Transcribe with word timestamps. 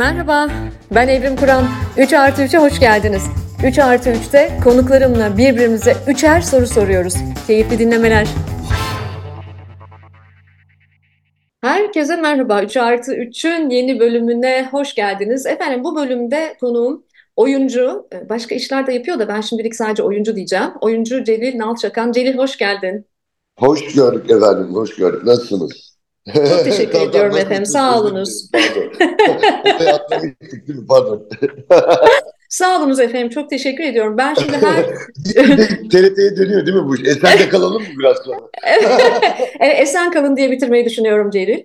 Merhaba, 0.00 0.48
ben 0.94 1.08
Evrim 1.08 1.36
Kur'an. 1.36 1.64
3 1.98 2.12
artı 2.12 2.42
3'e 2.42 2.58
hoş 2.58 2.80
geldiniz. 2.80 3.22
3 3.66 3.78
artı 3.78 4.10
3'te 4.10 4.50
konuklarımla 4.64 5.38
birbirimize 5.38 5.96
üçer 6.08 6.40
soru 6.40 6.66
soruyoruz. 6.66 7.14
Keyifli 7.46 7.78
dinlemeler. 7.78 8.28
Herkese 11.60 12.16
merhaba. 12.16 12.62
3 12.62 12.76
artı 12.76 13.12
3'ün 13.12 13.70
yeni 13.70 14.00
bölümüne 14.00 14.68
hoş 14.70 14.94
geldiniz. 14.94 15.46
Efendim 15.46 15.84
bu 15.84 15.96
bölümde 15.96 16.56
konuğum 16.60 17.04
oyuncu, 17.36 18.08
başka 18.28 18.54
işler 18.54 18.86
de 18.86 18.92
yapıyor 18.92 19.18
da 19.18 19.28
ben 19.28 19.40
şimdilik 19.40 19.76
sadece 19.76 20.02
oyuncu 20.02 20.36
diyeceğim. 20.36 20.70
Oyuncu 20.80 21.24
Celil 21.24 21.58
Nalçakan. 21.58 22.12
Celil 22.12 22.38
hoş 22.38 22.58
geldin. 22.58 23.06
Hoş 23.58 23.94
gördük 23.94 24.30
efendim, 24.30 24.74
hoş 24.74 24.96
gördük. 24.96 25.24
Nasılsınız? 25.24 25.89
Çok 26.34 26.64
teşekkür 26.64 26.92
tamam, 26.92 27.08
ediyorum 27.08 27.30
tamam, 27.30 27.46
efendim. 27.46 27.66
Sağ 27.66 28.00
olunuz. 28.00 28.50
Pardon. 28.52 28.90
Pardon. 30.88 31.28
Sağ 32.48 32.78
olunuz 32.78 33.00
efendim. 33.00 33.28
Çok 33.28 33.50
teşekkür 33.50 33.84
ediyorum. 33.84 34.18
Ben 34.18 34.34
şimdi 34.34 34.52
her... 34.52 34.84
TRT'ye 35.90 36.36
dönüyor 36.36 36.66
değil 36.66 36.76
mi 36.76 36.88
bu 36.88 36.96
iş? 36.96 37.08
Esen 37.08 37.38
de 37.38 37.48
kalalım 37.48 37.82
mı 37.82 37.88
biraz 37.98 38.16
sonra? 38.16 38.40
evet, 39.60 39.80
esen 39.80 40.10
kalın 40.10 40.36
diye 40.36 40.50
bitirmeyi 40.50 40.84
düşünüyorum 40.84 41.30
Celil. 41.30 41.64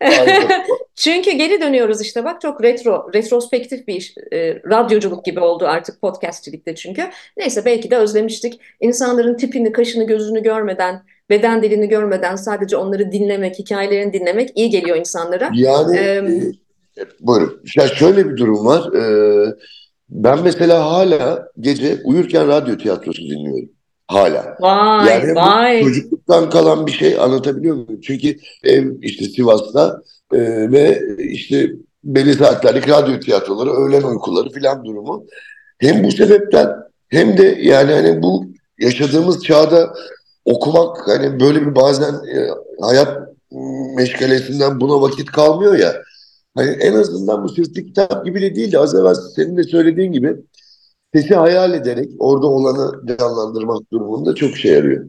Çünkü 0.94 1.30
geri 1.30 1.60
dönüyoruz 1.60 2.00
işte 2.00 2.24
bak 2.24 2.40
çok 2.40 2.62
retro, 2.62 3.10
retrospektif 3.14 3.88
bir 3.88 3.94
iş. 3.94 4.14
E, 4.32 4.54
radyoculuk 4.54 5.24
gibi 5.24 5.40
oldu 5.40 5.66
artık 5.66 6.00
podcastçilikte 6.00 6.74
çünkü. 6.74 7.02
Neyse 7.36 7.64
belki 7.64 7.90
de 7.90 7.96
özlemiştik. 7.96 8.60
İnsanların 8.80 9.36
tipini, 9.36 9.72
kaşını, 9.72 10.06
gözünü 10.06 10.42
görmeden 10.42 11.02
beden 11.30 11.62
dilini 11.62 11.88
görmeden 11.88 12.36
sadece 12.36 12.76
onları 12.76 13.12
dinlemek, 13.12 13.58
hikayelerini 13.58 14.12
dinlemek 14.12 14.50
iyi 14.54 14.70
geliyor 14.70 14.96
insanlara. 14.96 15.50
Yani 15.54 15.96
ee, 15.96 16.22
e, 16.98 17.04
buyurun. 17.20 17.62
Ya 17.76 17.88
şöyle 17.88 18.30
bir 18.30 18.36
durum 18.36 18.66
var. 18.66 18.92
Ee, 18.94 19.54
ben 20.08 20.38
mesela 20.44 20.84
hala 20.84 21.48
gece 21.60 21.98
uyurken 22.04 22.48
radyo 22.48 22.78
tiyatrosu 22.78 23.22
dinliyorum. 23.22 23.75
Hala. 24.08 24.56
Vay 24.60 25.08
yani 25.08 25.34
vay. 25.34 25.82
Çocukluktan 25.82 26.50
kalan 26.50 26.86
bir 26.86 26.92
şey 26.92 27.20
anlatabiliyor 27.20 27.74
muyum? 27.74 28.00
Çünkü 28.00 28.36
ev 28.64 28.92
işte 29.02 29.24
Sivas'ta 29.24 30.02
e, 30.32 30.38
ve 30.72 31.00
işte 31.18 31.70
belli 32.04 32.34
saatlerdeki 32.34 32.90
radyo 32.90 33.20
tiyatroları, 33.20 33.70
öğlen 33.70 34.02
uykuları 34.02 34.50
filan 34.50 34.84
durumu. 34.84 35.26
Hem 35.78 36.04
bu 36.04 36.12
sebepten 36.12 36.72
hem 37.08 37.38
de 37.38 37.58
yani 37.62 37.92
hani 37.92 38.22
bu 38.22 38.46
yaşadığımız 38.80 39.44
çağda 39.44 39.94
okumak 40.44 41.08
hani 41.08 41.40
böyle 41.40 41.60
bir 41.60 41.74
bazen 41.74 42.14
e, 42.14 42.48
hayat 42.80 43.18
meşgalesinden 43.96 44.80
buna 44.80 45.00
vakit 45.00 45.32
kalmıyor 45.32 45.78
ya. 45.78 46.02
Hani 46.54 46.70
en 46.70 46.94
azından 46.94 47.44
bu 47.44 47.48
sırtlı 47.48 47.82
kitap 47.82 48.24
gibi 48.24 48.42
de 48.42 48.54
değil 48.54 48.72
de 48.72 48.78
az 48.78 48.94
evvel 48.94 49.14
senin 49.14 49.56
de 49.56 49.62
söylediğin 49.62 50.12
gibi 50.12 50.36
sesi 51.16 51.34
hayal 51.34 51.74
ederek 51.74 52.10
orada 52.18 52.46
olanı 52.46 53.06
canlandırmak 53.18 53.92
durumunda 53.92 54.34
çok 54.34 54.56
şey 54.56 54.72
yarıyor. 54.72 55.06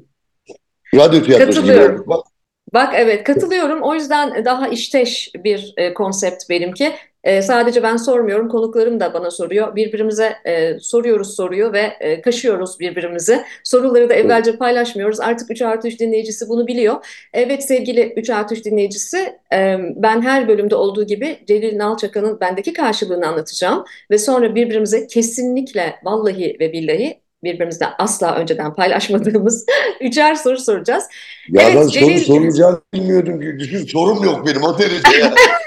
Radyo 0.96 1.24
tiyatrosu 1.24 1.64
gibi 1.64 2.08
Bak. 2.08 2.26
Bak 2.74 2.94
evet 2.96 3.24
katılıyorum. 3.24 3.82
O 3.82 3.94
yüzden 3.94 4.46
daha 4.46 4.68
işteş 4.68 5.32
bir 5.44 5.74
e, 5.78 5.94
konsept 5.94 6.50
benimki. 6.50 6.94
E, 7.28 7.42
sadece 7.42 7.84
ben 7.84 7.98
sormuyorum, 7.98 8.50
konuklarım 8.50 9.00
da 9.00 9.14
bana 9.14 9.32
soruyor. 9.32 9.76
Birbirimize 9.76 10.36
e, 10.46 10.80
soruyoruz 10.80 11.36
soruyu 11.36 11.74
ve 11.74 11.94
e, 12.00 12.22
kaşıyoruz 12.22 12.80
birbirimizi. 12.80 13.44
Soruları 13.64 14.10
da 14.10 14.14
evvelce 14.14 14.58
paylaşmıyoruz. 14.58 15.20
Artık 15.20 15.52
3 15.52 15.62
artı 15.62 15.88
3 15.88 16.00
dinleyicisi 16.00 16.50
bunu 16.50 16.68
biliyor. 16.68 17.06
Evet 17.34 17.64
sevgili 17.64 18.14
3 18.16 18.30
artı 18.30 18.56
3 18.56 18.66
dinleyicisi, 18.66 19.18
e, 19.54 19.78
ben 19.96 20.22
her 20.22 20.48
bölümde 20.48 20.76
olduğu 20.76 21.04
gibi 21.08 21.40
Celil 21.48 21.78
Nalçakan'ın 21.78 22.40
bendeki 22.40 22.74
karşılığını 22.74 23.28
anlatacağım. 23.28 23.86
Ve 24.12 24.18
sonra 24.18 24.56
birbirimize 24.56 25.08
kesinlikle 25.08 25.96
vallahi 26.04 26.58
ve 26.60 26.74
billahi 26.74 27.22
birbirimizle 27.44 27.86
asla 28.00 28.36
önceden 28.36 28.74
paylaşmadığımız 28.74 29.66
üçer 30.02 30.36
soru 30.36 30.58
soracağız. 30.58 31.04
Ya 31.50 31.62
evet, 31.62 31.76
ben 31.76 31.88
Celil... 31.88 32.20
soru 32.20 32.38
soracağını 32.40 32.80
bilmiyordum 32.94 33.42
ki. 33.42 33.60
Düşün 33.60 33.86
sorum 33.86 34.24
yok 34.24 34.48
benim 34.48 34.64
o 34.64 34.80
derece 34.80 35.18
ya. 35.20 35.34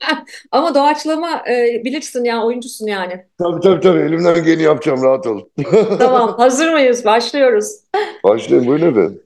Ama 0.52 0.74
doğaçlama 0.74 1.44
e, 1.50 1.84
bilirsin 1.84 2.24
ya 2.24 2.44
oyuncusun 2.44 2.86
yani. 2.86 3.24
Tabii 3.38 3.60
tabii 3.60 3.80
tabii 3.80 4.00
elimden 4.00 4.44
geleni 4.44 4.62
yapacağım 4.62 5.02
rahat 5.02 5.26
ol. 5.26 5.40
tamam 5.98 6.34
hazır 6.38 6.72
mıyız? 6.72 7.04
Başlıyoruz. 7.04 7.66
Başlayın 8.24 8.66
buyurun 8.66 8.90
efendim. 8.90 9.22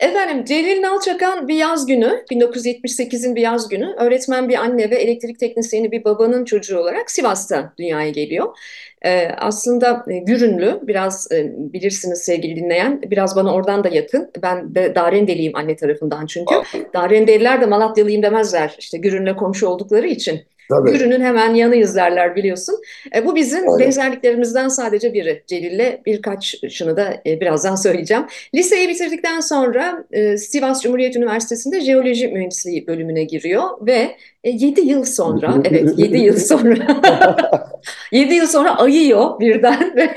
Efendim 0.00 0.44
Celil 0.44 0.82
Nalçakan 0.82 1.48
bir 1.48 1.54
yaz 1.54 1.86
günü, 1.86 2.24
1978'in 2.30 3.36
bir 3.36 3.40
yaz 3.40 3.68
günü 3.68 3.94
öğretmen 3.98 4.48
bir 4.48 4.54
anne 4.54 4.90
ve 4.90 4.94
elektrik 4.94 5.40
teknisyeni 5.40 5.92
bir 5.92 6.04
babanın 6.04 6.44
çocuğu 6.44 6.78
olarak 6.78 7.10
Sivas'ta 7.10 7.72
dünyaya 7.78 8.10
geliyor. 8.10 8.56
Ee, 9.06 9.28
aslında 9.38 10.04
e, 10.08 10.18
Gürünlü, 10.18 10.80
biraz 10.82 11.32
e, 11.32 11.52
bilirsiniz 11.56 12.18
sevgili 12.18 12.56
dinleyen, 12.56 13.02
biraz 13.02 13.36
bana 13.36 13.54
oradan 13.54 13.84
da 13.84 13.88
yakın. 13.88 14.30
Ben 14.42 14.74
de 14.74 14.94
Darendeliyim 14.94 15.56
anne 15.56 15.76
tarafından 15.76 16.26
çünkü. 16.26 16.54
Darendeliler 16.94 17.60
de 17.60 17.66
Malatyalıyım 17.66 18.22
demezler 18.22 18.76
işte 18.78 18.98
Gürün'le 18.98 19.36
komşu 19.36 19.66
oldukları 19.66 20.06
için. 20.06 20.40
Tabii. 20.70 20.90
Ürünün 20.90 21.20
hemen 21.20 21.54
yanıyız 21.54 21.96
derler 21.96 22.36
biliyorsun. 22.36 22.74
E, 23.14 23.26
bu 23.26 23.36
bizim 23.36 23.68
Aynen. 23.68 23.78
benzerliklerimizden 23.78 24.68
sadece 24.68 25.14
biri. 25.14 25.42
Celil'le 25.46 26.00
birkaçını 26.06 26.96
da 26.96 27.22
e, 27.26 27.40
birazdan 27.40 27.74
söyleyeceğim. 27.86 28.24
Liseyi 28.54 28.88
bitirdikten 28.88 29.40
sonra 29.40 30.04
e, 30.12 30.36
Sivas 30.36 30.82
Cumhuriyet 30.82 31.16
Üniversitesi'nde 31.16 31.80
jeoloji 31.80 32.28
mühendisliği 32.28 32.86
bölümüne 32.86 33.24
giriyor 33.24 33.86
ve 33.86 34.16
e, 34.44 34.50
7 34.50 34.80
yıl 34.80 35.04
sonra, 35.04 35.54
evet 35.64 35.98
7 35.98 36.18
yıl 36.18 36.36
sonra, 36.36 36.86
7 38.12 38.34
yıl 38.34 38.46
sonra 38.46 38.78
ayıyor 38.78 39.40
birden 39.40 39.96
ve 39.96 40.10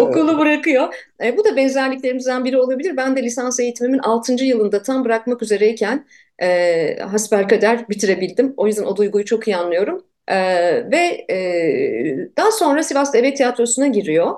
okulu 0.00 0.38
bırakıyor. 0.38 0.94
E, 1.24 1.36
bu 1.36 1.44
da 1.44 1.56
benzerliklerimizden 1.56 2.44
biri 2.44 2.58
olabilir. 2.58 2.96
Ben 2.96 3.16
de 3.16 3.22
lisans 3.22 3.60
eğitimimin 3.60 3.98
6. 3.98 4.44
yılında 4.44 4.82
tam 4.82 5.04
bırakmak 5.04 5.42
üzereyken 5.42 6.04
e, 6.42 6.98
hasbelkader 7.00 7.88
bitirebildim. 7.88 8.54
O 8.56 8.66
yüzden 8.66 8.84
o 8.84 8.96
duyguyu 8.96 9.24
çok 9.24 9.48
iyi 9.48 9.56
anlıyorum. 9.56 10.04
E, 10.28 10.36
ve 10.90 11.26
e, 11.30 11.36
daha 12.36 12.52
sonra 12.52 12.82
Sivas 12.82 13.14
Devlet 13.14 13.36
Tiyatrosu'na 13.36 13.86
giriyor. 13.86 14.34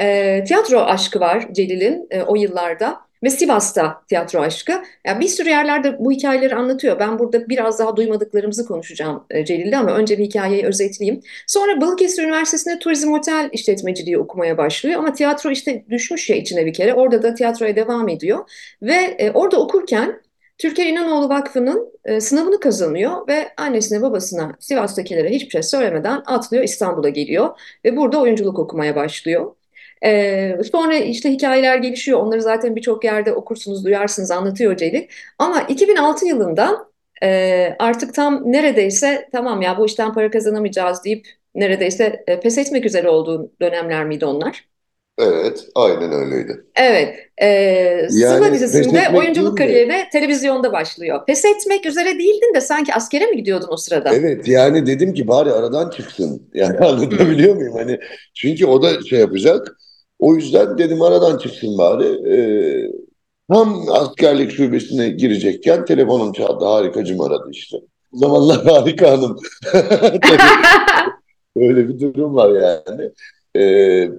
E, 0.00 0.44
tiyatro 0.44 0.80
aşkı 0.80 1.20
var 1.20 1.48
Celil'in 1.52 2.06
e, 2.10 2.22
o 2.22 2.36
yıllarda 2.36 3.10
ve 3.22 3.30
Sivas'ta 3.30 4.02
tiyatro 4.08 4.40
aşkı. 4.40 4.82
Yani 5.06 5.20
bir 5.20 5.28
sürü 5.28 5.48
yerlerde 5.48 5.98
bu 5.98 6.12
hikayeleri 6.12 6.54
anlatıyor. 6.54 6.98
Ben 6.98 7.18
burada 7.18 7.48
biraz 7.48 7.78
daha 7.78 7.96
duymadıklarımızı 7.96 8.66
konuşacağım 8.66 9.24
e, 9.30 9.76
ama 9.76 9.90
önce 9.90 10.18
bir 10.18 10.24
hikayeyi 10.24 10.66
özetleyeyim. 10.66 11.20
Sonra 11.46 11.80
Balıkesir 11.80 12.22
Üniversitesi'nde 12.22 12.78
turizm 12.78 13.12
otel 13.12 13.48
işletmeciliği 13.52 14.18
okumaya 14.18 14.58
başlıyor 14.58 14.98
ama 14.98 15.12
tiyatro 15.12 15.50
işte 15.50 15.84
düşmüş 15.90 16.30
ya 16.30 16.36
içine 16.36 16.66
bir 16.66 16.74
kere. 16.74 16.94
Orada 16.94 17.22
da 17.22 17.34
tiyatroya 17.34 17.76
devam 17.76 18.08
ediyor 18.08 18.50
ve 18.82 18.94
e, 18.94 19.30
orada 19.30 19.60
okurken 19.60 20.20
Türker 20.60 20.86
İnanoğlu 20.86 21.28
Vakfı'nın 21.28 21.92
e, 22.04 22.20
sınavını 22.20 22.60
kazanıyor 22.60 23.28
ve 23.28 23.52
annesine 23.56 24.02
babasına 24.02 24.56
Sivas'takilere 24.60 25.30
hiçbir 25.30 25.50
şey 25.50 25.62
söylemeden 25.62 26.22
atlıyor 26.26 26.64
İstanbul'a 26.64 27.08
geliyor 27.08 27.60
ve 27.84 27.96
burada 27.96 28.20
oyunculuk 28.20 28.58
okumaya 28.58 28.96
başlıyor. 28.96 29.54
E, 30.04 30.56
sonra 30.72 30.96
işte 30.96 31.32
hikayeler 31.32 31.76
gelişiyor. 31.78 32.20
Onları 32.20 32.42
zaten 32.42 32.76
birçok 32.76 33.04
yerde 33.04 33.32
okursunuz, 33.32 33.84
duyarsınız, 33.84 34.30
anlatıyor 34.30 34.76
Celil. 34.76 35.08
Ama 35.38 35.62
2006 35.62 36.26
yılında 36.26 36.90
e, 37.22 37.76
artık 37.78 38.14
tam 38.14 38.52
neredeyse 38.52 39.28
tamam 39.32 39.62
ya 39.62 39.78
bu 39.78 39.86
işten 39.86 40.14
para 40.14 40.30
kazanamayacağız 40.30 41.04
deyip 41.04 41.28
neredeyse 41.54 42.24
e, 42.26 42.40
pes 42.40 42.58
etmek 42.58 42.86
üzere 42.86 43.08
olduğu 43.08 43.52
dönemler 43.60 44.04
miydi 44.04 44.26
onlar? 44.26 44.69
Evet, 45.18 45.68
aynen 45.74 46.12
öyleydi. 46.12 46.64
Evet, 46.76 47.14
e, 47.38 47.46
yani, 47.46 48.10
Sıla 48.10 48.52
dizisinde 48.52 49.02
oyunculuk 49.14 49.58
kariyerine 49.58 50.08
televizyonda 50.12 50.72
başlıyor. 50.72 51.26
Pes 51.26 51.44
etmek 51.44 51.86
üzere 51.86 52.18
değildin 52.18 52.54
de 52.54 52.60
sanki 52.60 52.94
askere 52.94 53.26
mi 53.26 53.36
gidiyordun 53.36 53.68
o 53.70 53.76
sırada? 53.76 54.14
Evet, 54.14 54.48
yani 54.48 54.86
dedim 54.86 55.14
ki 55.14 55.28
bari 55.28 55.52
aradan 55.52 55.90
çıksın. 55.90 56.50
Yani 56.54 56.78
anlatabiliyor 56.78 57.56
muyum? 57.56 57.74
Hani 57.76 57.98
çünkü 58.34 58.66
o 58.66 58.82
da 58.82 59.02
şey 59.02 59.20
yapacak. 59.20 59.76
O 60.18 60.34
yüzden 60.34 60.78
dedim 60.78 61.02
aradan 61.02 61.38
çıksın 61.38 61.78
bari. 61.78 62.34
Ee, 62.34 62.90
tam 63.52 63.88
askerlik 63.90 64.50
şubesine 64.50 65.08
girecekken 65.08 65.84
telefonum 65.84 66.32
çaldı. 66.32 66.64
Harikacım 66.64 67.20
aradı 67.20 67.48
işte. 67.50 67.76
O 68.12 68.18
zamanlar 68.18 68.64
harika 68.64 69.10
hanım. 69.10 69.36
Öyle 71.56 71.88
bir 71.88 72.00
durum 72.00 72.34
var 72.34 72.50
yani. 72.50 73.10
Ee, 73.56 74.10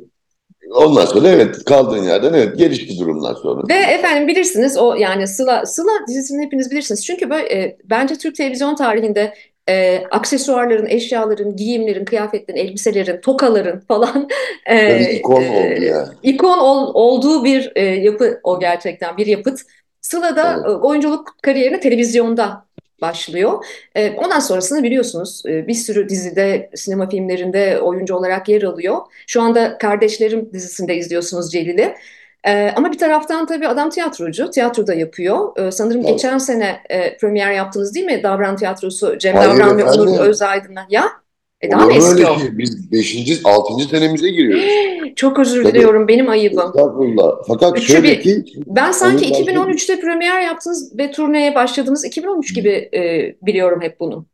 Ondan 0.69 1.05
sonra 1.05 1.27
evet 1.27 1.65
kaldığın 1.65 2.03
yerden 2.03 2.33
evet 2.33 2.57
gelişti 2.57 2.99
durumlar 2.99 3.35
sonra. 3.35 3.61
Ve 3.69 3.73
efendim 3.73 4.27
bilirsiniz 4.27 4.77
o 4.77 4.95
yani 4.95 5.27
Sıla 5.27 5.65
Sıla 5.65 5.91
dizisini 6.07 6.45
hepiniz 6.45 6.71
bilirsiniz. 6.71 7.05
Çünkü 7.05 7.29
böyle 7.29 7.53
e, 7.53 7.77
bence 7.83 8.15
Türk 8.15 8.35
televizyon 8.35 8.75
tarihinde 8.75 9.33
e, 9.69 10.03
aksesuarların, 10.11 10.85
eşyaların, 10.85 11.55
giyimlerin, 11.55 12.05
kıyafetlerin, 12.05 12.59
elbiselerin, 12.59 13.21
tokaların 13.21 13.79
falan 13.79 14.29
e, 14.65 14.75
yani 14.75 15.11
ikon 15.11 15.43
e, 15.43 15.49
oldu 15.49 15.83
yani. 15.83 16.07
İkon 16.23 16.57
ol, 16.57 16.91
olduğu 16.93 17.43
bir 17.43 17.71
e, 17.75 17.83
yapı 17.83 18.39
o 18.43 18.59
gerçekten 18.59 19.17
bir 19.17 19.27
yapıt. 19.27 19.59
Sıla 20.01 20.35
da 20.35 20.53
evet. 20.53 20.83
oyunculuk 20.83 21.35
kariyerini 21.41 21.79
televizyonda 21.79 22.65
başlıyor. 23.01 23.65
E, 23.95 24.11
ondan 24.11 24.39
sonrasını 24.39 24.83
biliyorsunuz 24.83 25.43
e, 25.45 25.67
bir 25.67 25.73
sürü 25.73 26.09
dizide, 26.09 26.69
sinema 26.75 27.09
filmlerinde 27.09 27.79
oyuncu 27.79 28.15
olarak 28.15 28.49
yer 28.49 28.61
alıyor. 28.61 28.97
Şu 29.27 29.41
anda 29.41 29.77
Kardeşlerim 29.77 30.49
dizisinde 30.53 30.95
izliyorsunuz 30.95 31.51
Celil'i. 31.51 31.95
E, 32.43 32.73
ama 32.75 32.91
bir 32.91 32.97
taraftan 32.97 33.45
tabii 33.45 33.67
adam 33.67 33.89
tiyatrocu, 33.89 34.49
tiyatroda 34.49 34.93
yapıyor. 34.93 35.57
E, 35.57 35.71
sanırım 35.71 36.01
Tabii. 36.01 36.11
geçen 36.11 36.37
sene 36.37 36.79
e, 36.89 37.17
premier 37.17 37.51
yaptınız 37.51 37.95
değil 37.95 38.05
mi? 38.05 38.23
Davran 38.23 38.55
Tiyatrosu, 38.55 39.17
Cem 39.17 39.35
Hayır 39.35 39.49
Davran 39.49 39.77
ve 39.77 39.81
efendim. 39.81 40.01
Onur 40.01 40.19
Özaydın'la. 40.19 40.85
Ya? 40.89 41.20
E, 41.61 41.71
daha 41.71 41.85
mı 41.85 41.93
eski 41.93 42.27
o? 42.27 42.39
şey? 42.39 42.57
Biz 42.57 42.91
5. 42.91 43.41
6. 43.43 43.83
senemize 43.89 44.29
giriyoruz. 44.29 44.65
Çok 45.15 45.39
özür 45.39 45.63
Tabii. 45.63 45.73
diliyorum, 45.73 46.07
benim 46.07 46.29
ayıbım. 46.29 46.67
Estağfurullah. 46.67 47.31
Fakat 47.47 47.77
Üçü 47.77 47.91
şöyle 47.91 48.11
bir- 48.11 48.21
ki 48.21 48.43
Ben 48.67 48.91
sanki 48.91 49.25
Oyun 49.25 49.31
başladı. 49.47 49.51
2013'te 49.51 49.99
premier 49.99 50.41
yaptınız 50.41 50.97
ve 50.97 51.11
turneye 51.11 51.55
başladınız. 51.55 52.05
2013 52.05 52.55
gibi 52.55 52.69
e, 52.93 53.35
biliyorum 53.41 53.81
hep 53.81 53.99
bunu. 53.99 54.25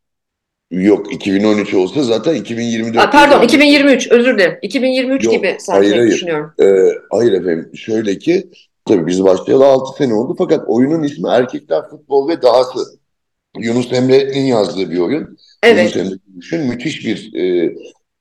yok 0.71 1.13
2013 1.13 1.74
olsa 1.74 2.03
zaten 2.03 2.35
2024. 2.35 2.97
Aa, 3.07 3.09
pardon 3.09 3.41
2023 3.41 4.12
özür 4.12 4.38
dilerim. 4.38 4.57
2023 4.62 5.24
Yok, 5.25 5.33
gibi 5.33 5.56
sanki 5.59 5.88
hayır, 5.88 5.97
hayır. 5.97 6.12
düşünüyorum. 6.12 6.51
Ee, 6.62 6.65
hayır 7.12 7.31
efendim 7.33 7.71
şöyle 7.75 8.18
ki 8.18 8.47
tabii 8.85 9.07
biz 9.07 9.24
başlayalı 9.24 9.65
6 9.65 9.97
sene 9.97 10.13
oldu 10.13 10.35
fakat 10.38 10.63
oyunun 10.68 11.03
ismi 11.03 11.29
Erkekler 11.29 11.89
Futbol 11.89 12.29
ve 12.29 12.41
Dahası. 12.41 12.79
Yunus 13.59 13.94
Emre'nin 13.94 14.45
yazdığı 14.45 14.91
bir 14.91 14.99
oyun. 14.99 15.38
Evet. 15.63 15.95
Yunus 15.95 16.07
Emre 16.07 16.19
Gümüş'ün 16.27 16.61
müthiş 16.61 17.05
bir 17.05 17.33
e, 17.33 17.73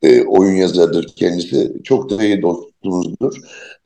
e, 0.02 0.22
oyun 0.24 0.56
yazarıdır 0.56 1.06
kendisi. 1.16 1.72
Çok 1.84 2.10
da 2.10 2.24
iyi 2.24 2.42
dostumuzdur. 2.42 3.36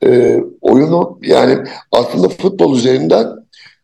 E, 0.03 0.39
oyunu 0.61 1.19
yani 1.21 1.57
aslında 1.91 2.29
futbol 2.29 2.77
üzerinden 2.77 3.27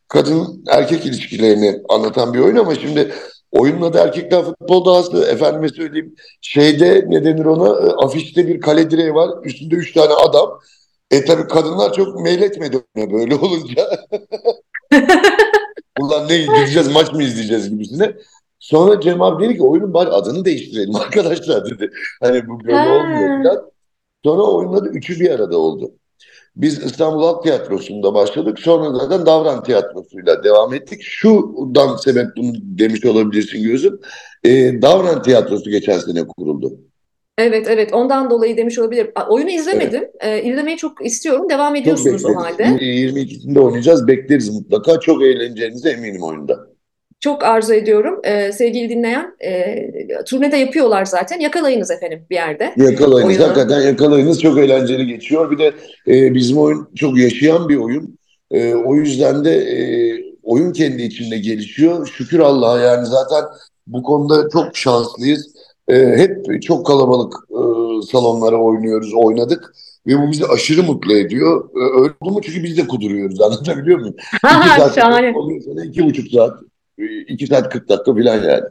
kadın 0.07 0.63
erkek 0.68 1.06
ilişkilerini 1.06 1.81
anlatan 1.89 2.33
bir 2.33 2.39
oyun 2.39 2.56
ama 2.56 2.75
şimdi 2.75 3.12
oyunun 3.51 3.81
adı 3.81 3.98
Erkekler 3.98 4.44
Futbol 4.44 4.86
Dahası. 4.86 5.24
Efendime 5.24 5.69
söyleyeyim 5.69 6.15
şeyde 6.42 7.06
ne 7.07 7.25
denir 7.25 7.45
ona 7.45 7.88
E, 7.88 7.92
afişte 7.92 8.48
bir 8.48 8.62
kale 8.62 8.92
direği 8.92 9.13
var. 9.13 9.30
Üstünde 9.44 9.75
üç 9.75 9.94
tane 9.94 10.13
adam. 10.13 10.60
E 11.12 11.25
tabii 11.25 11.48
kadınlar 11.48 11.94
çok 11.94 12.21
meyletmedi 12.21 12.83
böyle 12.95 13.36
olunca. 13.36 13.89
Ulan 16.00 16.30
ne 16.30 16.38
gideceğiz 16.38 16.92
maç 16.92 17.14
mı 17.14 17.24
izleyeceğiz 17.24 17.70
gibisine. 17.70 18.16
Sonra 18.60 19.02
Cem 19.02 19.22
abi 19.22 19.44
dedi 19.44 19.58
ki 19.58 19.64
oyunun 19.64 19.94
bari 19.94 20.10
adını 20.10 20.46
değiştirelim 20.46 20.96
arkadaşlar 21.06 21.66
dedi. 21.66 21.92
Hani 22.22 22.48
bu 22.48 22.64
böyle 22.64 22.78
Ha. 22.78 22.96
olmuyor 22.96 23.44
falan. 23.44 23.72
Sonra 24.26 24.44
oyunun 24.44 24.74
adı 24.74 24.90
üçü 24.90 25.20
bir 25.20 25.30
arada 25.32 25.58
oldu. 25.58 25.92
Biz 26.56 26.84
İstanbul 26.84 27.24
Halk 27.24 27.44
Tiyatrosu'nda 27.44 28.14
başladık. 28.14 28.60
Sonra 28.60 29.00
zaten 29.00 29.26
Davran 29.26 29.64
Tiyatrosu'yla 29.64 30.44
devam 30.44 30.74
ettik. 30.74 31.02
Şuradan 31.02 31.96
sebep 31.96 32.28
bunu 32.38 32.52
demiş 32.62 33.06
olabilirsin 33.06 33.64
gözüm. 33.64 34.00
Ee, 34.44 34.82
Davran 34.82 35.22
Tiyatrosu 35.22 35.70
geçen 35.70 36.00
sene 36.00 36.28
kuruldu. 36.28 36.80
Evet 37.38 37.68
evet 37.69 37.94
ondan 37.94 38.30
dolayı 38.30 38.57
demiş 38.57 38.80
olabilirim. 38.80 39.12
Aa, 39.16 39.28
Oyunu 39.30 39.50
izlemedim. 39.50 40.04
E, 40.19 40.44
izlemeyi 40.44 40.78
çok 40.78 41.06
istiyorum. 41.06 41.50
Devam 41.50 41.75
ediyorsunuz 41.75 42.25
o 42.25 42.36
halde. 42.36 42.63
22'sinde 42.63 43.60
oynayacağız. 43.60 44.07
Bekleriz 44.07 44.50
mutlaka. 44.50 45.00
Çok 45.00 45.24
eğleneceğinize 45.24 45.89
eminim 45.89 46.24
oyunda. 46.24 46.60
Çok 47.19 47.44
arzu 47.44 47.74
ediyorum. 47.74 48.19
E, 48.24 48.51
sevgili 48.51 48.89
dinleyen 48.89 49.36
e, 49.44 49.75
turnede 50.25 50.57
yapıyorlar 50.57 51.06
zaten. 51.06 51.39
Yakalayınız 51.39 51.92
efendim 51.92 52.25
bir 52.30 52.36
yerde. 52.36 52.74
Yakalayınız. 52.78 53.31
Oyunu. 53.31 53.44
Hakikaten 53.44 53.81
yakalayınız. 53.81 54.42
Çok 54.42 54.60
eğlenceli 54.60 55.07
geçiyor. 55.07 55.51
Bir 55.51 55.57
de 55.57 55.74
e, 56.07 56.34
bizim 56.34 56.57
oyun 56.57 56.89
çok 56.95 57.18
yaşayan 57.18 57.69
bir 57.69 57.75
oyun. 57.78 58.18
E, 58.51 58.74
o 58.74 58.95
yüzden 58.95 59.45
de 59.45 59.56
e, 59.56 59.78
oyun 60.44 60.74
kendi 60.74 61.01
içinde 61.04 61.38
gelişiyor. 61.38 62.07
Şükür 62.07 62.39
Allah'a 62.39 62.80
yani 62.80 63.06
zaten 63.06 63.44
bu 63.88 64.04
konuda 64.04 64.50
çok 64.50 64.78
şanslıyız. 64.78 65.56
E, 65.89 65.95
hep 66.18 66.62
çok 66.62 66.86
kalabalık 66.88 67.34
e, 67.50 67.62
salonlara 68.12 68.57
oynuyoruz, 68.57 69.13
oynadık. 69.13 69.74
Ve 70.07 70.18
bu 70.22 70.31
bizi 70.31 70.45
aşırı 70.45 70.84
mutlu 70.84 71.18
ediyor. 71.18 71.69
E, 71.75 72.01
öyle 72.01 72.13
oldu 72.22 72.34
mu 72.34 72.42
çünkü 72.44 72.63
biz 72.63 72.78
de 72.78 72.88
kuduruyoruz. 72.88 73.42
Anlatabiliyor 73.48 74.00
muyum? 74.00 74.16
İki 74.36 74.80
saat 74.80 74.95
Şahane. 74.95 75.34
sana 75.66 75.86
iki 75.86 76.06
buçuk 76.06 76.31
saat. 76.31 76.60
e, 77.00 77.04
iki 77.22 77.48
saat 77.48 77.69
40 77.69 77.89
dakika 77.89 78.13
falan 78.13 78.44
yani. 78.44 78.63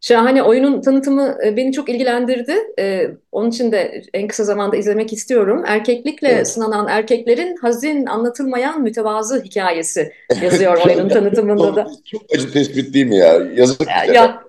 Şahane 0.00 0.42
oyunun 0.42 0.80
tanıtımı 0.80 1.36
e, 1.46 1.56
beni 1.56 1.72
çok 1.72 1.88
ilgilendirdi. 1.88 2.54
E, 2.78 3.10
onun 3.32 3.48
için 3.50 3.72
de 3.72 4.02
en 4.14 4.28
kısa 4.28 4.44
zamanda 4.44 4.76
izlemek 4.76 5.12
istiyorum. 5.12 5.64
Erkeklikle 5.66 6.28
Evet. 6.28 6.48
sınanan 6.48 6.86
erkeklerin 6.88 7.56
hazin, 7.56 8.06
anlatılmayan 8.06 8.82
mütevazı 8.82 9.42
hikayesi 9.42 10.12
yazıyor 10.42 10.86
oyunun 10.86 11.08
tanıtımında 11.08 11.76
da. 11.76 11.86
Çok 12.04 12.22
acı 12.34 12.52
tespit 12.52 12.94
değil 12.94 13.06
mi 13.06 13.16
ya? 13.16 13.42
Yazık 13.56 13.80
bize. 13.80 14.12
Ya, 14.14 14.42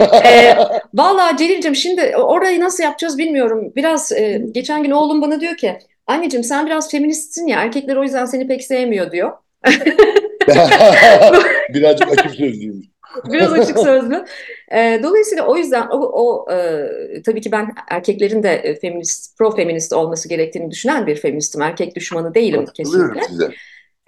e, 0.00 0.56
vallahi 0.94 1.36
Celil'cim 1.36 1.74
şimdi 1.74 2.16
orayı 2.16 2.60
nasıl 2.60 2.82
yapacağız 2.82 3.18
bilmiyorum. 3.18 3.72
Biraz 3.76 4.12
e, 4.12 4.42
geçen 4.52 4.82
gün 4.82 4.90
oğlum 4.90 5.22
bana 5.22 5.40
diyor 5.40 5.56
ki 5.56 5.78
anneciğim 6.06 6.44
sen 6.44 6.66
biraz 6.66 6.90
feministsin 6.90 7.46
ya 7.46 7.62
erkekler 7.62 7.96
o 7.96 8.02
yüzden 8.02 8.24
seni 8.24 8.48
pek 8.48 8.64
sevmiyor 8.64 9.12
diyor. 9.12 9.32
Birazcık 11.74 12.12
açık 12.12 12.30
sözlüymüş. 12.30 12.86
Biraz 13.32 13.52
açık 13.52 13.78
sözlü. 13.78 14.24
E, 14.72 15.00
dolayısıyla 15.02 15.46
o 15.46 15.56
yüzden 15.56 15.86
o, 15.90 15.96
o 15.96 16.52
e, 16.52 16.88
tabii 17.22 17.40
ki 17.40 17.52
ben 17.52 17.74
erkeklerin 17.90 18.42
de 18.42 18.50
e, 18.52 18.80
feminist, 18.80 19.38
pro 19.38 19.56
feminist 19.56 19.92
olması 19.92 20.28
gerektiğini 20.28 20.70
düşünen 20.70 21.06
bir 21.06 21.16
feministim. 21.16 21.62
Erkek 21.62 21.96
düşmanı 21.96 22.34
değilim 22.34 22.66
kesinlikle. 22.74 23.24
size. 23.24 23.50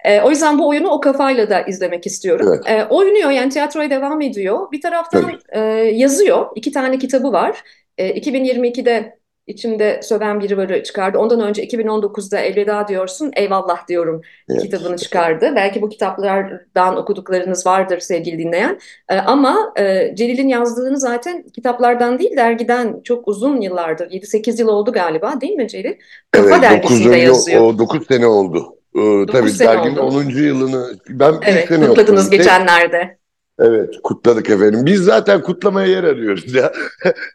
E, 0.05 0.21
o 0.21 0.29
yüzden 0.29 0.59
bu 0.59 0.67
oyunu 0.67 0.87
o 0.89 0.99
kafayla 0.99 1.49
da 1.49 1.61
izlemek 1.61 2.05
istiyorum. 2.05 2.47
Evet. 2.49 2.69
E, 2.69 2.85
oynuyor 2.89 3.29
yani 3.29 3.49
tiyatroya 3.49 3.89
devam 3.89 4.21
ediyor. 4.21 4.71
Bir 4.71 4.81
taraftan 4.81 5.21
Tabii. 5.21 5.37
e, 5.51 5.59
yazıyor. 5.95 6.45
İki 6.55 6.71
tane 6.71 6.97
kitabı 6.97 7.31
var. 7.31 7.63
E, 7.97 8.19
2022'de 8.19 9.21
içimde 9.47 9.99
söven 10.03 10.39
biri 10.39 10.57
varı 10.57 10.83
çıkardı. 10.83 11.17
Ondan 11.17 11.39
önce 11.41 11.63
2019'da 11.65 12.39
Elveda 12.39 12.87
diyorsun, 12.87 13.31
Eyvallah 13.35 13.87
diyorum 13.87 14.21
Evet. 14.49 14.61
kitabını 14.61 14.97
çıkardı. 14.97 15.53
Belki 15.55 15.81
bu 15.81 15.89
kitaplardan 15.89 16.97
okuduklarınız 16.97 17.65
vardır 17.65 17.99
sevgili 17.99 18.37
dinleyen. 18.39 18.79
E, 19.09 19.15
ama 19.15 19.73
e, 19.79 20.15
Celil'in 20.15 20.47
yazdığını 20.47 20.97
zaten 20.99 21.43
kitaplardan 21.55 22.19
değil 22.19 22.37
dergiden 22.37 23.01
çok 23.03 23.27
uzun 23.27 23.61
yıllardır, 23.61 24.11
7-8 24.11 24.61
yıl 24.61 24.67
oldu 24.67 24.91
galiba 24.91 25.41
değil 25.41 25.53
mi 25.53 25.67
Celil? 25.67 25.93
Kafa 26.31 26.49
Evet, 26.49 26.61
dergisinde 26.61 27.13
9 27.13 27.23
yazıyor. 27.23 27.61
o 27.61 27.77
9 27.79 28.07
sene 28.07 28.27
oldu. 28.27 28.77
Ee, 28.95 29.25
tabii 29.31 29.59
derginin 29.59 29.95
oldu. 29.95 30.17
10. 30.17 30.23
yılını 30.29 30.95
ben 31.09 31.33
Evet, 31.41 31.69
kutladınız 31.69 32.25
okudum. 32.25 32.37
geçenlerde. 32.37 33.17
Evet, 33.59 33.95
kutladık 34.03 34.49
efendim. 34.49 34.85
Biz 34.85 35.03
zaten 35.03 35.41
kutlamaya 35.41 35.87
yer 35.87 36.03
arıyoruz 36.03 36.53
ya. 36.55 36.71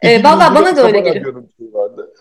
E, 0.01 0.23
valla 0.23 0.55
bana 0.55 0.75
da 0.75 0.87
öyle 0.87 0.99
geliyor. 0.99 1.43
Vardı. 1.59 2.13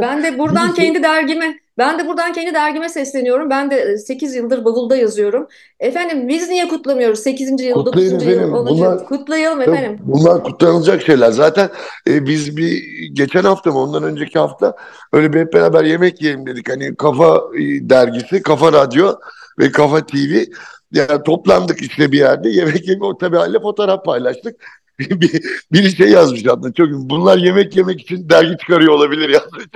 Ben 0.00 0.22
de 0.22 0.38
buradan 0.38 0.74
kendi 0.74 1.02
dergime, 1.02 1.58
ben 1.78 1.98
de 1.98 2.06
buradan 2.06 2.32
kendi 2.32 2.54
dergime 2.54 2.88
sesleniyorum. 2.88 3.50
Ben 3.50 3.70
de 3.70 3.98
8 3.98 4.34
yıldır 4.34 4.64
bavulda 4.64 4.96
yazıyorum. 4.96 5.46
Efendim 5.80 6.28
biz 6.28 6.48
niye 6.48 6.68
kutlamıyoruz? 6.68 7.18
8. 7.18 7.60
yıl, 7.60 7.74
Kutlayın 7.74 8.14
9. 8.14 8.26
yıl, 8.26 8.32
efendim. 8.32 8.54
10. 8.54 8.66
Bunlar- 8.66 8.92
yıl. 8.92 9.04
Kutlayalım 9.04 9.60
efendim. 9.60 9.98
Bunlar 10.02 10.44
kutlanılacak 10.44 11.02
şeyler. 11.02 11.30
Zaten 11.30 11.68
e, 12.08 12.26
biz 12.26 12.56
bir 12.56 12.82
geçen 13.12 13.42
hafta 13.42 13.70
mı 13.70 13.78
ondan 13.78 14.02
önceki 14.02 14.38
hafta 14.38 14.76
öyle 15.12 15.32
bir 15.32 15.40
hep 15.40 15.52
beraber 15.52 15.84
yemek 15.84 16.22
yiyelim 16.22 16.46
dedik. 16.46 16.70
Hani 16.70 16.96
Kafa 16.96 17.36
e, 17.36 17.60
dergisi, 17.90 18.42
Kafa 18.42 18.72
Radyo 18.72 19.14
ve 19.58 19.72
Kafa 19.72 20.06
TV. 20.06 20.44
Yani 20.92 21.22
toplandık 21.22 21.82
işte 21.82 22.12
bir 22.12 22.18
yerde 22.18 22.48
yemek 22.48 22.88
yemek 22.88 23.20
tabii 23.20 23.36
haliyle 23.36 23.60
fotoğraf 23.60 24.04
paylaştık. 24.04 24.60
bir, 24.98 25.42
biri 25.72 25.96
şey 25.96 26.08
yazmış 26.08 26.46
hatta 26.46 26.72
çok 26.72 26.88
bunlar 26.92 27.38
yemek 27.38 27.76
yemek 27.76 28.00
için 28.00 28.28
dergi 28.28 28.56
çıkarıyor 28.58 28.92
olabilir 28.92 29.28
yazmış. 29.28 29.64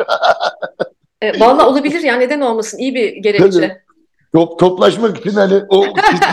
E, 1.23 1.40
valla 1.40 1.68
olabilir 1.68 2.00
ya 2.00 2.16
neden 2.16 2.40
olmasın? 2.40 2.78
İyi 2.78 2.94
bir 2.94 3.12
gerekçe. 3.16 3.83
Top, 4.33 4.59
toplaşmak 4.59 5.18
için 5.18 5.30
hani 5.30 5.62
o 5.68 5.87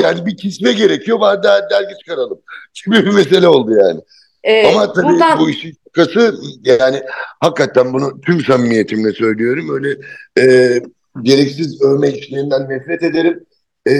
yani 0.03 0.25
bir 0.25 0.37
kisme 0.37 0.73
gerekiyor 0.73 1.19
bari 1.19 1.43
der, 1.43 1.69
dergi 1.69 1.97
çıkaralım. 1.99 2.39
Gibi 2.85 3.05
bir 3.05 3.11
mesele 3.13 3.47
oldu 3.47 3.71
yani. 3.71 4.01
E, 4.43 4.67
Ama 4.67 4.93
tabii 4.93 5.07
buradan 5.07 5.39
bu 5.39 5.49
işin 5.49 5.73
şakası 5.95 6.35
yani 6.63 7.01
hakikaten 7.39 7.93
bunu 7.93 8.21
tüm 8.21 8.41
samimiyetimle 8.41 9.11
söylüyorum. 9.11 9.69
Öyle 9.73 9.97
e, 10.39 10.75
gereksiz 11.21 11.81
övme 11.81 12.09
işlerinden 12.09 12.69
nefret 12.69 13.03
ederim. 13.03 13.45
E, 13.87 13.93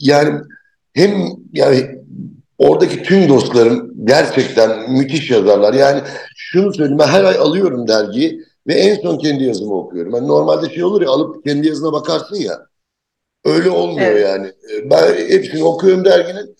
yani 0.00 0.40
hem 0.94 1.12
yani 1.52 1.98
oradaki 2.58 3.02
tüm 3.02 3.28
dostlarım 3.28 3.92
gerçekten 4.04 4.92
müthiş 4.92 5.30
yazarlar. 5.30 5.74
Yani 5.74 6.00
şunu 6.36 6.74
söyleyeyim 6.74 6.98
ben 6.98 7.06
her 7.08 7.24
ay 7.24 7.36
alıyorum 7.36 7.88
dergiyi 7.88 8.40
ve 8.66 8.74
en 8.74 9.02
son 9.02 9.18
kendi 9.18 9.44
yazımı 9.44 9.74
okuyorum. 9.74 10.14
Yani 10.14 10.28
normalde 10.28 10.70
şey 10.74 10.84
olur 10.84 11.02
ya 11.02 11.10
alıp 11.10 11.44
kendi 11.44 11.68
yazına 11.68 11.92
bakarsın 11.92 12.36
ya. 12.36 12.66
Öyle 13.44 13.70
olmuyor 13.70 14.10
Evet. 14.12 14.26
yani. 14.26 14.46
E, 14.46 14.90
Ben 14.90 15.14
hepsini 15.28 15.64
okuyorum 15.64 16.04
derginin. 16.04 16.56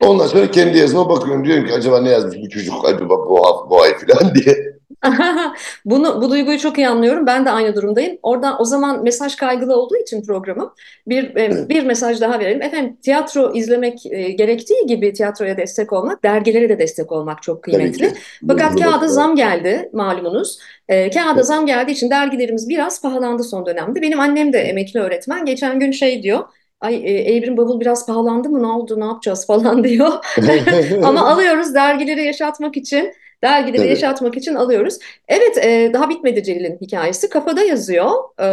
Ondan 0.00 0.26
sonra 0.26 0.50
kendi 0.50 0.78
yazıma 0.78 1.08
bakıyorum. 1.08 1.44
Diyorum 1.44 1.66
ki 1.66 1.72
acaba 1.74 2.00
ne 2.00 2.10
yazmış 2.10 2.36
bu 2.42 2.48
çocuk 2.48 2.74
acaba 2.84 3.08
bu, 3.18 3.38
haf- 3.46 3.70
bu 3.70 3.82
ay 3.82 3.94
falan 3.98 4.34
diye. 4.36 4.73
Bunu, 5.84 6.22
bu 6.22 6.30
duyguyu 6.30 6.58
çok 6.58 6.78
iyi 6.78 6.88
anlıyorum. 6.88 7.26
Ben 7.26 7.46
de 7.46 7.50
aynı 7.50 7.74
durumdayım. 7.74 8.18
Orada 8.22 8.58
o 8.58 8.64
zaman 8.64 9.02
mesaj 9.02 9.36
kaygılı 9.36 9.76
olduğu 9.76 9.96
için 9.96 10.22
programım 10.22 10.72
bir 11.06 11.36
e, 11.36 11.68
bir 11.68 11.84
mesaj 11.84 12.20
daha 12.20 12.38
verelim. 12.38 12.62
Efendim 12.62 12.96
tiyatro 13.02 13.52
izlemek 13.54 14.06
e, 14.06 14.30
gerektiği 14.30 14.86
gibi 14.86 15.12
tiyatroya 15.12 15.56
destek 15.56 15.92
olmak, 15.92 16.24
dergilere 16.24 16.68
de 16.68 16.78
destek 16.78 17.12
olmak 17.12 17.42
çok 17.42 17.62
kıymetli. 17.62 18.12
Fakat 18.48 18.80
kağıda 18.80 19.08
zam 19.08 19.36
geldi 19.36 19.90
malumunuz. 19.92 20.58
E, 20.88 21.10
kağıda 21.10 21.42
zam 21.42 21.66
geldiği 21.66 21.92
için 21.92 22.10
dergilerimiz 22.10 22.68
biraz 22.68 23.02
pahalandı 23.02 23.44
son 23.44 23.66
dönemde. 23.66 24.02
Benim 24.02 24.20
annem 24.20 24.52
de 24.52 24.58
emekli 24.58 25.00
öğretmen. 25.00 25.44
Geçen 25.44 25.80
gün 25.80 25.90
şey 25.90 26.22
diyor. 26.22 26.44
Ay 26.80 26.94
e, 26.94 27.34
Evrim 27.34 27.56
Bavul 27.56 27.80
biraz 27.80 28.06
pahalandı 28.06 28.48
mı 28.48 28.62
ne 28.62 28.66
oldu 28.66 29.00
ne 29.00 29.04
yapacağız 29.04 29.46
falan 29.46 29.84
diyor. 29.84 30.12
Ama 31.02 31.28
alıyoruz 31.28 31.74
dergileri 31.74 32.24
yaşatmak 32.24 32.76
için. 32.76 33.12
Dergileri 33.44 33.82
evet. 33.82 33.90
yaşatmak 33.90 34.36
için 34.36 34.54
alıyoruz. 34.54 34.98
Evet, 35.28 35.58
e, 35.64 35.90
daha 35.92 36.08
bitmedi 36.08 36.42
Celil'in 36.42 36.78
hikayesi. 36.80 37.28
Kafada 37.28 37.64
yazıyor 37.64 38.10
e, 38.38 38.48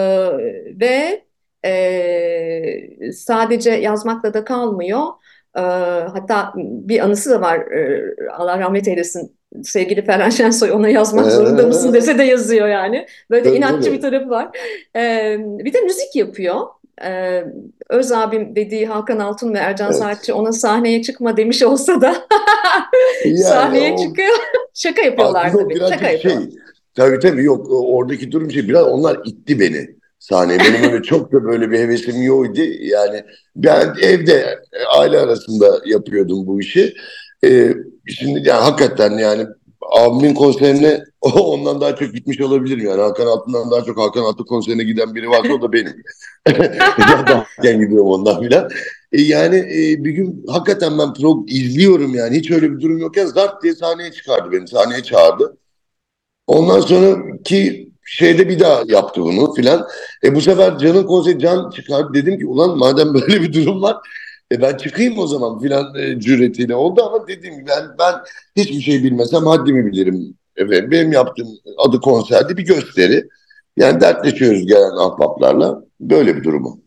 ve 0.79 1.24
e, 1.65 3.12
sadece 3.12 3.71
yazmakla 3.71 4.33
da 4.33 4.43
kalmıyor. 4.43 5.01
E, 5.55 5.62
hatta 6.13 6.53
bir 6.55 7.00
anısı 7.00 7.29
da 7.29 7.41
var. 7.41 7.60
E, 7.60 8.03
Allah 8.38 8.60
rahmet 8.60 8.88
eylesin. 8.88 9.36
Sevgili 9.63 10.05
Ferhan 10.05 10.29
Şensoy 10.29 10.71
ona 10.71 10.89
yazmak 10.89 11.31
zorunda 11.31 11.67
mısın 11.67 11.93
dese 11.93 12.17
de 12.17 12.24
yazıyor 12.24 12.67
yani. 12.67 13.07
Böyle 13.29 13.50
evet, 13.50 13.57
inatçı 13.57 13.93
bir 13.93 14.01
tarafı 14.01 14.29
var. 14.29 14.57
E, 14.95 15.36
bir 15.39 15.74
de 15.74 15.81
müzik 15.81 16.15
yapıyor. 16.15 16.62
Ee, 17.03 17.43
öz 17.89 18.12
abim 18.12 18.55
dediği 18.55 18.86
Hakan 18.86 19.19
Altun 19.19 19.53
ve 19.53 19.57
Ercan 19.57 19.91
evet. 19.91 20.00
Saatçi 20.00 20.33
ona 20.33 20.51
sahneye 20.51 21.01
çıkma 21.01 21.38
demiş 21.38 21.63
olsa 21.63 22.01
da 22.01 22.15
yani 23.25 23.38
sahneye 23.43 23.93
o, 23.93 23.98
çıkıyor. 23.98 24.38
Şaka 24.74 25.01
yapıyorlar 25.01 25.51
tabii. 25.51 25.79
Şaka 25.79 26.05
şey, 26.05 26.13
yapıyorlar. 26.13 26.50
Tabii 26.95 27.19
tabii 27.19 27.43
yok 27.43 27.67
oradaki 27.69 28.31
durum 28.31 28.51
şey 28.51 28.67
biraz 28.67 28.88
onlar 28.88 29.19
itti 29.25 29.60
beni 29.60 29.89
sahneye. 30.19 30.60
Benim 30.60 30.91
öyle 30.93 31.03
çok 31.03 31.33
da 31.33 31.43
böyle 31.43 31.71
bir 31.71 31.79
hevesim 31.79 32.24
yoktu. 32.24 32.62
Yani 32.79 33.24
ben 33.55 33.93
evde 34.01 34.60
aile 34.98 35.19
arasında 35.19 35.81
yapıyordum 35.86 36.48
bu 36.48 36.60
işi. 36.60 36.93
Ee, 37.43 37.74
şimdi 38.07 38.50
yani 38.50 38.62
hakikaten 38.62 39.12
yani 39.12 39.45
abimin 39.91 40.33
konserine 40.33 41.03
ondan 41.21 41.81
daha 41.81 41.95
çok 41.95 42.13
gitmiş 42.13 42.41
olabilirim 42.41 42.86
yani. 42.86 43.01
Hakan 43.01 43.25
Altun'dan 43.25 43.71
daha 43.71 43.83
çok 43.83 43.98
Hakan 43.98 44.21
Altun 44.21 44.45
konserine 44.45 44.83
giden 44.83 45.15
biri 45.15 45.29
varsa 45.29 45.53
o 45.53 45.62
da 45.62 45.74
benim. 45.74 46.03
ya 46.48 47.25
daha 47.63 47.71
gidiyorum 47.71 48.07
ondan 48.07 48.41
filan. 48.41 48.69
E 49.12 49.21
yani 49.21 49.55
e, 49.55 50.03
bir 50.03 50.12
gün 50.12 50.45
hakikaten 50.48 50.98
ben 50.98 51.13
pro 51.13 51.45
izliyorum 51.48 52.15
yani. 52.15 52.38
Hiç 52.38 52.51
öyle 52.51 52.71
bir 52.71 52.79
durum 52.79 52.98
yokken 52.98 53.25
zart 53.25 53.63
diye 53.63 53.75
sahneye 53.75 54.12
çıkardı 54.12 54.51
beni. 54.51 54.67
Sahneye 54.67 55.03
çağırdı. 55.03 55.57
Ondan 56.48 56.79
sonra 56.79 57.17
ki 57.43 57.91
şeyde 58.05 58.50
bir 58.50 58.60
daha 58.60 58.83
yaptı 58.88 59.21
bunu 59.21 59.53
filan. 59.53 59.88
E 60.24 60.36
bu 60.36 60.41
sefer 60.41 60.77
Can'ın 60.77 61.03
konseri 61.03 61.39
Can 61.39 61.69
çıkardı. 61.69 62.13
Dedim 62.13 62.39
ki 62.39 62.45
ulan 62.45 62.77
madem 62.77 63.13
böyle 63.13 63.41
bir 63.41 63.53
durum 63.53 63.81
var 63.81 63.98
e 64.51 64.62
ben 64.62 64.77
çıkayım 64.77 65.20
o 65.20 65.27
zaman 65.27 65.60
filan 65.60 65.96
e, 65.96 66.20
cüretiyle 66.20 66.75
oldu 66.75 67.03
ama 67.03 67.27
dediğim 67.27 67.55
gibi 67.55 67.67
ben, 67.67 67.84
ben 68.00 68.15
hiçbir 68.55 68.81
şey 68.81 69.03
bilmesem 69.03 69.46
haddimi 69.46 69.86
bilirim. 69.86 70.38
Evet, 70.55 70.91
benim 70.91 71.12
yaptığım 71.12 71.48
adı 71.77 72.00
konserde 72.01 72.58
bir 72.58 72.65
gösteri. 72.65 73.27
Yani 73.77 74.01
dertleşiyoruz 74.01 74.67
gelen 74.67 74.98
ahbaplarla. 74.98 75.84
Böyle 76.00 76.36
bir 76.36 76.43
durumu. 76.43 76.81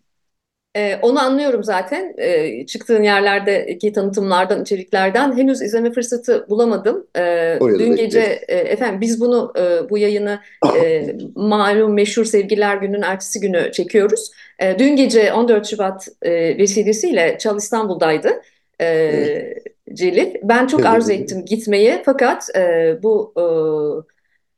Ee, 0.76 0.98
onu 1.02 1.20
anlıyorum 1.22 1.64
zaten. 1.64 2.14
Ee, 2.18 2.66
çıktığın 2.66 3.02
yerlerdeki 3.02 3.92
tanıtımlardan, 3.92 4.62
içeriklerden 4.62 5.38
henüz 5.38 5.62
izleme 5.62 5.92
fırsatı 5.92 6.46
bulamadım. 6.48 7.06
Ee, 7.18 7.58
dün 7.60 7.96
gece 7.96 8.44
e, 8.48 8.56
efendim 8.56 9.00
biz 9.00 9.20
bunu 9.20 9.52
e, 9.58 9.90
bu 9.90 9.98
yayını 9.98 10.40
e, 10.82 11.06
malum 11.34 11.94
meşhur 11.94 12.24
Sevgililer 12.24 12.76
Günü'nün 12.76 13.02
ertesi 13.02 13.40
günü 13.40 13.72
çekiyoruz. 13.72 14.30
E, 14.58 14.78
dün 14.78 14.96
gece 14.96 15.32
14 15.32 15.66
Şubat 15.66 16.08
e, 16.22 16.58
vesilesiyle 16.58 17.36
Çal 17.38 17.56
İstanbul'daydı. 17.56 18.28
E, 18.80 18.86
evet. 18.86 19.64
Celil. 19.92 20.34
Ben 20.42 20.66
çok 20.66 20.86
arzu 20.86 21.12
ettim 21.12 21.44
gitmeyi 21.44 22.02
fakat 22.04 22.56
e, 22.56 22.96
bu 23.02 23.32
e, 23.36 23.44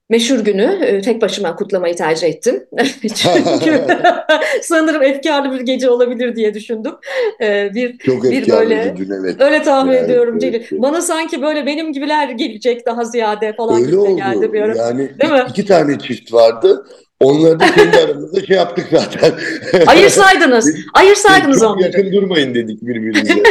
meşhur 0.08 0.38
günü 0.38 0.78
e, 0.82 1.00
tek 1.00 1.22
başıma 1.22 1.56
kutlamayı 1.56 1.96
tercih 1.96 2.28
ettim. 2.28 2.66
Çünkü 3.02 3.84
sanırım 4.62 5.02
efkarlı 5.02 5.52
bir 5.52 5.60
gece 5.60 5.90
olabilir 5.90 6.36
diye 6.36 6.54
düşündüm. 6.54 6.94
E, 7.40 7.74
bir 7.74 7.98
Çok 7.98 8.24
bir 8.24 8.48
böyle 8.48 8.94
dün, 8.96 9.10
evet. 9.20 9.40
öyle 9.40 9.62
tahmin 9.62 9.92
yani, 9.92 10.04
ediyorum 10.04 10.38
Celil. 10.38 10.54
Evet. 10.54 10.72
Bana 10.72 11.00
sanki 11.00 11.42
böyle 11.42 11.66
benim 11.66 11.92
gibiler 11.92 12.28
gelecek 12.28 12.86
daha 12.86 13.04
ziyade 13.04 13.52
falan 13.56 13.82
öyle 13.82 13.96
oldu. 13.96 14.16
geldi 14.16 14.52
bir 14.52 14.60
ara. 14.60 14.76
Yani 14.76 14.98
Değil 14.98 15.32
mi? 15.32 15.44
iki 15.48 15.64
tane 15.64 15.98
çift 15.98 16.32
vardı. 16.32 16.86
Onları 17.20 17.60
da 17.60 17.66
kendi 17.74 17.96
aramızda 17.96 18.46
şey 18.46 18.56
yaptık 18.56 18.86
zaten. 18.90 19.32
Ayırsaydınız. 19.86 20.76
Ayırsaydınız 20.94 21.60
Çok 21.60 21.76
onları. 21.76 21.84
yakın 21.84 22.12
durmayın 22.12 22.54
dedik 22.54 22.82
birbirimize. 22.82 23.34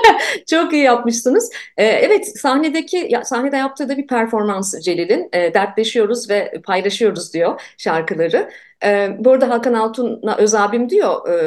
Çok 0.50 0.72
iyi 0.72 0.82
yapmışsınız. 0.82 1.50
Ee, 1.76 1.84
evet 1.84 2.38
sahnedeki 2.38 3.06
ya, 3.10 3.24
sahnede 3.24 3.56
yaptığı 3.56 3.88
da 3.88 3.96
bir 3.96 4.06
performans 4.06 4.74
Celil'in. 4.80 5.28
E, 5.32 5.54
dertleşiyoruz 5.54 6.30
ve 6.30 6.52
paylaşıyoruz 6.64 7.34
diyor 7.34 7.60
şarkıları. 7.78 8.50
E, 8.84 9.08
bu 9.18 9.30
arada 9.30 9.48
Hakan 9.48 9.74
Altun'a 9.74 10.36
öz 10.36 10.54
abim 10.54 10.90
diyor. 10.90 11.28
E, 11.28 11.40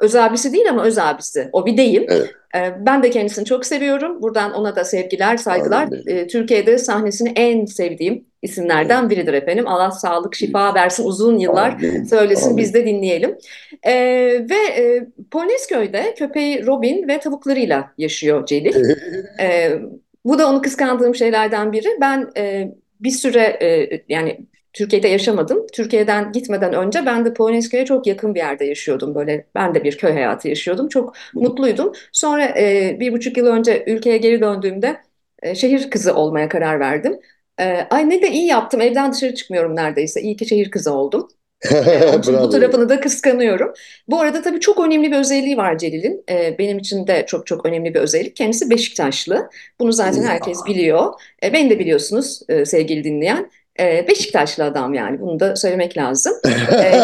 öz 0.00 0.16
abisi 0.16 0.52
değil 0.52 0.70
ama 0.70 0.84
öz 0.84 0.98
abisi. 0.98 1.48
O 1.52 1.66
bir 1.66 1.76
deyim. 1.76 2.06
Evet. 2.08 2.30
E, 2.54 2.86
ben 2.86 3.02
de 3.02 3.10
kendisini 3.10 3.44
çok 3.44 3.66
seviyorum. 3.66 4.22
Buradan 4.22 4.52
ona 4.52 4.76
da 4.76 4.84
sevgiler, 4.84 5.36
saygılar. 5.36 5.88
E, 6.06 6.26
Türkiye'de 6.26 6.78
sahnesini 6.78 7.32
en 7.36 7.64
sevdiğim 7.64 8.24
isimlerden 8.42 9.10
biridir 9.10 9.34
efendim. 9.34 9.68
Allah 9.68 9.90
sağlık, 9.90 10.34
şifa 10.34 10.74
versin, 10.74 11.04
uzun 11.04 11.38
yıllar 11.38 11.70
Amin. 11.72 12.04
söylesin, 12.04 12.46
Amin. 12.46 12.56
biz 12.56 12.74
de 12.74 12.86
dinleyelim. 12.86 13.38
E, 13.82 13.94
ve 14.50 14.82
e, 14.82 15.06
Polonezköy'de 15.30 16.14
köpeği 16.14 16.66
Robin 16.66 17.08
ve 17.08 17.20
tavuklarıyla 17.20 17.92
yaşıyor 17.98 18.46
Celil. 18.46 18.74
e, 19.40 19.72
bu 20.24 20.38
da 20.38 20.48
onu 20.48 20.62
kıskandığım 20.62 21.14
şeylerden 21.14 21.72
biri. 21.72 21.88
Ben 22.00 22.30
e, 22.36 22.74
bir 23.00 23.10
süre 23.10 23.58
e, 23.62 24.00
yani 24.08 24.40
Türkiye'de 24.72 25.08
yaşamadım. 25.08 25.66
Türkiye'den 25.72 26.32
gitmeden 26.32 26.72
önce 26.72 27.06
ben 27.06 27.24
de 27.24 27.34
Polonezköy'e 27.34 27.84
çok 27.84 28.06
yakın 28.06 28.34
bir 28.34 28.40
yerde 28.40 28.64
yaşıyordum. 28.64 29.14
Böyle 29.14 29.46
ben 29.54 29.74
de 29.74 29.84
bir 29.84 29.98
köy 29.98 30.12
hayatı 30.12 30.48
yaşıyordum. 30.48 30.88
Çok 30.88 31.14
mutluydum. 31.34 31.92
Sonra 32.12 32.44
e, 32.44 32.96
bir 33.00 33.12
buçuk 33.12 33.36
yıl 33.36 33.46
önce 33.46 33.84
ülkeye 33.86 34.16
geri 34.16 34.40
döndüğümde 34.40 35.00
e, 35.42 35.54
şehir 35.54 35.90
kızı 35.90 36.14
olmaya 36.14 36.48
karar 36.48 36.80
verdim. 36.80 37.20
E, 37.60 37.64
ay 37.90 38.10
ne 38.10 38.22
de 38.22 38.30
iyi 38.30 38.46
yaptım. 38.46 38.80
Evden 38.80 39.12
dışarı 39.12 39.34
çıkmıyorum 39.34 39.76
neredeyse. 39.76 40.20
İyi 40.22 40.36
ki 40.36 40.46
şehir 40.46 40.70
kızı 40.70 40.92
oldum. 40.92 41.28
bu 42.26 42.50
tarafını 42.50 42.88
da 42.88 43.00
kıskanıyorum. 43.00 43.72
Bu 44.08 44.20
arada 44.20 44.42
tabii 44.42 44.60
çok 44.60 44.80
önemli 44.80 45.12
bir 45.12 45.16
özelliği 45.16 45.56
var 45.56 45.78
Celil'in. 45.78 46.24
Ee, 46.30 46.56
benim 46.58 46.78
için 46.78 47.06
de 47.06 47.24
çok 47.26 47.46
çok 47.46 47.66
önemli 47.66 47.94
bir 47.94 48.00
özellik. 48.00 48.36
Kendisi 48.36 48.70
Beşiktaşlı. 48.70 49.50
Bunu 49.80 49.92
zaten 49.92 50.22
herkes 50.22 50.58
biliyor. 50.66 51.12
Ee, 51.42 51.52
beni 51.52 51.70
de 51.70 51.78
biliyorsunuz 51.78 52.40
e, 52.48 52.64
sevgili 52.64 53.04
dinleyen. 53.04 53.50
Ee, 53.80 54.06
Beşiktaşlı 54.08 54.64
adam 54.64 54.94
yani 54.94 55.20
bunu 55.20 55.40
da 55.40 55.56
söylemek 55.56 55.96
lazım. 55.96 56.32
Ee, 56.82 57.00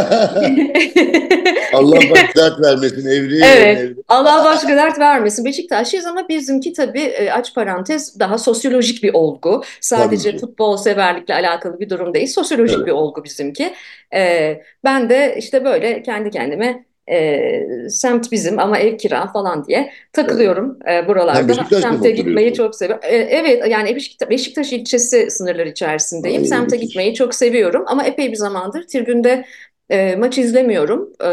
Allah 1.73 1.97
başka 2.11 2.41
dert 2.41 2.61
vermesin 2.61 3.09
evri. 3.09 3.41
Evet 3.45 3.79
evri. 3.79 3.95
Allah 4.09 4.45
başka 4.45 4.69
dert 4.69 4.99
vermesin. 4.99 5.45
Beşiktaşlıyız 5.45 6.07
ama 6.07 6.29
bizimki 6.29 6.73
tabii 6.73 7.03
e, 7.03 7.31
aç 7.31 7.55
parantez 7.55 8.21
daha 8.21 8.39
sosyolojik 8.39 9.03
bir 9.03 9.15
olgu. 9.15 9.63
Sadece 9.81 10.39
futbol 10.39 10.77
severlikle 10.77 11.35
alakalı 11.35 11.81
bir 11.81 11.91
durum 11.91 12.15
değil. 12.15 12.27
Sosyolojik 12.27 12.77
evet. 12.77 12.87
bir 12.87 12.93
olgu 12.93 13.25
bizimki. 13.25 13.75
Ee, 14.15 14.61
ben 14.85 15.11
de 15.11 15.35
işte 15.39 15.65
böyle 15.65 16.03
kendi 16.03 16.31
kendime 16.31 16.85
e, 17.11 17.61
semt 17.89 18.33
bizim 18.33 18.59
ama 18.59 18.79
ev 18.79 18.97
kira 18.97 19.27
falan 19.33 19.65
diye 19.67 19.93
takılıyorum 20.13 20.79
e, 20.91 21.09
buralarda. 21.09 21.55
Semte 21.81 22.11
gitmeyi 22.11 22.55
çok 22.55 22.75
seviyorum. 22.75 23.05
E, 23.05 23.17
evet 23.17 23.69
yani 23.69 23.97
Beşiktaş, 23.97 24.31
Beşiktaş 24.31 24.73
ilçesi 24.73 25.31
sınırları 25.31 25.69
içerisindeyim. 25.69 26.43
Ay, 26.43 26.49
Semte 26.49 26.77
gitmeyi 26.77 27.15
çok 27.15 27.35
seviyorum 27.35 27.85
ama 27.87 28.05
epey 28.05 28.33
bir 28.33 28.37
zamandır 28.37 28.87
tribünde 28.87 29.45
e, 29.91 30.17
maç 30.17 30.39
izlemiyorum. 30.39 31.13
E, 31.25 31.31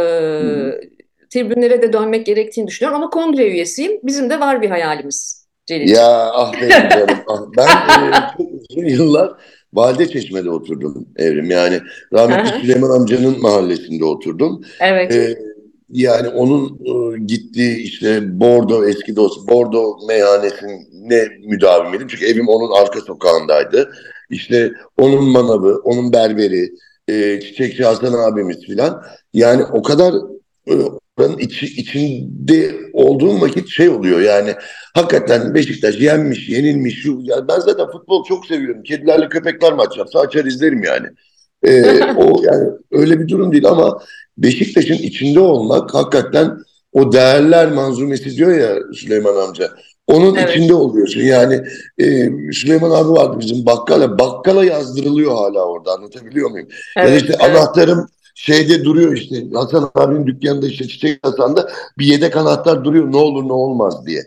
tribünlere 1.30 1.82
de 1.82 1.94
dönmek 1.94 2.26
gerektiğini 2.26 2.68
düşünüyorum 2.68 3.02
ama 3.02 3.10
kongre 3.10 3.48
üyesiyim. 3.48 4.00
Bizim 4.04 4.30
de 4.30 4.40
var 4.40 4.62
bir 4.62 4.70
hayalimiz. 4.70 5.44
Celil. 5.66 5.90
Ya 5.90 6.32
ah 6.34 6.54
benim 6.54 6.90
canım. 6.90 7.18
ah. 7.28 7.42
Ben 7.58 7.68
e, 8.10 8.14
çok 8.38 8.48
uzun 8.70 8.88
yıllar 8.88 9.32
Valide 9.74 10.10
Çeşme'de 10.10 10.50
oturdum 10.50 11.08
Evrim. 11.18 11.50
Yani 11.50 11.80
rahmetli 12.14 12.60
Süleyman 12.62 12.90
amcanın 12.90 13.42
mahallesinde 13.42 14.06
oturdum. 14.06 14.62
Evet. 14.80 15.16
Ee, 15.16 15.53
yani 15.94 16.28
onun 16.28 16.80
e, 16.86 17.20
gittiği 17.26 17.78
işte 17.78 18.40
Bordo 18.40 18.86
eski 18.86 19.16
dost 19.16 19.50
Bordo 19.50 19.98
meyhanesine 20.08 21.28
müdavimiydim. 21.48 22.08
Çünkü 22.08 22.26
evim 22.26 22.48
onun 22.48 22.72
arka 22.82 23.02
sokağındaydı. 23.02 23.92
İşte 24.30 24.72
onun 24.98 25.24
manavı, 25.24 25.82
onun 25.84 26.14
berberi, 26.14 26.70
e, 27.08 27.40
Çiçekçi 27.42 27.84
Hasan 27.84 28.14
abimiz 28.14 28.62
filan. 28.62 29.04
Yani 29.34 29.64
o 29.64 29.82
kadar 29.84 30.14
e, 30.68 30.74
oranın 31.18 31.38
içi, 31.38 31.66
içinde 31.66 32.76
olduğum 32.94 33.42
vakit 33.42 33.70
şey 33.70 33.90
oluyor 33.90 34.22
yani 34.22 34.54
hakikaten 34.94 35.54
Beşiktaş 35.54 36.00
yenmiş, 36.00 36.50
yenilmiş. 36.50 37.02
Şu, 37.04 37.20
yani 37.24 37.48
ben 37.48 37.60
zaten 37.60 37.92
futbol 37.92 38.24
çok 38.26 38.46
seviyorum. 38.46 38.84
Kedilerle 38.84 39.30
köpekler 39.30 39.74
maç 39.74 39.98
yapsa 39.98 40.20
açar 40.20 40.46
izlerim 40.46 40.84
yani. 40.84 41.08
Ee, 41.64 42.04
o 42.18 42.44
yani 42.44 42.70
öyle 42.92 43.20
bir 43.20 43.28
durum 43.28 43.52
değil 43.52 43.66
ama 43.68 44.00
Beşiktaş'ın 44.38 44.94
içinde 44.94 45.40
olmak 45.40 45.94
hakikaten 45.94 46.58
o 46.94 47.12
değerler 47.12 47.72
manzumesi 47.72 48.38
diyor 48.38 48.58
ya 48.58 48.76
Süleyman 48.94 49.36
amca. 49.36 49.70
Onun 50.08 50.36
evet. 50.36 50.50
içinde 50.50 50.74
oluyorsun. 50.74 51.22
Yani 51.22 51.64
e, 51.98 52.30
Süleyman 52.54 52.92
abi 52.92 53.10
vardı 53.10 53.38
bizim 53.40 53.66
bakkala. 53.66 54.20
Bakkala 54.20 54.66
yazdırılıyor 54.66 55.32
hala 55.32 55.66
orada 55.66 55.92
anlatabiliyor 55.92 56.52
muyum? 56.52 56.68
Evet, 56.98 57.10
yani 57.10 57.18
işte 57.18 57.38
evet. 57.40 57.58
anahtarım 57.58 58.08
şeyde 58.36 58.84
duruyor 58.84 59.14
işte 59.14 59.36
Hasan 59.54 59.92
abinin 59.96 60.28
dükkanında 60.28 60.68
işte 60.68 60.88
Çiçek 60.88 61.20
Hasan'da 61.24 61.70
bir 61.98 62.06
yedek 62.06 62.38
anahtar 62.38 62.84
duruyor 62.84 63.12
ne 63.12 63.18
olur 63.18 63.48
ne 63.48 63.54
olmaz 63.54 64.06
diye. 64.06 64.24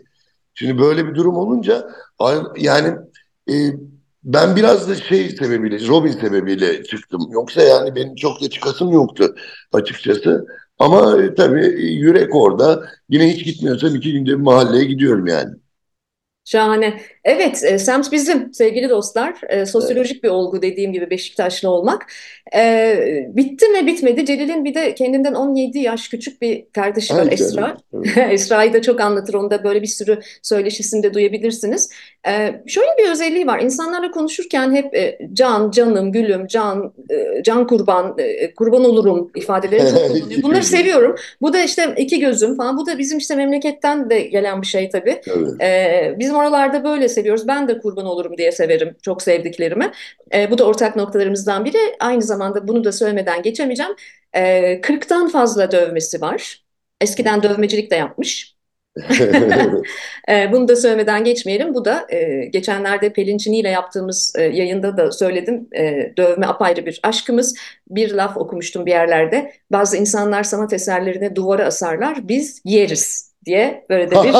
Şimdi 0.53 0.81
böyle 0.81 1.07
bir 1.07 1.15
durum 1.15 1.37
olunca 1.37 1.89
yani 2.57 2.95
e, 3.49 3.53
ben 4.27 4.55
biraz 4.55 4.89
da 4.89 4.95
şey 4.95 5.29
sebebiyle 5.29 5.87
Robin 5.87 6.11
sebebiyle 6.11 6.83
çıktım. 6.83 7.21
Yoksa 7.31 7.61
yani 7.61 7.95
benim 7.95 8.15
çok 8.15 8.41
da 8.41 8.49
çıkasım 8.49 8.91
yoktu 8.91 9.35
açıkçası. 9.73 10.45
Ama 10.79 11.21
e, 11.23 11.35
tabii 11.35 11.65
yürek 11.81 12.35
orada. 12.35 12.89
Yine 13.09 13.33
hiç 13.33 13.45
gitmiyorsam 13.45 13.95
iki 13.95 14.13
günde 14.13 14.29
bir 14.29 14.35
mahalleye 14.35 14.83
gidiyorum 14.85 15.27
yani. 15.27 15.53
Şahane. 16.45 17.01
Evet, 17.27 17.63
e, 17.63 17.79
semt 17.79 18.11
bizim 18.11 18.53
sevgili 18.53 18.89
dostlar. 18.89 19.33
E, 19.49 19.65
sosyolojik 19.65 20.13
evet. 20.13 20.23
bir 20.23 20.29
olgu 20.29 20.61
dediğim 20.61 20.93
gibi 20.93 21.09
Beşiktaşlı 21.09 21.69
olmak. 21.69 22.05
E, 22.55 23.27
bitti 23.29 23.67
mi 23.67 23.87
bitmedi. 23.87 24.25
Celil'in 24.25 24.65
bir 24.65 24.75
de 24.75 24.95
kendinden 24.95 25.33
17 25.33 25.79
yaş 25.79 26.07
küçük 26.07 26.41
bir 26.41 26.65
kardeşi 26.73 27.13
var 27.13 27.27
Esra. 27.31 27.77
Esra'yı 28.31 28.73
da 28.73 28.81
çok 28.81 29.01
anlatır. 29.01 29.33
Onu 29.33 29.51
da 29.51 29.63
böyle 29.63 29.81
bir 29.81 29.87
sürü 29.87 30.19
söyleşisinde 30.41 31.13
duyabilirsiniz. 31.13 31.89
E, 32.27 32.61
şöyle 32.67 32.89
bir 32.97 33.11
özelliği 33.11 33.47
var. 33.47 33.59
İnsanlarla 33.59 34.11
konuşurken 34.11 34.71
hep 34.75 34.95
e, 34.95 35.19
can, 35.33 35.71
canım, 35.71 36.11
gülüm, 36.11 36.47
can, 36.47 36.93
e, 37.09 37.43
can 37.43 37.67
kurban, 37.67 38.15
e, 38.17 38.53
kurban 38.53 38.83
olurum 38.83 39.31
ifadeleri 39.35 39.89
çok 39.89 40.07
kullanıyor. 40.07 40.43
Bunları 40.43 40.63
seviyorum. 40.63 41.15
Bu 41.41 41.53
da 41.53 41.63
işte 41.63 41.93
iki 41.97 42.19
gözüm 42.19 42.57
falan. 42.57 42.77
Bu 42.77 42.85
da 42.85 42.97
bizim 42.97 43.17
işte 43.17 43.35
memleketten 43.35 44.09
de 44.09 44.21
gelen 44.21 44.61
bir 44.61 44.67
şey 44.67 44.89
tabii. 44.89 45.21
Evet. 45.27 45.61
E, 45.61 46.15
bizim 46.19 46.35
oralarda 46.35 46.83
böyle 46.83 47.09
seviyoruz. 47.17 47.47
Ben 47.47 47.67
de 47.67 47.79
kurban 47.79 48.05
olurum 48.05 48.37
diye 48.37 48.51
severim 48.51 48.95
çok 49.01 49.21
sevdiklerimi. 49.21 49.91
E, 50.33 50.51
bu 50.51 50.57
da 50.57 50.65
ortak 50.65 50.95
noktalarımızdan 50.95 51.65
biri. 51.65 51.77
Aynı 51.99 52.21
zamanda 52.21 52.67
bunu 52.67 52.83
da 52.83 52.91
söylemeden 52.91 53.41
geçemeyeceğim. 53.41 53.91
E, 54.33 54.41
40'tan 54.81 55.29
fazla 55.29 55.71
dövmesi 55.71 56.21
var. 56.21 56.63
Eskiden 57.01 57.43
dövmecilik 57.43 57.91
de 57.91 57.95
yapmış. 57.95 58.57
e, 60.29 60.51
bunu 60.51 60.67
da 60.67 60.75
söylemeden 60.75 61.23
geçmeyelim. 61.23 61.73
Bu 61.73 61.85
da 61.85 62.05
e, 62.09 62.45
geçenlerde 62.45 63.13
Pelin 63.13 63.37
ile 63.37 63.69
yaptığımız 63.69 64.33
e, 64.37 64.41
yayında 64.41 64.97
da 64.97 65.11
söyledim. 65.11 65.67
E, 65.75 66.13
dövme 66.17 66.45
apayrı 66.45 66.85
bir 66.85 66.99
aşkımız. 67.03 67.57
Bir 67.89 68.11
laf 68.11 68.37
okumuştum 68.37 68.85
bir 68.85 68.91
yerlerde. 68.91 69.51
Bazı 69.71 69.97
insanlar 69.97 70.43
sanat 70.43 70.73
eserlerini 70.73 71.35
duvara 71.35 71.65
asarlar. 71.65 72.27
Biz 72.27 72.61
yeriz 72.65 73.33
diye 73.45 73.85
böyle 73.89 74.11
de 74.11 74.15
bir 74.15 74.33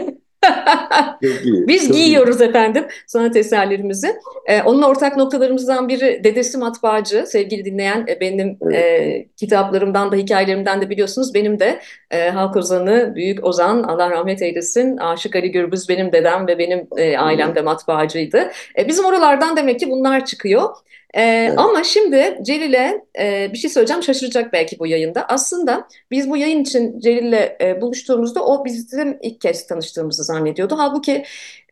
e, 1.22 1.28
Biz 1.68 1.92
giyiyoruz 1.92 2.40
iyi. 2.40 2.48
efendim 2.48 2.84
sanat 3.06 3.36
eserlerimizi. 3.36 4.16
Ee, 4.46 4.62
onun 4.62 4.82
ortak 4.82 5.16
noktalarımızdan 5.16 5.88
biri 5.88 6.20
dedesi 6.24 6.58
matbaacı. 6.58 7.24
Sevgili 7.26 7.64
dinleyen 7.64 8.06
e, 8.08 8.20
benim 8.20 8.58
evet. 8.62 8.74
e, 8.74 9.26
kitaplarımdan 9.36 10.12
da 10.12 10.16
hikayelerimden 10.16 10.80
de 10.80 10.90
biliyorsunuz. 10.90 11.34
Benim 11.34 11.60
de 11.60 11.80
e, 12.10 12.30
halk 12.30 12.56
ozanı, 12.56 13.12
büyük 13.14 13.44
ozan 13.44 13.82
Allah 13.82 14.10
rahmet 14.10 14.42
eylesin. 14.42 14.96
Aşık 14.96 15.36
Ali 15.36 15.50
Gürbüz 15.50 15.88
benim 15.88 16.12
dedem 16.12 16.46
ve 16.46 16.58
benim 16.58 16.86
e, 16.96 17.18
ailem 17.18 17.54
de 17.54 17.62
matbaacıydı. 17.62 18.50
E, 18.78 18.88
bizim 18.88 19.04
oralardan 19.04 19.56
demek 19.56 19.80
ki 19.80 19.90
bunlar 19.90 20.24
çıkıyor. 20.24 20.68
Ee, 21.14 21.22
evet. 21.22 21.58
Ama 21.58 21.84
şimdi 21.84 22.38
Celil'e 22.42 23.04
e, 23.18 23.52
bir 23.52 23.58
şey 23.58 23.70
söyleyeceğim 23.70 24.02
şaşıracak 24.02 24.52
belki 24.52 24.78
bu 24.78 24.86
yayında. 24.86 25.26
Aslında 25.28 25.88
biz 26.10 26.30
bu 26.30 26.36
yayın 26.36 26.62
için 26.62 27.00
Celil'le 27.00 27.56
e, 27.60 27.80
buluştuğumuzda 27.80 28.44
o 28.44 28.64
bizim 28.64 29.18
ilk 29.22 29.40
kez 29.40 29.66
tanıştığımızı 29.66 30.24
zannediyordu. 30.24 30.74
Halbuki 30.78 31.24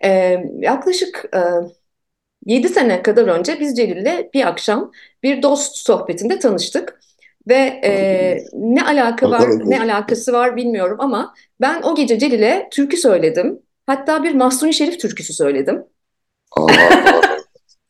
e, 0.04 0.38
yaklaşık 0.58 1.30
e, 1.34 1.40
7 2.46 2.68
sene 2.68 3.02
kadar 3.02 3.26
önce 3.28 3.60
biz 3.60 3.76
Celil'le 3.76 4.32
bir 4.34 4.48
akşam 4.48 4.92
bir 5.22 5.42
dost 5.42 5.76
sohbetinde 5.76 6.38
tanıştık. 6.38 7.00
Ve 7.48 7.80
e, 7.84 8.44
ne 8.52 8.84
alaka 8.84 9.30
var, 9.30 9.48
ne 9.64 9.80
alakası 9.80 10.32
var 10.32 10.56
bilmiyorum 10.56 10.96
ama 11.00 11.34
ben 11.60 11.82
o 11.82 11.94
gece 11.94 12.18
Celil'e 12.18 12.68
türkü 12.70 12.96
söyledim. 12.96 13.62
Hatta 13.86 14.22
bir 14.22 14.34
Mahsuni 14.34 14.74
Şerif 14.74 15.00
türküsü 15.00 15.32
söyledim. 15.32 15.84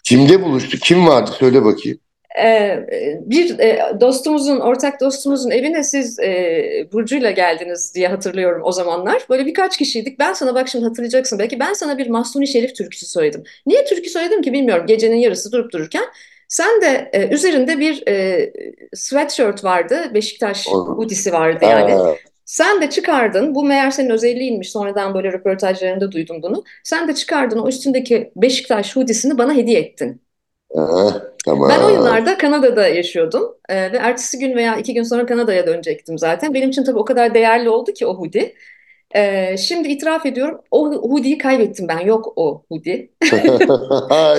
Kimde 0.03 0.43
buluştu? 0.43 0.79
Kim 0.79 1.07
vardı? 1.07 1.31
Söyle 1.39 1.65
bakayım. 1.65 1.99
Ee, 2.39 2.87
bir 3.21 3.59
e, 3.59 4.01
dostumuzun, 4.01 4.61
ortak 4.61 5.01
dostumuzun 5.01 5.51
evine 5.51 5.83
siz 5.83 6.19
e, 6.19 6.89
Burcu'yla 6.93 7.31
geldiniz 7.31 7.95
diye 7.95 8.09
hatırlıyorum 8.09 8.63
o 8.65 8.73
zamanlar. 8.73 9.27
Böyle 9.31 9.47
birkaç 9.47 9.77
kişiydik. 9.77 10.19
Ben 10.19 10.33
sana 10.33 10.55
bak 10.55 10.69
şimdi 10.69 10.85
hatırlayacaksın 10.85 11.39
belki 11.39 11.61
ben 11.61 11.73
sana 11.73 11.99
bir 11.99 12.11
Mahsuni 12.11 12.49
Şerif 12.49 12.75
türküsü 12.75 13.07
söyledim. 13.07 13.45
Niye 13.67 13.85
türkü 13.85 14.11
söyledim 14.11 14.43
ki 14.43 14.53
bilmiyorum. 14.53 14.87
Gecenin 14.87 15.17
yarısı 15.17 15.53
durup 15.53 15.73
dururken. 15.73 16.05
Sen 16.49 16.81
de 16.83 17.11
e, 17.13 17.29
üzerinde 17.29 17.79
bir 17.79 18.07
e, 18.09 18.53
sweatshirt 18.95 19.65
vardı. 19.65 20.11
Beşiktaş 20.15 20.67
hoodiesi 20.69 21.33
vardı 21.33 21.65
yani. 21.65 21.95
Aa. 21.95 22.15
Sen 22.53 22.83
de 22.83 22.91
çıkardın, 22.91 23.55
bu 23.55 23.65
meğer 23.65 23.91
senin 23.91 24.11
özelliğinmiş, 24.11 24.71
sonradan 24.71 25.15
böyle 25.15 25.33
röportajlarında 25.33 26.13
duydum 26.13 26.43
bunu. 26.43 26.65
Sen 26.85 27.09
de 27.09 27.15
çıkardın 27.15 27.59
o 27.59 27.69
üstündeki 27.69 28.33
Beşiktaş 28.37 28.97
hoodiesini 28.97 29.39
bana 29.39 29.55
hediye 29.55 29.81
ettin. 29.81 30.23
Aha, 30.77 31.23
tamam. 31.45 31.71
Ben 31.71 31.83
o 31.85 31.89
yıllarda 31.89 32.39
Kanada'da 32.39 32.89
yaşıyordum 32.89 33.43
ee, 33.69 33.93
ve 33.93 33.97
ertesi 33.97 34.39
gün 34.39 34.57
veya 34.57 34.77
iki 34.77 34.95
gün 34.95 35.03
sonra 35.03 35.27
Kanada'ya 35.27 35.67
dönecektim 35.67 36.19
zaten. 36.19 36.55
Benim 36.55 36.71
için 36.71 36.85
tabii 36.85 36.99
o 36.99 37.05
kadar 37.05 37.35
değerli 37.35 37.69
oldu 37.69 37.93
ki 37.93 38.07
o 38.07 38.15
hoodie. 38.15 38.55
Ee, 39.15 39.57
şimdi 39.57 39.89
itiraf 39.89 40.27
ediyorum, 40.27 40.61
o 40.71 40.93
hoodie'yi 40.93 41.39
kaybettim 41.39 41.89
ben, 41.89 42.01
yok 42.01 42.33
o 42.37 42.65
hoodie. 42.69 43.11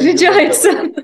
Rica 0.03 0.41
etsem. 0.41 0.93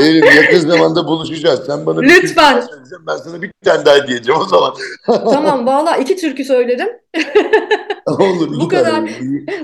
Eylül 0.00 0.22
yakın 0.36 0.58
zamanda 0.58 1.06
buluşacağız. 1.06 1.66
Sen 1.66 1.86
bana 1.86 2.00
Lütfen. 2.00 2.56
bir 2.56 2.62
söyleyeceğim. 2.62 3.04
Ben 3.06 3.16
sana 3.16 3.42
bir 3.42 3.50
tane 3.64 3.84
daha 3.84 4.06
diyeceğim 4.08 4.40
o 4.40 4.44
zaman. 4.44 4.72
tamam 5.32 5.66
valla 5.66 5.96
iki 5.96 6.16
türkü 6.16 6.44
söylerim. 6.44 6.88
Olur. 8.06 8.60
bu 8.60 8.68
kadar 8.68 9.10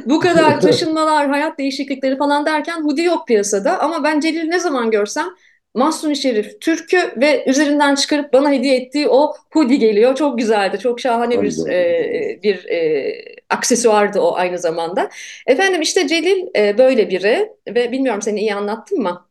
bu 0.07 0.21
kadar 0.21 0.61
taşınmalar, 0.61 1.29
hayat 1.29 1.59
değişiklikleri 1.59 2.19
falan 2.19 2.47
derken 2.47 2.83
Hudi 2.83 3.03
yok 3.03 3.27
piyasada. 3.27 3.79
Ama 3.79 4.05
ben 4.05 4.21
Celil 4.21 4.49
ne 4.49 4.59
zaman 4.59 4.91
görsem 4.91 5.27
Mahsuni 5.75 6.17
Şerif 6.17 6.61
türkü 6.61 6.99
ve 7.17 7.45
üzerinden 7.47 7.95
çıkarıp 7.95 8.33
bana 8.33 8.51
hediye 8.51 8.77
ettiği 8.77 9.09
o 9.09 9.35
hoodie 9.53 9.77
geliyor. 9.77 10.15
Çok 10.15 10.39
güzeldi. 10.39 10.79
Çok 10.79 11.01
şahane 11.01 11.43
bir 11.43 11.69
e, 11.69 12.41
bir 12.43 12.65
e, 12.65 13.13
aksesuardı 13.51 14.21
o 14.21 14.35
aynı 14.35 14.59
zamanda. 14.59 15.11
Efendim 15.47 15.83
işte 15.83 16.09
Celil 16.09 16.47
e, 16.57 16.79
böyle 16.79 17.11
biri 17.11 17.53
ve 17.69 17.93
bilmiyorum 17.93 18.23
seni 18.23 18.41
iyi 18.41 18.55
anlattım 18.55 19.03
mı? 19.03 19.29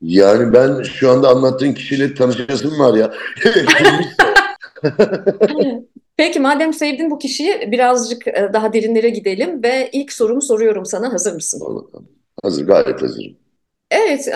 Yani 0.00 0.52
ben 0.52 0.82
şu 0.82 1.10
anda 1.10 1.28
anlattığın 1.28 1.72
kişiyle 1.72 2.14
tanışasım 2.14 2.78
var 2.78 2.94
ya. 2.94 3.12
Peki 6.16 6.40
madem 6.40 6.72
sevdin 6.72 7.10
bu 7.10 7.18
kişiyi 7.18 7.72
birazcık 7.72 8.28
e, 8.28 8.50
daha 8.52 8.72
derinlere 8.72 9.10
gidelim 9.10 9.62
ve 9.62 9.90
ilk 9.92 10.12
sorumu 10.12 10.42
soruyorum 10.42 10.84
sana. 10.84 11.12
Hazır 11.12 11.34
mısın? 11.34 11.86
Hazır, 12.42 12.66
gayet 12.66 13.02
hazırım. 13.02 13.36
Evet, 13.90 14.28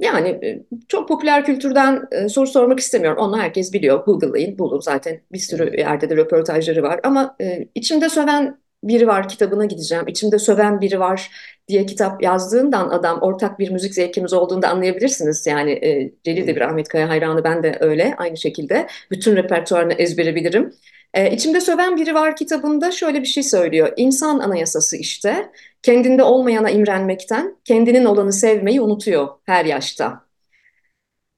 yani 0.00 0.28
e, 0.28 0.62
çok 0.88 1.08
popüler 1.08 1.44
kültürden 1.44 2.02
e, 2.12 2.28
soru 2.28 2.46
sormak 2.46 2.80
istemiyorum. 2.80 3.22
Onu 3.22 3.38
herkes 3.38 3.72
biliyor. 3.72 4.04
Google'layın, 4.04 4.58
bulun 4.58 4.80
zaten. 4.80 5.20
Bir 5.32 5.38
sürü 5.38 5.76
yerde 5.80 6.10
de 6.10 6.16
röportajları 6.16 6.82
var. 6.82 7.00
Ama 7.02 7.36
içimde 7.74 8.08
söven 8.08 8.60
biri 8.84 9.06
var 9.06 9.28
kitabına 9.28 9.64
gideceğim. 9.64 10.08
İçimde 10.08 10.38
söven 10.38 10.80
biri 10.80 11.00
var 11.00 11.30
diye 11.68 11.86
kitap 11.86 12.22
yazdığından 12.22 12.88
adam 12.88 13.18
ortak 13.20 13.58
bir 13.58 13.70
müzik 13.70 13.94
zevkimiz 13.94 14.32
olduğunu 14.32 14.62
da 14.62 14.68
anlayabilirsiniz. 14.68 15.46
Yani 15.46 15.70
e, 15.72 16.12
Celil 16.24 16.46
de 16.46 16.56
bir 16.56 16.60
Ahmet 16.60 16.88
Kaya 16.88 17.08
hayranı 17.08 17.44
ben 17.44 17.62
de 17.62 17.76
öyle 17.80 18.14
aynı 18.18 18.36
şekilde. 18.36 18.86
Bütün 19.10 19.36
repertuarını 19.36 19.92
ezbere 19.92 20.34
bilirim. 20.34 20.74
E, 21.14 21.30
İçimde 21.32 21.60
Söven 21.60 21.96
Biri 21.96 22.14
Var 22.14 22.36
kitabında 22.36 22.90
şöyle 22.90 23.20
bir 23.20 23.26
şey 23.26 23.42
söylüyor. 23.42 23.92
İnsan 23.96 24.38
anayasası 24.38 24.96
işte 24.96 25.52
kendinde 25.82 26.22
olmayana 26.22 26.70
imrenmekten 26.70 27.56
kendinin 27.64 28.04
olanı 28.04 28.32
sevmeyi 28.32 28.80
unutuyor 28.80 29.28
her 29.44 29.64
yaşta. 29.64 30.24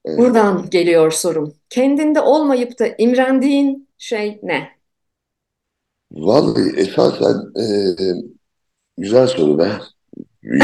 Buradan 0.07 0.69
geliyor 0.69 1.11
sorum. 1.11 1.53
Kendinde 1.69 2.21
olmayıp 2.21 2.79
da 2.79 2.87
imrendiğin 2.97 3.89
şey 3.97 4.39
ne? 4.43 4.69
Vallahi 6.11 6.75
esasen 6.77 7.35
e, 7.61 7.65
güzel 8.97 9.27
soru 9.27 9.59
be. 9.59 9.71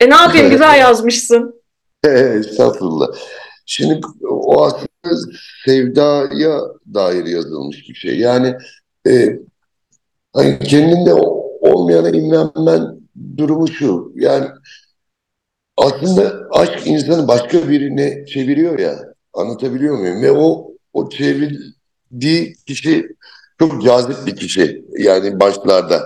e 0.00 0.10
ne 0.10 0.14
yapayım 0.14 0.50
güzel 0.50 0.78
yazmışsın. 0.78 1.62
Estağfurullah. 2.06 3.08
Şimdi 3.66 4.00
o 4.30 4.64
aslında 4.64 4.86
sevdaya 5.64 6.60
dair 6.94 7.26
yazılmış 7.26 7.88
bir 7.88 7.94
şey. 7.94 8.18
Yani 8.18 8.56
e, 9.08 9.38
hani 10.32 10.58
kendinde 10.58 11.14
olmayana 11.60 12.10
imrenmen 12.10 13.00
durumu 13.36 13.68
şu. 13.68 14.12
Yani 14.14 14.46
aslında 15.76 16.48
aşk 16.50 16.86
insanı 16.86 17.28
başka 17.28 17.68
birine 17.68 18.26
çeviriyor 18.26 18.78
ya. 18.78 19.14
Anlatabiliyor 19.34 19.98
muyum? 19.98 20.22
Ve 20.22 20.32
o 20.32 20.72
o 20.92 21.08
çevirdiği 21.08 22.54
kişi 22.66 23.06
çok 23.58 23.82
cazip 23.82 24.26
bir 24.26 24.36
kişi. 24.36 24.84
Yani 24.98 25.40
başlarda. 25.40 26.02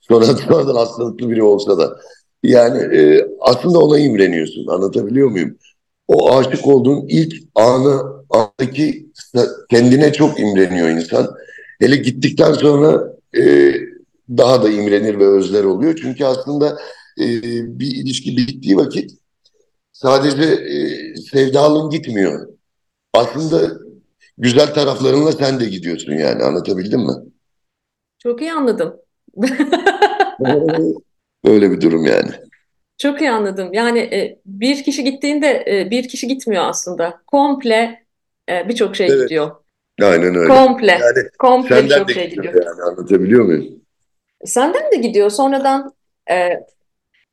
Sonra 0.00 0.24
sonradan 0.24 0.74
hastalıklı 0.74 1.30
biri 1.30 1.42
olsa 1.42 1.78
da. 1.78 1.96
Yani 2.42 2.96
e, 2.96 3.26
aslında 3.40 3.78
ona 3.78 3.98
imreniyorsun. 3.98 4.66
Anlatabiliyor 4.66 5.30
muyum? 5.30 5.56
O 6.08 6.36
aşık 6.36 6.66
olduğun 6.66 7.06
ilk 7.08 7.34
anı, 7.54 8.02
andaki 8.30 9.06
kendine 9.70 10.12
çok 10.12 10.40
imreniyor 10.40 10.88
insan. 10.88 11.34
Hele 11.80 11.96
gittikten 11.96 12.52
sonra 12.52 13.12
e, 13.36 13.74
daha 14.28 14.62
da 14.62 14.70
imrenir 14.70 15.18
ve 15.18 15.26
özler 15.26 15.64
oluyor. 15.64 15.98
Çünkü 16.02 16.24
aslında 16.24 16.78
e, 17.20 17.26
bir 17.78 17.96
ilişki 17.96 18.36
bittiği 18.36 18.76
vakit 18.76 19.10
sadece 19.92 20.44
e, 20.44 21.16
sevdalın 21.16 21.90
gitmiyor. 21.90 22.48
Aslında 23.14 23.78
güzel 24.38 24.74
taraflarınla 24.74 25.32
sen 25.32 25.60
de 25.60 25.64
gidiyorsun 25.64 26.12
yani 26.12 26.42
anlatabildim 26.42 27.00
mi? 27.00 27.14
Çok 28.18 28.40
iyi 28.40 28.52
anladım. 28.52 28.96
Öyle 31.44 31.70
bir 31.70 31.80
durum 31.80 32.04
yani. 32.04 32.47
Çok 32.98 33.20
iyi 33.20 33.30
anladım. 33.30 33.72
Yani 33.72 33.98
e, 33.98 34.38
bir 34.46 34.82
kişi 34.82 35.04
gittiğinde 35.04 35.64
e, 35.68 35.90
bir 35.90 36.08
kişi 36.08 36.28
gitmiyor 36.28 36.64
aslında. 36.64 37.20
Komple 37.26 38.02
e, 38.50 38.68
birçok 38.68 38.96
şey 38.96 39.06
Evet. 39.06 39.22
gidiyor. 39.22 39.50
Aynen 40.02 40.34
öyle. 40.34 40.48
Komple. 40.48 40.92
Yani 40.92 41.28
Komple 41.38 41.68
senden 41.76 41.90
birçok 41.90 42.08
de 42.08 42.14
şey 42.14 42.28
gidiyor 42.30 42.44
gidiyor. 42.44 42.66
yani 42.66 42.82
anlatabiliyor 42.82 43.44
muyum? 43.44 43.64
Senden 44.44 44.92
de 44.92 44.96
gidiyor. 44.96 45.30
Sonradan 45.30 45.92
e, 46.30 46.50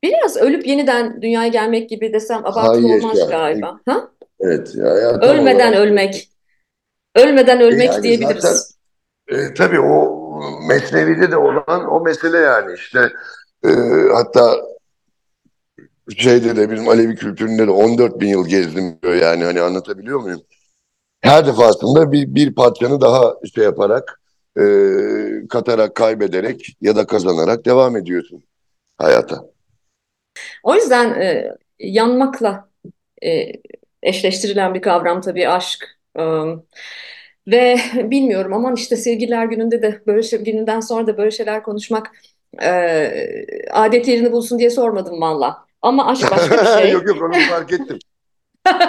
biraz 0.04 0.38
ölüp 0.38 0.68
yeniden 0.68 1.22
dünyaya 1.22 1.48
gelmek 1.48 1.90
gibi 1.90 2.14
desem 2.14 2.46
abartılı 2.46 2.88
olmaz 2.88 3.18
yaşa. 3.18 3.30
galiba. 3.32 3.80
Ha? 3.86 4.08
Evet 4.40 4.76
ya, 4.76 4.86
ya 4.88 5.20
tam 5.20 5.30
Ölmeden 5.30 5.68
olarak. 5.68 5.80
ölmek. 5.88 6.30
Ölmeden 7.16 7.62
ölmek 7.62 7.80
yani 7.80 7.88
zaten 7.88 8.04
diyebiliriz. 8.04 8.76
e, 9.28 9.54
tabii 9.54 9.80
o 9.80 10.22
Mesnevi'de 10.70 11.32
de 11.32 11.38
olan 11.38 11.92
o 11.92 12.02
mesele 12.02 12.38
yani 12.38 12.74
işte 12.74 13.00
e, 13.66 13.70
hatta 14.14 14.56
şeyde 16.18 16.56
de 16.56 16.72
bizim 16.72 16.90
Alevi 16.90 17.16
kültüründe 17.16 17.68
de 17.68 17.72
14 17.72 18.20
bin 18.22 18.28
yıl 18.28 18.48
gezdim 18.48 19.00
diyor 19.04 19.16
yani 19.16 19.44
hani 19.44 19.62
anlatabiliyor 19.62 20.20
muyum? 20.20 20.42
Her 21.22 21.48
defasında 21.48 22.12
bir, 22.12 22.36
bir 22.36 22.56
parçanı 22.56 23.02
daha 23.02 23.34
şey 23.56 23.64
yaparak 23.64 24.22
e, 24.60 24.64
katarak 25.50 25.96
kaybederek 25.96 26.78
ya 26.82 26.96
da 26.96 27.08
kazanarak 27.08 27.66
devam 27.66 27.98
ediyorsun 27.98 28.44
hayata. 28.98 29.46
O 30.64 30.76
yüzden 30.76 31.22
e, 31.22 31.52
yanmakla 31.80 32.70
e, 33.24 33.52
eşleştirilen 34.04 34.74
bir 34.74 34.82
kavram 34.82 35.22
tabii 35.22 35.50
aşk. 35.50 35.98
E, 36.20 36.24
ve 37.48 37.78
bilmiyorum 37.96 38.54
aman 38.54 38.76
işte 38.76 38.96
sevgililer 38.96 39.46
gününde 39.46 39.82
de 39.82 40.02
böyle 40.08 40.24
şey, 40.24 40.40
gününden 40.40 40.80
sonra 40.80 41.08
da 41.08 41.18
böyle 41.18 41.32
şeyler 41.32 41.64
konuşmak 41.64 42.12
e, 42.64 43.66
adet 43.72 44.08
yerini 44.08 44.32
bulsun 44.32 44.60
diye 44.60 44.70
sormadım 44.70 45.22
valla. 45.22 45.65
Ama 45.86 46.08
aşk 46.08 46.32
başka 46.32 46.62
bir 46.62 46.66
şey. 46.82 46.92
Yok 46.92 47.08
yok 47.08 47.22
onu 47.22 47.34
fark 47.50 47.74
ettim. 47.74 48.00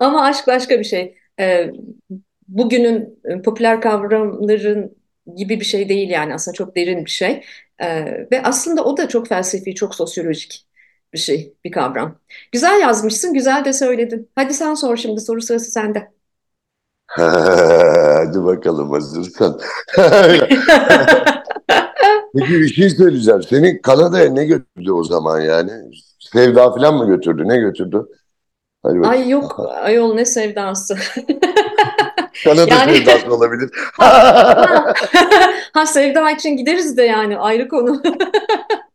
Ama 0.00 0.22
aşk 0.22 0.46
başka 0.46 0.78
bir 0.78 0.84
şey. 0.84 1.14
E, 1.40 1.70
bugünün 2.48 3.20
e, 3.24 3.42
popüler 3.42 3.80
kavramların 3.80 4.96
gibi 5.36 5.60
bir 5.60 5.64
şey 5.64 5.88
değil 5.88 6.10
yani 6.10 6.34
aslında 6.34 6.54
çok 6.54 6.76
derin 6.76 7.04
bir 7.04 7.10
şey. 7.10 7.44
E, 7.78 8.04
ve 8.32 8.42
aslında 8.42 8.84
o 8.84 8.96
da 8.96 9.08
çok 9.08 9.28
felsefi, 9.28 9.74
çok 9.74 9.94
sosyolojik 9.94 10.66
bir 11.12 11.18
şey, 11.18 11.54
bir 11.64 11.72
kavram. 11.72 12.18
Güzel 12.52 12.80
yazmışsın, 12.80 13.34
güzel 13.34 13.64
de 13.64 13.72
söyledin. 13.72 14.30
Hadi 14.34 14.54
sen 14.54 14.74
sor 14.74 14.96
şimdi, 14.96 15.20
soru 15.20 15.42
sırası 15.42 15.70
sende. 15.70 16.12
Hadi 17.08 18.44
bakalım 18.44 18.90
hazırsan. 18.90 19.60
Peki 22.36 22.52
bir 22.52 22.68
şey 22.68 22.90
söyleyeceğim. 22.90 23.42
Seni 23.42 23.82
Kanada'ya 23.82 24.30
ne 24.30 24.44
götürdü 24.44 24.92
o 24.92 25.04
zaman 25.04 25.40
yani? 25.40 25.72
Sevda 26.32 26.70
falan 26.70 26.94
mı 26.96 27.06
götürdü? 27.06 27.42
Ne 27.46 27.56
götürdü? 27.58 28.06
Hadi 28.82 29.00
bakayım. 29.00 29.22
Ay 29.24 29.30
yok, 29.30 29.60
ayol 29.82 30.14
ne 30.14 30.24
sevdası. 30.24 30.96
Kanada 32.44 32.74
Yani- 32.74 32.96
sevdası 32.96 33.34
olabilir. 33.34 33.70
ha, 33.92 34.94
ha, 35.72 35.86
sevda 35.86 36.30
için 36.30 36.56
gideriz 36.56 36.96
de 36.96 37.02
yani 37.02 37.38
ayrı 37.38 37.68
konu. 37.68 38.02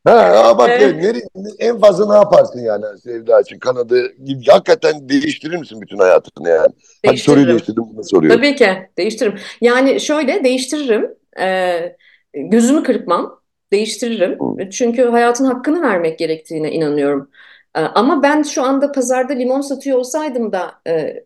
Ha, 0.08 0.56
bak 0.58 0.70
Evet. 0.70 0.82
ya, 0.82 0.90
nere- 1.02 1.56
en 1.60 1.80
fazla 1.80 2.12
ne 2.12 2.16
yaparsın 2.16 2.60
yani 2.60 2.86
sevda 3.04 3.42
için? 3.42 3.60
Kanada 3.60 3.96
gibi 4.26 4.46
hakikaten 4.48 5.10
değiştirir 5.10 5.58
misin 5.58 5.82
bütün 5.82 5.98
hayatını 5.98 6.50
yani? 6.50 6.68
Hadi 7.06 7.18
soruyu 7.18 7.48
değiştirdim 7.48 7.84
bunu 7.94 8.04
soruyorum. 8.04 8.38
Tabii 8.38 8.56
ki 8.56 8.70
değiştiririm. 8.98 9.40
Yani 9.62 10.00
şöyle 10.02 10.44
değiştiririm. 10.44 11.10
Ee, 11.40 11.96
gözümü 12.34 12.84
kırpmam. 12.84 13.40
Değiştiririm. 13.74 14.40
Çünkü 14.72 15.04
hayatın 15.04 15.46
hakkını 15.46 15.84
vermek 15.84 16.20
gerektiğine 16.20 16.74
inanıyorum. 16.74 17.32
Ee, 17.76 17.82
ama 17.82 18.24
ben 18.24 18.44
şu 18.44 18.64
anda 18.64 18.94
pazarda 18.94 19.34
limon 19.34 19.62
satıyor 19.62 20.00
olsaydım 20.00 20.54
da 20.54 20.82
e, 20.88 21.26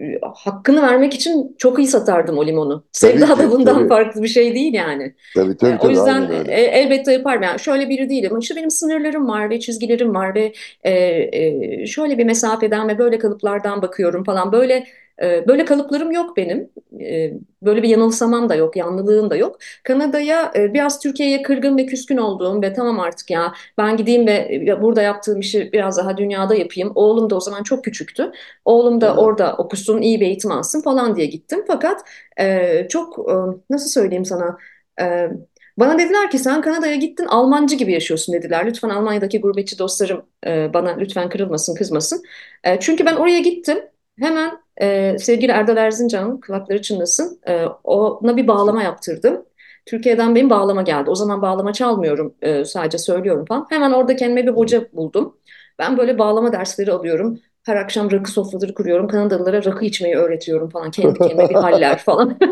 e, 0.00 0.20
hakkını 0.22 0.82
vermek 0.82 1.14
için 1.14 1.56
çok 1.58 1.78
iyi 1.78 1.86
satardım 1.88 2.38
o 2.38 2.46
limonu. 2.46 2.86
Tabii 3.00 3.22
Sevda 3.22 3.38
da 3.38 3.50
bundan 3.50 3.84
tabii. 3.84 3.88
farklı 3.88 4.22
bir 4.22 4.28
şey 4.28 4.54
değil 4.54 4.74
yani. 4.74 5.14
Tabii 5.34 5.56
tabii 5.56 5.78
E, 5.78 5.78
o 5.78 5.88
tabii 5.88 5.92
yüzden 5.92 6.30
e, 6.48 6.60
elbette 6.62 7.12
yaparım. 7.12 7.42
Yani 7.42 7.60
şöyle 7.60 7.88
biri 7.88 8.10
değilim. 8.10 8.38
İşte 8.38 8.56
benim 8.56 8.70
sınırlarım 8.70 9.28
var 9.28 9.50
ve 9.50 9.60
çizgilerim 9.60 10.14
var 10.14 10.34
ve 10.34 10.52
e, 10.82 10.92
e, 11.82 11.86
şöyle 11.86 12.18
bir 12.18 12.24
mesafeden 12.24 12.88
ve 12.88 12.98
böyle 12.98 13.18
kalıplardan 13.18 13.82
bakıyorum 13.82 14.24
falan. 14.24 14.52
Böyle 14.52 14.74
e, 14.74 14.86
böyle 15.22 15.64
kalıplarım 15.64 16.10
yok 16.12 16.36
benim. 16.36 16.70
E, 17.00 17.32
böyle 17.62 17.82
bir 17.82 17.88
yanılsamam 17.88 18.48
da 18.48 18.54
yok, 18.54 18.76
yanlılığım 18.76 19.30
da 19.30 19.36
yok. 19.36 19.58
Kanada'ya 19.84 20.52
e, 20.56 20.74
biraz 20.74 21.00
Türkiye'ye 21.00 21.42
kırgın 21.42 21.78
ve 21.78 21.86
küskün 21.86 22.16
olduğum 22.16 22.62
ve 22.62 22.72
tamam 22.72 23.00
artık 23.00 23.30
ya 23.30 23.52
ben 23.78 23.96
gideyim 23.96 24.26
ve 24.26 24.62
burada 24.82 25.02
yaptığım 25.02 25.40
işi 25.40 25.72
biraz 25.72 25.98
daha 25.98 26.16
dünyada 26.16 26.54
yapayım. 26.54 26.92
Oğlum 26.94 27.30
da 27.30 27.36
o 27.36 27.40
zaman 27.40 27.62
çok 27.62 27.84
küçüktü. 27.84 28.32
Oğlum 28.64 29.00
da 29.00 29.16
orada 29.16 29.56
okusun, 29.56 30.02
iyi 30.02 30.20
bir 30.20 30.26
eğitim 30.26 30.52
alsın 30.52 30.82
falan 30.82 31.16
diye 31.16 31.26
gittim. 31.26 31.64
Fakat 31.66 32.00
e, 32.40 32.88
çok 32.88 33.18
e, 33.18 33.34
nasıl 33.70 33.90
söyleyeyim 33.90 34.24
sana? 34.24 34.58
Bana 35.78 35.98
dediler 35.98 36.30
ki 36.30 36.38
sen 36.38 36.60
Kanada'ya 36.60 36.94
gittin 36.94 37.24
Almancı 37.24 37.76
gibi 37.76 37.92
yaşıyorsun 37.92 38.34
dediler. 38.34 38.66
Lütfen 38.66 38.88
Almanya'daki 38.88 39.40
gurbetçi 39.40 39.78
dostlarım 39.78 40.26
e, 40.46 40.74
bana 40.74 40.96
lütfen 40.96 41.28
kırılmasın, 41.28 41.74
kızmasın. 41.74 42.22
E, 42.64 42.80
çünkü 42.80 43.06
ben 43.06 43.16
oraya 43.16 43.40
gittim. 43.40 43.78
Hemen 44.18 44.58
e, 44.80 45.16
sevgili 45.18 45.52
Erdal 45.52 45.76
Erzincan'ın 45.76 46.40
kulakları 46.40 46.82
çınlasın. 46.82 47.40
E, 47.48 47.64
ona 47.84 48.36
bir 48.36 48.48
bağlama 48.48 48.82
yaptırdım. 48.82 49.44
Türkiye'den 49.86 50.34
benim 50.34 50.50
bağlama 50.50 50.82
geldi. 50.82 51.10
O 51.10 51.14
zaman 51.14 51.42
bağlama 51.42 51.72
çalmıyorum, 51.72 52.34
e, 52.42 52.64
sadece 52.64 52.98
söylüyorum 52.98 53.44
falan. 53.44 53.66
Hemen 53.70 53.92
orada 53.92 54.16
kendime 54.16 54.46
bir 54.46 54.52
hoca 54.52 54.92
buldum. 54.92 55.36
Ben 55.78 55.98
böyle 55.98 56.18
bağlama 56.18 56.52
dersleri 56.52 56.92
alıyorum. 56.92 57.38
Her 57.62 57.76
akşam 57.76 58.10
rakı 58.10 58.30
sofraları 58.30 58.74
kuruyorum. 58.74 59.08
Kanadalılara 59.08 59.64
rakı 59.64 59.84
içmeyi 59.84 60.16
öğretiyorum 60.16 60.68
falan. 60.68 60.90
Kendi 60.90 61.18
kendime 61.18 61.48
bir 61.48 61.54
haller 61.54 61.98
falan. 61.98 62.38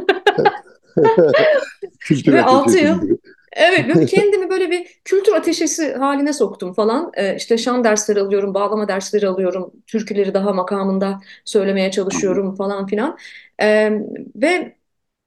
Ve 2.26 2.42
altı 2.42 2.70
ateşi 2.70 2.84
yıl 2.84 3.02
gibi. 3.02 3.18
Evet, 3.56 3.88
böyle 3.88 4.04
kendimi 4.06 4.50
böyle 4.50 4.70
bir 4.70 5.00
kültür 5.04 5.32
ateşesi 5.32 5.94
haline 5.94 6.32
soktum 6.32 6.72
falan. 6.74 7.12
Ee, 7.16 7.36
işte 7.36 7.58
şan 7.58 7.84
dersleri 7.84 8.20
alıyorum, 8.20 8.54
bağlama 8.54 8.88
dersleri 8.88 9.28
alıyorum, 9.28 9.72
türküleri 9.86 10.34
daha 10.34 10.52
makamında 10.52 11.20
söylemeye 11.44 11.90
çalışıyorum 11.90 12.56
falan 12.56 12.86
filan. 12.86 13.18
Ee, 13.62 13.90
ve 14.36 14.76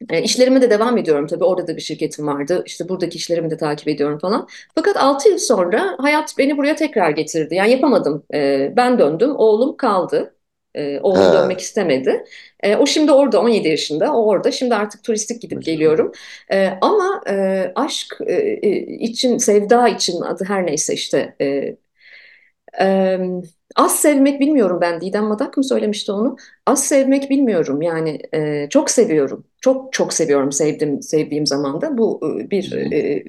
e, 0.10 0.24
işlerime 0.24 0.62
de 0.62 0.70
devam 0.70 0.98
ediyorum 0.98 1.28
tabii. 1.28 1.44
Orada 1.44 1.68
da 1.68 1.76
bir 1.78 1.82
şirketim 1.82 2.28
vardı. 2.28 2.64
İşte 2.66 2.90
buradaki 2.90 3.18
işlerimi 3.18 3.52
de 3.52 3.58
takip 3.58 3.88
ediyorum 3.88 4.20
falan. 4.20 4.48
Fakat 4.76 4.98
6 4.98 5.30
yıl 5.30 5.38
sonra 5.38 5.96
hayat 6.00 6.36
beni 6.38 6.58
buraya 6.58 6.76
tekrar 6.76 7.12
getirdi. 7.12 7.56
Yani 7.56 7.72
yapamadım. 7.72 8.24
Ee, 8.34 8.74
ben 8.78 9.00
döndüm, 9.00 9.32
oğlum 9.38 9.78
kaldı. 9.78 10.36
Ee, 10.80 11.00
oğlum 11.04 11.32
Ha. 11.34 11.34
dönmek 11.34 11.60
istemedi. 11.62 12.24
Ee, 12.64 12.76
o 12.76 12.86
şimdi 12.86 13.12
orada 13.12 13.42
17 13.42 13.68
yaşında. 13.68 14.14
O 14.16 14.26
orada. 14.28 14.52
Şimdi 14.52 14.76
artık 14.76 15.04
turistik 15.04 15.42
gidip 15.42 15.64
geliyorum. 15.64 16.12
Ee, 16.52 16.70
ama 16.82 17.22
e, 17.30 17.72
aşk 17.76 18.18
e, 18.28 18.34
e, 18.64 18.70
için, 18.98 19.38
sevda 19.38 19.88
için 19.90 20.22
adı 20.22 20.44
her 20.48 20.66
neyse 20.66 20.94
işte. 20.94 21.36
e, 21.42 21.76
e, 22.82 23.20
az 23.76 24.00
sevmek 24.02 24.40
bilmiyorum 24.40 24.80
ben. 24.82 25.02
Didem 25.02 25.26
Madak 25.26 25.58
mı 25.58 25.64
söylemişti 25.64 26.12
onu? 26.12 26.38
Az 26.66 26.86
sevmek 26.88 27.30
bilmiyorum. 27.30 27.82
Yani 27.82 28.20
e, 28.34 28.68
çok 28.70 28.92
seviyorum. 28.92 29.48
Çok 29.62 29.94
çok 29.94 30.14
seviyorum 30.14 30.52
sevdiğim 30.52 31.02
sevdiğim 31.02 31.46
zaman 31.48 31.82
da. 31.82 31.98
Bu 31.98 32.22
e, 32.42 32.52
bir 32.52 32.72
e, 32.94 33.24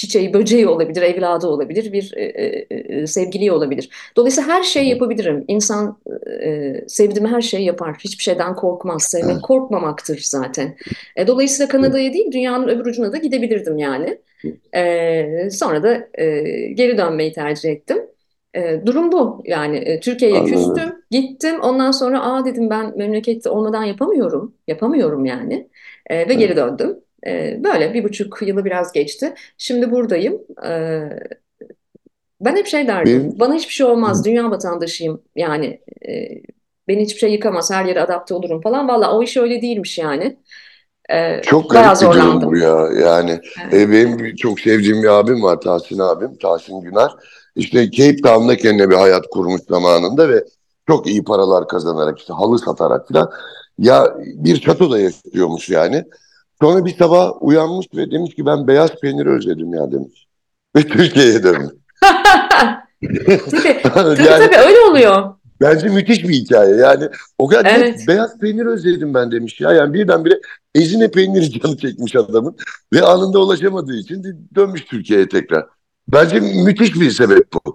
çiçeği, 0.00 0.34
böceği 0.34 0.68
olabilir, 0.68 1.02
evladı 1.02 1.46
olabilir, 1.46 1.92
bir 1.92 2.12
e, 2.16 2.24
e, 2.70 3.06
sevgili 3.06 3.52
olabilir. 3.52 3.90
Dolayısıyla 4.16 4.50
her 4.50 4.62
şeyi 4.62 4.88
yapabilirim. 4.88 5.44
İnsan 5.48 5.98
e, 6.42 6.74
sevdiğimi 6.86 7.28
her 7.28 7.40
şeyi 7.40 7.64
yapar. 7.64 7.96
Hiçbir 8.04 8.22
şeyden 8.22 8.56
korkmaz. 8.56 9.02
Sevmek 9.02 9.42
korkmamaktır 9.42 10.20
zaten. 10.24 10.76
E, 11.16 11.26
dolayısıyla 11.26 11.68
Kanada'ya 11.68 12.12
değil, 12.12 12.32
dünyanın 12.32 12.68
öbür 12.68 12.86
ucuna 12.86 13.12
da 13.12 13.16
gidebilirdim 13.16 13.78
yani. 13.78 14.18
E, 14.74 15.50
sonra 15.50 15.82
da 15.82 16.08
e, 16.14 16.42
geri 16.72 16.98
dönmeyi 16.98 17.32
tercih 17.32 17.70
ettim. 17.70 17.98
E, 18.54 18.86
durum 18.86 19.12
bu. 19.12 19.42
Yani 19.44 19.76
e, 19.76 20.00
Türkiye'ye 20.00 20.44
küstüm, 20.44 20.92
gittim. 21.10 21.60
Ondan 21.60 21.90
sonra 21.90 22.22
aa 22.22 22.44
dedim 22.44 22.70
ben 22.70 22.98
memlekette 22.98 23.50
olmadan 23.50 23.84
yapamıyorum. 23.84 24.54
Yapamıyorum 24.68 25.24
yani. 25.24 25.68
E, 26.06 26.28
ve 26.28 26.34
geri 26.34 26.56
döndüm. 26.56 26.98
E, 27.26 27.60
böyle 27.64 27.94
bir 27.94 28.04
buçuk 28.04 28.42
yılı 28.42 28.64
biraz 28.64 28.92
geçti. 28.92 29.34
Şimdi 29.58 29.90
buradayım. 29.90 30.42
E, 30.66 31.00
ben 32.40 32.56
hep 32.56 32.66
şey 32.66 32.86
derdim. 32.86 33.20
Benim... 33.20 33.40
Bana 33.40 33.54
hiçbir 33.54 33.72
şey 33.74 33.86
olmaz. 33.86 34.24
Dünya 34.24 34.50
vatandaşıyım. 34.50 35.22
Yani 35.36 35.80
e, 36.08 36.28
beni 36.88 37.02
hiçbir 37.02 37.18
şey 37.18 37.32
yıkamaz. 37.32 37.70
Her 37.70 37.84
yere 37.84 38.00
adapte 38.00 38.34
olurum 38.34 38.60
falan. 38.60 38.88
Valla 38.88 39.16
o 39.16 39.22
iş 39.22 39.36
öyle 39.36 39.62
değilmiş 39.62 39.98
yani. 39.98 40.36
Ee, 41.10 41.40
çok 41.42 41.70
garip 41.70 42.00
bir 42.00 42.06
durum 42.06 42.42
bu 42.42 42.56
ya. 42.56 42.88
Yani 43.00 43.40
evet. 43.62 43.74
e, 43.74 43.90
benim 43.90 44.36
çok 44.36 44.60
sevdiğim 44.60 45.02
bir 45.02 45.08
abim 45.08 45.42
var 45.42 45.60
Tahsin 45.60 45.98
abim. 45.98 46.38
Tahsin 46.38 46.80
Güner. 46.80 47.10
İşte 47.56 47.90
Cape 47.90 48.16
Town'da 48.16 48.56
kendine 48.56 48.90
bir 48.90 48.94
hayat 48.94 49.26
kurmuş 49.30 49.60
zamanında 49.68 50.28
ve 50.28 50.44
çok 50.86 51.06
iyi 51.06 51.24
paralar 51.24 51.68
kazanarak 51.68 52.18
işte 52.18 52.32
halı 52.32 52.58
satarak 52.58 53.08
falan. 53.08 53.30
Ya 53.78 54.14
bir 54.18 54.60
çatoda 54.60 55.00
yaşıyormuş 55.00 55.68
yani. 55.68 56.04
Sonra 56.62 56.84
bir 56.84 56.96
sabah 56.96 57.32
uyanmış 57.40 57.86
ve 57.94 58.10
demiş 58.10 58.34
ki 58.34 58.46
ben 58.46 58.66
beyaz 58.66 59.00
peyniri 59.00 59.28
özledim 59.28 59.74
ya 59.74 59.92
demiş. 59.92 60.26
Ve 60.76 60.82
Türkiye'ye 60.82 61.42
dönmüş. 61.42 61.70
tabii, 62.00 63.82
tabii, 63.82 64.22
yani, 64.22 64.44
tabii 64.44 64.56
öyle 64.56 64.78
oluyor. 64.90 65.34
Bence 65.60 65.88
müthiş 65.88 66.24
bir 66.24 66.34
hikaye. 66.34 66.76
Yani 66.76 67.08
o 67.38 67.46
kadar 67.46 67.64
evet. 67.64 68.04
beyaz 68.08 68.38
peynir 68.38 68.66
özledim 68.66 69.14
ben 69.14 69.32
demiş 69.32 69.60
ya. 69.60 69.72
Yani 69.72 69.94
birdenbire 69.94 70.40
ezine 70.74 71.10
peyniri 71.10 71.60
canı 71.60 71.76
çekmiş 71.76 72.16
adamın. 72.16 72.56
Ve 72.92 73.02
anında 73.02 73.38
ulaşamadığı 73.38 73.96
için 73.96 74.48
dönmüş 74.54 74.84
Türkiye'ye 74.84 75.28
tekrar. 75.28 75.66
Bence 76.08 76.40
müthiş 76.40 76.94
bir 76.94 77.10
sebep 77.10 77.52
bu 77.52 77.69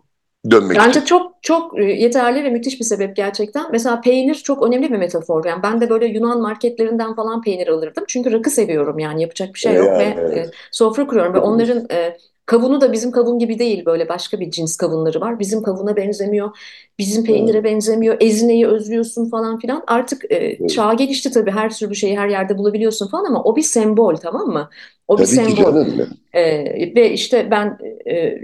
dönmek 0.52 0.78
Bence 0.78 1.00
için. 1.00 1.06
çok 1.06 1.36
çok 1.42 1.80
e, 1.80 1.84
yeterli 1.84 2.44
ve 2.44 2.50
müthiş 2.50 2.80
bir 2.80 2.86
sebep 2.86 3.16
gerçekten. 3.16 3.66
Mesela 3.72 4.02
peynir 4.02 4.36
çok 4.36 4.64
önemli 4.64 4.92
bir 4.92 4.98
metafor. 4.98 5.46
Yani 5.46 5.64
ben 5.64 5.82
de 5.82 5.90
böyle 5.90 6.06
Yunan 6.06 6.42
marketlerinden 6.42 7.16
falan 7.16 7.42
peynir 7.42 7.68
alırdım. 7.68 8.04
Çünkü 8.08 8.32
rakı 8.32 8.50
seviyorum 8.50 9.00
yani 9.00 9.22
yapacak 9.22 9.54
bir 9.54 9.60
şey 9.60 9.74
yok 9.74 9.88
yani, 9.88 10.00
ve 10.00 10.16
evet. 10.20 10.48
e, 10.48 10.52
sofra 10.72 11.08
kuruyorum 11.08 11.34
ve 11.34 11.40
onların 11.40 11.88
e, 11.92 12.18
Kavunu 12.46 12.82
da 12.82 12.92
bizim 12.94 13.12
kavun 13.12 13.40
gibi 13.40 13.60
değil 13.60 13.86
böyle 13.86 14.10
başka 14.10 14.40
bir 14.40 14.52
cins 14.52 14.76
kavunları 14.76 15.22
var. 15.22 15.40
Bizim 15.40 15.64
kavuna 15.64 15.96
benzemiyor, 15.96 16.58
bizim 17.00 17.24
peynire 17.24 17.64
benzemiyor, 17.64 18.18
ezineyi 18.20 18.68
özlüyorsun 18.68 19.30
falan 19.30 19.60
filan. 19.60 19.84
Artık 19.88 20.26
e, 20.32 20.36
evet. 20.36 20.70
çağ 20.70 20.94
gelişti 20.94 21.32
tabii 21.32 21.52
her 21.52 21.74
türlü 21.76 21.96
şeyi 21.96 22.18
her 22.18 22.28
yerde 22.28 22.58
bulabiliyorsun 22.58 23.08
falan 23.08 23.26
ama 23.26 23.44
o 23.44 23.56
bir 23.56 23.62
sembol 23.62 24.16
tamam 24.16 24.48
mı? 24.48 24.70
O 25.08 25.16
tabii 25.16 25.28
bir 25.28 25.32
sembol. 25.32 25.86
Ee, 26.34 26.96
ve 26.96 27.12
işte 27.12 27.52
ben 27.52 27.78
e, 28.12 28.38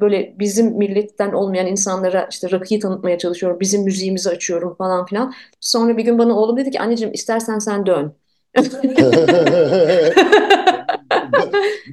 böyle 0.00 0.34
bizim 0.38 0.66
milletten 0.78 1.32
olmayan 1.32 1.66
insanlara 1.66 2.28
işte 2.30 2.50
rakıyı 2.50 2.80
tanıtmaya 2.80 3.18
çalışıyorum. 3.18 3.60
Bizim 3.60 3.82
müziğimizi 3.82 4.30
açıyorum 4.30 4.74
falan 4.74 5.06
filan. 5.06 5.34
Sonra 5.60 5.96
bir 5.96 6.04
gün 6.04 6.18
bana 6.18 6.38
oğlum 6.38 6.56
dedi 6.56 6.70
ki 6.70 6.80
anneciğim 6.80 7.14
istersen 7.14 7.58
sen 7.58 7.86
dön. 7.86 8.14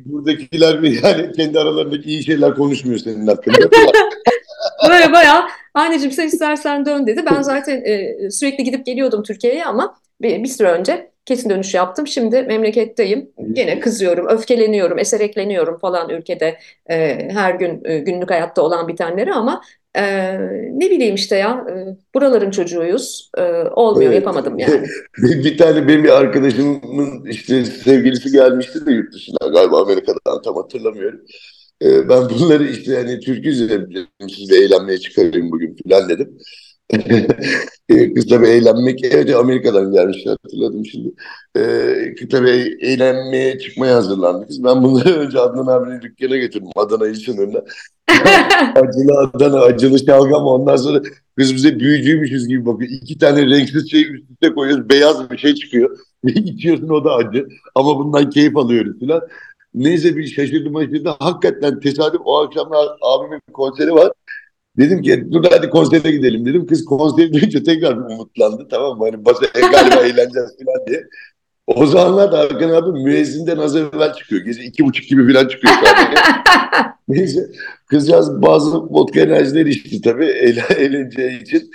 Buradakiler 0.06 0.80
yani 1.04 1.32
kendi 1.32 1.60
aralarındaki 1.60 2.10
iyi 2.10 2.24
şeyler 2.24 2.56
konuşmuyor 2.56 3.00
senin 3.00 3.28
hakkında. 3.28 3.58
Böyle 4.90 5.14
bayağı 5.14 5.42
anneciğim 5.74 6.12
sen 6.12 6.28
istersen 6.28 6.86
dön 6.86 7.08
dedi. 7.08 7.24
Ben 7.32 7.42
zaten 7.42 7.82
e, 7.86 8.16
sürekli 8.32 8.64
gidip 8.64 8.86
geliyordum 8.86 9.24
Türkiye'ye 9.24 9.66
ama 9.66 9.96
bir, 10.22 10.44
bir 10.44 10.48
süre 10.48 10.68
önce 10.68 11.12
kesin 11.26 11.50
dönüş 11.50 11.74
yaptım. 11.74 12.08
Şimdi 12.08 12.42
memleketteyim. 12.42 13.32
Gene 13.54 13.80
kızıyorum, 13.80 14.28
öfkeleniyorum, 14.28 15.00
eserekleniyorum 15.00 15.78
falan 15.78 16.10
ülkede 16.10 16.60
e, 16.90 17.30
her 17.32 17.56
gün 17.56 17.82
e, 17.86 18.00
günlük 18.00 18.32
hayatta 18.32 18.62
olan 18.62 18.88
bitenleri 18.88 19.34
ama 19.34 19.62
ee, 19.96 20.38
ne 20.72 20.90
bileyim 20.92 21.16
işte 21.16 21.36
ya 21.36 21.66
e, 21.70 21.74
buraların 22.16 22.52
çocuğuyuz 22.52 23.32
e, 23.38 23.42
olmuyor 23.76 24.12
evet. 24.12 24.22
yapamadım 24.22 24.60
yani. 24.60 24.88
bir 25.18 25.58
tane 25.58 25.88
benim 25.88 26.04
bir 26.04 26.10
arkadaşımın 26.10 27.26
işte 27.26 27.66
sevgilisi 27.66 28.32
gelmişti 28.32 28.86
de 28.86 28.92
yurt 28.92 29.14
dışına 29.14 29.48
galiba 29.54 29.82
Amerika'dan 29.82 30.42
tam 30.42 30.56
hatırlamıyorum. 30.56 31.22
Ee, 31.82 32.10
ben 32.10 32.30
bunları 32.30 32.68
işte 32.68 32.96
hani 32.96 33.20
Türk 33.20 33.46
üzerinde 33.46 34.00
sizle 34.30 34.56
eğlenmeye 34.56 34.98
çıkarayım 34.98 35.52
bugün 35.52 35.76
falan 35.84 36.10
dedim. 36.10 36.38
Ee, 37.90 38.14
kız 38.14 38.28
tabii 38.28 38.48
eğlenmek, 38.48 39.04
evet 39.04 39.36
Amerika'dan 39.36 39.92
gelmiş 39.92 40.26
hatırladım 40.26 40.86
şimdi. 40.86 41.12
Ee, 41.58 42.14
kız 42.20 42.30
tabii 42.30 42.78
eğlenmeye 42.82 43.60
çıkmaya 43.60 43.96
hazırlandık. 43.96 44.50
Ben 44.64 44.84
bunları 44.84 45.10
önce 45.20 45.40
Adnan 45.40 45.68
abinin 45.68 46.02
dükkana 46.02 46.38
getirdim 46.38 46.70
Adana 46.76 47.08
il 47.08 47.16
sınırında. 47.16 47.66
acılı 48.76 49.18
Adana, 49.18 49.60
acılı 49.62 50.00
şalgam 50.06 50.46
ondan 50.46 50.76
sonra 50.76 51.02
kız 51.38 51.56
bize 51.56 51.80
büyücüymüşüz 51.80 52.48
gibi 52.48 52.66
bakıyor. 52.66 52.92
İki 53.02 53.18
tane 53.18 53.46
renksiz 53.46 53.92
şey 53.92 54.02
üst 54.02 54.32
üste 54.32 54.54
koyuyoruz, 54.54 54.90
beyaz 54.90 55.30
bir 55.32 55.38
şey 55.38 55.56
çıkıyor. 55.56 55.98
Ve 56.26 56.32
içiyorsun 56.32 56.90
o 56.90 57.04
da 57.06 57.16
acı. 57.16 57.48
Ama 57.76 58.00
bundan 58.00 58.30
keyif 58.30 58.58
alıyoruz 58.58 59.00
falan. 59.00 59.22
Neyse 59.74 60.16
bir 60.18 60.28
şaşırdım 60.28 60.74
şaşırdım. 60.74 61.16
Hakikaten 61.20 61.80
tesadüf 61.80 62.22
o 62.26 62.38
akşam 62.38 62.72
abimin 63.02 63.42
konseri 63.54 63.92
var. 63.92 64.12
Dedim 64.78 65.02
ki 65.02 65.32
dur 65.32 65.46
hadi 65.52 65.70
konsere 65.70 66.12
gidelim 66.12 66.46
dedim. 66.46 66.66
Kız 66.66 66.86
konseri 66.86 67.34
duyunca 67.34 67.64
tekrar 67.64 67.98
umutlandı 67.98 68.68
tamam 68.72 68.98
mı? 68.98 69.06
Hani 69.12 69.26
basa 69.26 69.46
galiba 69.54 69.96
eğleneceğiz 69.96 70.58
falan 70.66 70.88
diye. 70.88 71.04
O 71.68 71.86
zamanlar 71.86 72.32
da 72.32 72.40
Hakan 72.40 72.70
abi 72.70 73.04
müezzinden 73.04 73.58
az 73.58 73.76
evvel 73.76 74.14
çıkıyor. 74.14 74.46
Gece 74.46 74.64
iki 74.64 74.86
buçuk 74.86 75.10
gibi 75.10 75.34
falan 75.34 75.48
çıkıyor. 75.48 75.74
Neyse 77.08 77.40
kızcağız 77.88 78.42
bazı 78.42 78.78
vodka 78.78 79.20
enerjiler 79.20 79.66
içti 79.66 80.02
tabii 80.02 80.26
eğleneceği 80.78 81.42
için. 81.42 81.72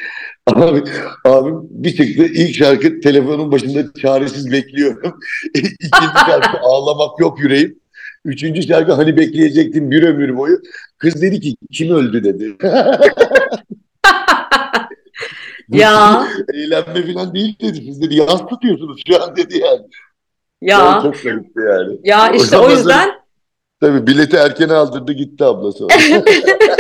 Abi, 0.47 0.85
abim 1.25 1.55
bir 1.71 1.91
çıktı 1.91 2.25
ilk 2.25 2.57
şarkı 2.57 3.01
telefonun 3.01 3.53
başında 3.53 3.85
çaresiz 4.03 4.53
bekliyorum. 4.53 5.19
İkinci 5.55 6.19
şarkı 6.27 6.59
ağlamak 6.63 7.21
yok 7.21 7.41
yüreğim. 7.41 7.84
Üçüncü 8.25 8.63
şarkı 8.63 8.93
hani 8.93 9.17
bekleyecektim 9.17 9.91
bir 9.91 10.03
ömür 10.03 10.37
boyu. 10.37 10.59
Kız 10.99 11.23
dedi 11.23 11.41
ki 11.41 11.57
kim 11.73 11.95
öldü 11.95 12.25
dedi. 12.25 12.57
ya. 15.69 16.27
Eğlenme 16.55 17.13
falan 17.13 17.35
değil 17.35 17.57
dedi. 17.61 17.77
Siz 17.77 18.03
dedi 18.03 18.15
yaz 18.15 18.47
tutuyorsunuz 18.47 19.03
şu 19.07 19.23
an 19.23 19.37
dedi 19.37 19.59
yani. 19.59 19.83
Ya. 20.63 20.79
Yani 20.79 21.03
çok 21.03 21.23
garipti 21.23 21.61
yani. 21.61 21.99
Ya 22.05 22.31
işte 22.31 22.59
o, 22.59 22.67
o 22.67 22.71
yüzden 22.71 23.24
Tabii 23.81 24.07
bileti 24.07 24.37
erken 24.37 24.69
aldırdı 24.69 25.13
gitti 25.13 25.45
ablası. 25.45 25.87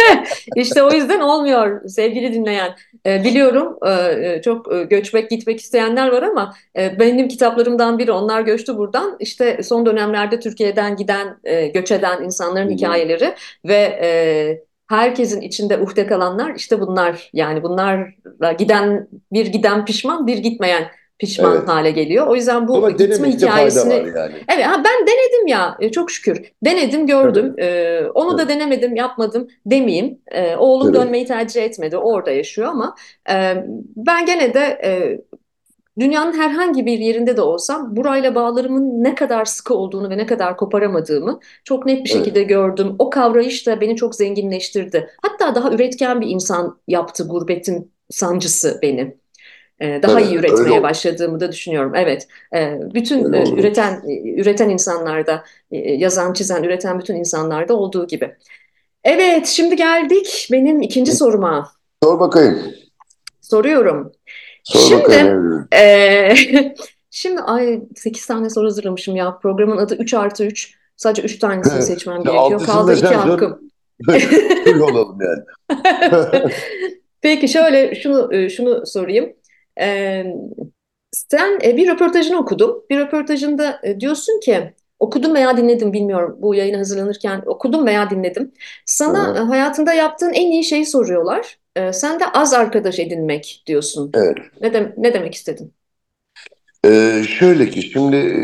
İşte 0.56 0.82
o 0.82 0.92
yüzden 0.92 1.20
olmuyor 1.20 1.88
sevgili 1.88 2.32
dinleyen. 2.32 2.76
E, 3.06 3.24
biliyorum 3.24 3.78
e, 3.86 3.90
e, 3.90 4.42
çok 4.42 4.74
e, 4.74 4.84
göçmek 4.84 5.30
gitmek 5.30 5.60
isteyenler 5.60 6.08
var 6.12 6.22
ama 6.22 6.54
e, 6.76 6.98
benim 7.00 7.28
kitaplarımdan 7.28 7.98
biri 7.98 8.12
onlar 8.12 8.40
göçtü 8.40 8.76
buradan. 8.76 9.16
İşte 9.20 9.62
son 9.62 9.86
dönemlerde 9.86 10.40
Türkiye'den 10.40 10.96
giden 10.96 11.36
e, 11.44 11.66
göç 11.66 11.90
eden 11.90 12.22
insanların 12.22 12.68
hmm. 12.68 12.76
hikayeleri 12.76 13.34
ve 13.64 13.98
e, 14.02 14.08
herkesin 14.86 15.40
içinde 15.40 15.78
uhde 15.78 16.06
kalanlar 16.06 16.54
işte 16.54 16.80
bunlar. 16.80 17.30
Yani 17.32 17.62
bunlarla 17.62 18.52
giden 18.58 19.08
bir 19.32 19.46
giden 19.46 19.84
pişman 19.84 20.26
bir 20.26 20.38
gitmeyen 20.38 20.84
pişman 21.18 21.56
evet. 21.56 21.68
hale 21.68 21.90
geliyor. 21.90 22.26
O 22.26 22.34
yüzden 22.34 22.68
bu 22.68 22.76
Ama 22.76 22.90
gitme 22.90 23.28
hikayesini 23.28 23.94
yani. 23.94 24.34
Evet 24.48 24.66
ha 24.66 24.82
ben 24.84 25.06
denedim 25.06 25.46
ya 25.46 25.76
e, 25.80 25.90
çok 25.90 26.10
şükür. 26.10 26.52
Denedim, 26.64 27.06
gördüm. 27.06 27.54
Ee, 27.58 28.00
onu 28.14 28.30
evet. 28.30 28.38
da 28.38 28.48
denemedim, 28.48 28.96
yapmadım 28.96 29.48
demeyeyim. 29.66 30.18
Ee, 30.32 30.56
oğlum 30.56 30.88
evet. 30.88 31.00
dönmeyi 31.00 31.26
tercih 31.26 31.62
etmedi. 31.62 31.96
Orada 31.96 32.30
yaşıyor 32.30 32.68
ama 32.68 32.94
e, 33.30 33.64
ben 33.96 34.26
gene 34.26 34.54
de 34.54 34.80
e, 34.84 35.20
dünyanın 36.00 36.32
herhangi 36.32 36.86
bir 36.86 36.98
yerinde 36.98 37.36
de 37.36 37.40
olsam 37.40 37.96
burayla 37.96 38.34
bağlarımın 38.34 39.04
ne 39.04 39.14
kadar 39.14 39.44
sıkı 39.44 39.74
olduğunu 39.74 40.10
ve 40.10 40.18
ne 40.18 40.26
kadar 40.26 40.56
koparamadığımı 40.56 41.40
çok 41.64 41.86
net 41.86 42.04
bir 42.04 42.10
şekilde 42.10 42.38
evet. 42.38 42.48
gördüm. 42.48 42.96
O 42.98 43.10
kavrayış 43.10 43.66
da 43.66 43.80
beni 43.80 43.96
çok 43.96 44.14
zenginleştirdi. 44.14 45.10
Hatta 45.22 45.54
daha 45.54 45.70
üretken 45.70 46.20
bir 46.20 46.26
insan 46.26 46.78
yaptı 46.88 47.28
gurbetin 47.28 47.92
sancısı 48.10 48.78
beni. 48.82 49.23
Ee, 49.80 50.00
daha 50.02 50.20
evet, 50.20 50.30
iyi 50.30 50.38
üretmeye 50.38 50.82
başladığımı 50.82 51.40
da 51.40 51.52
düşünüyorum. 51.52 51.92
Evet, 51.94 52.28
e, 52.54 52.78
bütün 52.94 53.24
öyle 53.24 53.38
e, 53.38 53.52
üreten 53.52 54.02
üreten 54.36 54.68
insanlarda, 54.68 55.44
e, 55.70 55.76
yazan, 55.76 56.32
çizen, 56.32 56.62
üreten 56.62 56.98
bütün 56.98 57.14
insanlarda 57.14 57.74
olduğu 57.74 58.06
gibi. 58.06 58.36
Evet, 59.04 59.46
şimdi 59.46 59.76
geldik 59.76 60.48
benim 60.52 60.82
ikinci 60.82 61.12
soruma. 61.12 61.72
Sor 62.02 62.20
bakayım. 62.20 62.58
Soruyorum. 63.40 64.12
Sor 64.64 64.80
şimdi, 64.80 65.02
bakayım. 65.02 65.68
E, 65.74 66.34
şimdi 67.10 67.40
ay 67.40 67.80
8 67.96 68.26
tane 68.26 68.50
soru 68.50 68.66
hazırlamışım 68.66 69.16
ya. 69.16 69.38
Programın 69.38 69.76
adı 69.76 69.96
3 69.96 70.14
artı 70.14 70.44
3. 70.44 70.74
Sadece 70.96 71.22
üç 71.22 71.38
tanesini 71.38 71.82
seçmem 71.82 72.22
gerekiyor. 72.22 72.66
Kaldı 72.66 72.88
da 72.88 72.92
iki 72.92 73.00
sen 73.00 73.12
sor. 73.12 73.28
hakkım. 73.28 73.60
Full 74.64 74.80
olalım 74.80 75.18
yani. 75.20 75.42
Peki 77.20 77.48
şöyle 77.48 77.94
şunu 77.94 78.50
şunu 78.50 78.86
sorayım. 78.86 79.32
Ee, 79.80 80.24
sen 81.12 81.58
e, 81.64 81.76
bir 81.76 81.88
röportajını 81.88 82.38
okudum. 82.38 82.82
Bir 82.90 82.98
röportajında 82.98 83.80
e, 83.82 84.00
diyorsun 84.00 84.40
ki 84.40 84.74
okudum 84.98 85.34
veya 85.34 85.56
dinledim 85.56 85.92
bilmiyorum 85.92 86.36
bu 86.40 86.54
yayına 86.54 86.78
hazırlanırken 86.78 87.42
okudum 87.46 87.86
veya 87.86 88.10
dinledim. 88.10 88.52
Sana 88.86 89.18
e, 89.18 89.40
Aha, 89.40 89.48
hayatında 89.48 89.92
yaptığın 89.92 90.32
en 90.32 90.50
iyi 90.50 90.64
şeyi 90.64 90.86
soruyorlar. 90.86 91.58
E, 91.76 91.92
sen 91.92 92.20
de 92.20 92.26
az 92.26 92.54
arkadaş 92.54 92.98
edinmek 92.98 93.62
diyorsun. 93.66 94.10
Evet. 94.14 94.36
Ne, 94.60 94.74
dem- 94.74 94.94
ne 94.96 95.14
demek 95.14 95.34
istedin? 95.34 95.72
Ee, 96.86 97.22
şöyle 97.28 97.70
ki 97.70 97.82
şimdi 97.82 98.16
e, 98.16 98.40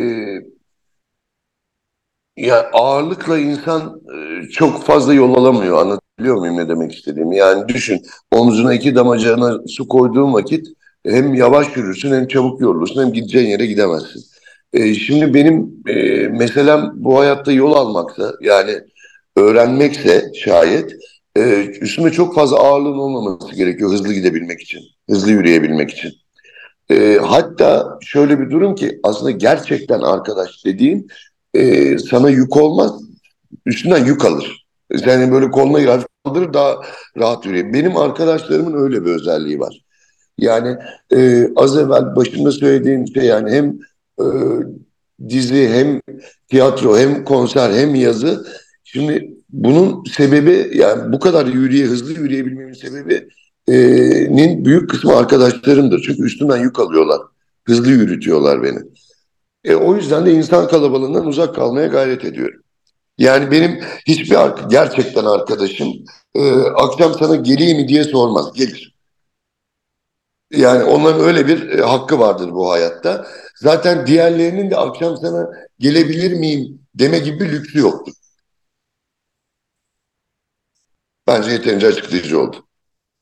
ya 2.37 2.71
ağırlıkla 2.73 3.39
insan 3.39 4.01
e, 4.15 4.49
çok 4.49 4.85
fazla 4.85 5.15
yol 5.15 5.35
alamıyor. 5.35 5.79
Anlatabiliyor 5.79 6.37
muyum 6.37 6.57
ne 6.57 6.69
demek 6.69 6.95
istediğimi? 6.95 7.37
Yani 7.37 7.69
düşün 7.69 8.03
omzuna 8.33 8.75
iki 8.75 8.95
damacana 8.95 9.59
su 9.69 9.89
koyduğun 9.89 10.33
vakit 10.33 10.67
hem 11.07 11.35
yavaş 11.35 11.77
yürürsün 11.77 12.13
hem 12.13 12.29
çabuk 12.29 12.61
yorulursun 12.61 13.03
hem 13.05 13.13
gideceğin 13.13 13.49
yere 13.49 13.67
gidemezsin. 13.67 14.25
E, 14.73 14.95
şimdi 14.95 15.35
benim 15.35 15.83
e, 15.87 16.29
meselem 16.29 16.93
bu 16.95 17.19
hayatta 17.19 17.53
yol 17.53 17.73
almaksa 17.73 18.33
yani 18.41 18.81
öğrenmekse 19.37 20.33
şayet 20.45 20.93
e, 21.37 21.67
üstüme 21.67 22.11
çok 22.11 22.35
fazla 22.35 22.57
ağırlığın 22.57 22.99
olmaması 22.99 23.55
gerekiyor 23.55 23.93
hızlı 23.93 24.15
gidebilmek 24.15 24.61
için, 24.61 24.81
hızlı 25.11 25.31
yürüyebilmek 25.31 25.91
için. 25.91 26.13
E, 26.91 27.19
hatta 27.23 27.99
şöyle 28.03 28.41
bir 28.41 28.51
durum 28.51 28.75
ki 28.75 29.01
aslında 29.03 29.31
gerçekten 29.31 30.01
arkadaş 30.01 30.65
dediğin 30.65 31.09
e, 31.55 31.99
sana 31.99 32.31
yük 32.31 32.57
olmaz, 32.57 32.93
üstünden 33.67 34.05
yük 34.05 34.25
alır. 34.25 34.67
Yani 35.07 35.33
böyle 35.33 35.51
koluna 35.51 35.93
hafif 35.93 36.07
kaldırır 36.25 36.55
daha 36.55 36.81
rahat 37.19 37.47
yürüyor. 37.47 37.73
Benim 37.73 37.97
arkadaşlarımın 37.97 38.83
öyle 38.83 39.05
bir 39.05 39.11
özelliği 39.11 39.61
var. 39.61 39.81
Yani 40.41 40.77
e, 41.13 41.49
az 41.57 41.77
evvel 41.79 42.17
başında 42.17 42.53
söylediğim 42.53 43.09
şey 43.09 43.25
yani 43.25 43.51
hem 43.51 43.79
e, 44.21 44.27
dizi 45.29 45.69
hem 45.69 46.01
tiyatro 46.49 46.99
hem 46.99 47.25
konser 47.25 47.71
hem 47.71 47.95
yazı. 47.95 48.47
Şimdi 48.85 49.35
bunun 49.49 50.05
sebebi 50.05 50.71
yani 50.75 51.13
bu 51.13 51.19
kadar 51.19 51.47
yürüye 51.47 51.87
hızlı 51.87 52.13
yürüyebilmemin 52.13 52.73
sebebi 52.73 53.29
e, 53.69 53.77
nin 54.37 54.65
büyük 54.65 54.91
kısmı 54.91 55.17
arkadaşlarımdır. 55.17 56.03
Çünkü 56.07 56.23
üstümden 56.23 56.57
yük 56.57 56.79
alıyorlar. 56.79 57.21
Hızlı 57.65 57.91
yürütüyorlar 57.91 58.63
beni. 58.63 58.79
E, 59.65 59.75
o 59.75 59.97
yüzden 59.97 60.27
de 60.27 60.33
insan 60.33 60.69
kalabalığından 60.69 61.27
uzak 61.27 61.55
kalmaya 61.55 61.87
gayret 61.87 62.25
ediyorum. 62.25 62.61
Yani 63.19 63.51
benim 63.51 63.81
hiçbir 64.07 64.37
gerçekten 64.71 65.25
arkadaşım 65.25 65.89
e, 66.35 66.61
akşam 66.61 67.15
sana 67.19 67.37
geleyim 67.37 67.77
mi 67.77 67.89
diye 67.89 68.05
sormaz. 68.05 68.53
Gelir. 68.53 68.90
Yani 70.51 70.85
onların 70.85 71.21
öyle 71.21 71.47
bir 71.47 71.79
e, 71.79 71.83
hakkı 71.83 72.19
vardır 72.19 72.53
bu 72.53 72.71
hayatta. 72.71 73.27
Zaten 73.57 74.07
diğerlerinin 74.07 74.71
de 74.71 74.77
akşam 74.77 75.17
sana 75.17 75.51
gelebilir 75.79 76.33
miyim 76.33 76.87
deme 76.95 77.19
gibi 77.19 77.41
bir 77.41 77.53
lüksü 77.53 77.79
yoktur. 77.79 78.13
Bence 81.27 81.51
yeterince 81.51 81.87
açıklayıcı 81.87 82.41
oldu. 82.41 82.57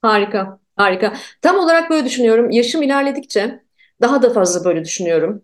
Harika, 0.03 0.59
harika. 0.77 1.15
Tam 1.43 1.59
olarak 1.59 1.91
böyle 1.91 2.05
düşünüyorum. 2.05 2.51
Yaşım 2.51 2.83
ilerledikçe 2.83 3.65
daha 4.01 4.23
da 4.23 4.33
fazla 4.33 4.65
böyle 4.65 4.85
düşünüyorum. 4.85 5.43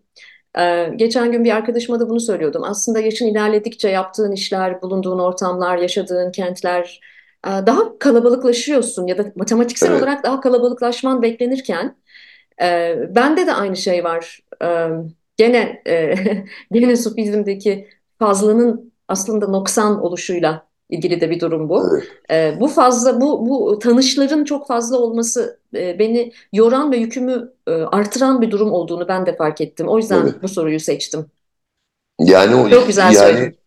Ee, 0.57 0.91
geçen 0.95 1.31
gün 1.31 1.43
bir 1.43 1.55
arkadaşıma 1.55 1.99
da 1.99 2.09
bunu 2.09 2.19
söylüyordum. 2.19 2.63
Aslında 2.63 2.99
yaşın 2.99 3.25
ilerledikçe 3.25 3.89
yaptığın 3.89 4.31
işler, 4.31 4.81
bulunduğun 4.81 5.19
ortamlar, 5.19 5.77
yaşadığın 5.77 6.31
kentler 6.31 6.99
daha 7.45 7.99
kalabalıklaşıyorsun 7.99 9.07
ya 9.07 9.17
da 9.17 9.31
matematiksel 9.35 9.91
Evet, 9.91 10.01
olarak 10.01 10.23
daha 10.23 10.41
kalabalıklaşman 10.41 11.21
beklenirken 11.21 11.95
e, 12.61 12.95
bende 13.15 13.47
de 13.47 13.53
aynı 13.53 13.77
şey 13.77 14.03
var. 14.03 14.39
E, 14.63 14.87
gene 15.37 15.81
e, 15.87 16.15
gene 16.71 16.95
Sufizm'deki 16.95 17.87
fazlanın 18.19 18.93
aslında 19.07 19.47
noksan 19.47 20.01
oluşuyla 20.03 20.67
ilgili 20.89 21.21
de 21.21 21.29
bir 21.29 21.39
durum 21.39 21.69
bu. 21.69 21.83
evet, 21.91 22.03
E, 22.31 22.57
bu 22.59 22.67
fazla 22.67 23.21
bu 23.21 23.49
bu 23.49 23.79
tanışların 23.79 24.43
çok 24.43 24.67
fazla 24.67 24.97
olması 24.97 25.59
e, 25.75 25.99
beni 25.99 26.31
yoran 26.53 26.91
ve 26.91 26.97
yükümü 26.97 27.53
e, 27.67 27.71
artıran 27.71 28.41
bir 28.41 28.51
durum 28.51 28.71
olduğunu 28.71 29.07
ben 29.07 29.25
de 29.25 29.35
fark 29.35 29.61
ettim. 29.61 29.87
O 29.87 29.97
yüzden 29.97 30.21
evet. 30.23 30.43
bu 30.43 30.47
soruyu 30.47 30.79
seçtim. 30.79 31.25
Yani 32.19 32.55
o 32.55 32.69
Çok 32.69 32.87
güzel 32.87 33.13
yani 33.13 33.13
söyledin. 33.13 33.57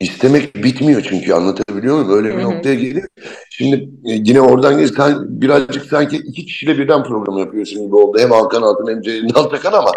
İstemek 0.00 0.56
bitmiyor 0.56 1.02
çünkü 1.08 1.32
anlatabiliyor 1.32 1.94
muyum? 1.94 2.10
Öyle 2.10 2.38
bir 2.38 2.42
noktaya 2.42 2.74
gelir. 2.74 3.04
Şimdi 3.50 3.76
e, 4.04 4.12
yine 4.12 4.40
oradan 4.40 4.78
gel 4.78 4.88
sen 4.96 5.40
birazcık 5.40 5.84
sanki 5.84 6.16
iki 6.16 6.46
kişiyle 6.46 6.78
birden 6.78 7.04
program 7.04 7.38
yapıyorsun 7.38 7.82
gibi 7.82 7.96
oldu. 7.96 8.18
Hem 8.18 8.30
Hakan 8.30 8.62
Altun 8.62 8.90
hem 8.90 9.02
Ceylin 9.02 9.28
Altakan 9.34 9.72
ama 9.72 9.92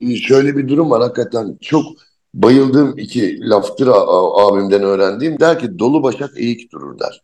e, 0.00 0.16
şöyle 0.16 0.56
bir 0.56 0.68
durum 0.68 0.90
var 0.90 1.02
hakikaten 1.02 1.58
çok 1.60 1.84
bayıldığım 2.34 2.98
iki 2.98 3.40
laftır 3.40 3.88
abimden 4.34 4.82
öğrendiğim 4.82 5.40
der 5.40 5.58
ki 5.58 5.78
dolu 5.78 6.02
başak 6.02 6.30
eğik 6.36 6.72
durur 6.72 6.98
der. 6.98 7.22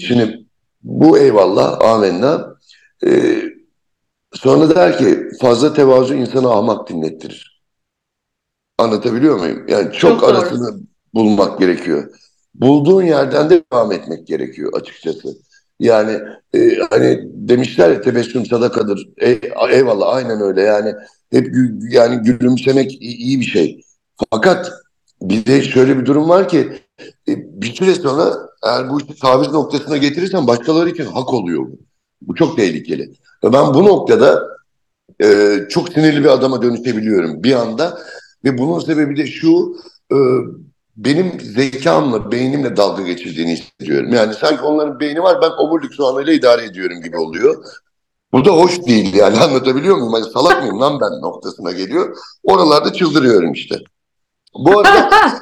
Şimdi 0.00 0.44
bu 0.82 1.18
eyvallah 1.18 1.80
amenna. 1.80 2.54
E, 3.06 3.42
sonra 4.32 4.74
der 4.76 4.98
ki 4.98 5.18
fazla 5.40 5.74
tevazu 5.74 6.14
insanı 6.14 6.52
ahmak 6.52 6.88
dinlettirir. 6.88 7.53
Anlatabiliyor 8.78 9.38
muyum? 9.38 9.62
Yani 9.68 9.84
çok 9.92 10.00
Çok 10.00 10.22
doğru. 10.22 10.30
arasını 10.30 10.80
bulmak 11.14 11.58
gerekiyor. 11.58 12.10
Bulduğun 12.54 13.02
yerden 13.02 13.50
de 13.50 13.62
devam 13.72 13.92
etmek 13.92 14.26
gerekiyor 14.26 14.72
açıkçası. 14.74 15.28
Yani 15.80 16.18
e, 16.54 16.78
hani 16.90 17.20
demişler 17.32 17.90
ya 17.90 18.00
tebessüm 18.00 18.46
sadakadır. 18.46 19.08
E, 19.22 19.40
eyvallah 19.70 20.14
aynen 20.14 20.40
öyle. 20.40 20.62
Yani 20.62 20.94
hep 21.32 21.54
yani 21.90 22.16
gülümsemek 22.22 23.02
iyi 23.02 23.40
bir 23.40 23.44
şey. 23.44 23.80
Fakat 24.30 24.72
bir 25.22 25.46
de 25.46 25.62
şöyle 25.62 25.98
bir 25.98 26.06
durum 26.06 26.28
var 26.28 26.48
ki 26.48 26.72
e, 27.28 27.32
bir 27.62 27.74
süre 27.74 27.94
sonra 27.94 28.34
eğer 28.64 28.90
bu 28.90 29.00
işi 29.00 29.20
taviz 29.20 29.48
noktasına 29.48 29.96
getirirsen 29.96 30.46
başkaları 30.46 30.90
için 30.90 31.04
hak 31.04 31.32
oluyor 31.34 31.62
bu. 31.62 31.78
Bu 32.22 32.34
çok 32.34 32.56
tehlikeli. 32.56 33.12
Ben 33.44 33.74
bu 33.74 33.84
noktada 33.84 34.42
e, 35.22 35.58
çok 35.70 35.88
sinirli 35.88 36.20
bir 36.24 36.28
adama 36.28 36.62
dönüşebiliyorum 36.62 37.42
bir 37.42 37.52
anda. 37.52 37.98
Ve 38.44 38.58
bunun 38.58 38.80
sebebi 38.80 39.16
de 39.16 39.26
şu, 39.26 39.76
e, 40.12 40.16
benim 40.96 41.40
zekamla, 41.40 42.32
beynimle 42.32 42.76
dalga 42.76 43.02
geçirdiğini 43.02 43.52
hissediyorum. 43.52 44.12
Yani 44.12 44.34
sanki 44.34 44.62
onların 44.62 45.00
beyni 45.00 45.22
var, 45.22 45.38
ben 45.42 45.50
omurilik 45.64 45.94
soğanıyla 45.94 46.32
idare 46.32 46.64
ediyorum 46.64 47.02
gibi 47.02 47.16
oluyor. 47.16 47.64
Bu 48.32 48.44
da 48.44 48.50
hoş 48.50 48.86
değil 48.86 49.14
yani 49.14 49.38
anlatabiliyor 49.40 49.96
muyum? 49.96 50.12
Hani 50.12 50.24
salak 50.24 50.62
mıyım 50.62 50.80
lan 50.80 51.00
ben 51.00 51.20
noktasına 51.20 51.72
geliyor. 51.72 52.16
Oralarda 52.42 52.92
çıldırıyorum 52.92 53.52
işte. 53.52 53.78
Bu 54.54 54.78
arada 54.78 55.10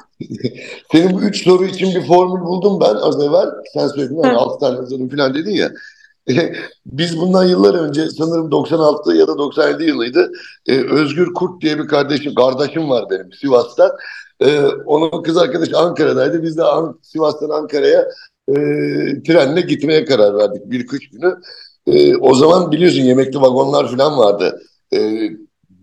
senin 0.92 1.14
bu 1.14 1.22
üç 1.22 1.44
soru 1.44 1.64
için 1.64 1.94
bir 1.94 2.06
formül 2.06 2.44
buldum 2.44 2.80
ben 2.80 2.94
az 2.94 3.20
evvel. 3.22 3.48
Sen 3.74 3.88
söyledin 3.88 4.22
hani 4.22 4.36
altı 4.36 4.60
tane 4.60 4.76
yazarım 4.76 5.08
falan 5.08 5.34
dedin 5.34 5.54
ya. 5.54 5.72
Biz 6.86 7.20
bundan 7.20 7.44
yıllar 7.44 7.74
önce 7.74 8.10
sanırım 8.10 8.50
96 8.50 9.14
ya 9.14 9.28
da 9.28 9.38
97 9.38 9.84
yılıydı. 9.84 10.32
Ee, 10.66 10.80
Özgür 10.80 11.34
Kurt 11.34 11.62
diye 11.62 11.78
bir 11.78 11.86
kardeşim, 11.86 12.34
kardeşim 12.34 12.90
var 12.90 13.04
benim 13.10 13.32
Sivas'ta. 13.32 13.96
Ee, 14.40 14.60
onun 14.86 15.22
kız 15.22 15.36
arkadaşı 15.36 15.78
Ankara'daydı. 15.78 16.42
Biz 16.42 16.56
de 16.58 16.62
An- 16.64 16.98
Sivas'tan 17.02 17.48
Ankara'ya 17.48 18.08
e, 18.48 18.54
trenle 19.22 19.60
gitmeye 19.60 20.04
karar 20.04 20.38
verdik 20.38 20.62
bir 20.70 20.86
kış 20.86 21.10
günü. 21.10 21.36
Ee, 21.86 22.16
o 22.16 22.34
zaman 22.34 22.72
biliyorsun 22.72 23.02
yemekli 23.02 23.40
vagonlar 23.40 23.90
falan 23.90 24.18
vardı. 24.18 24.62
Ee, 24.94 25.30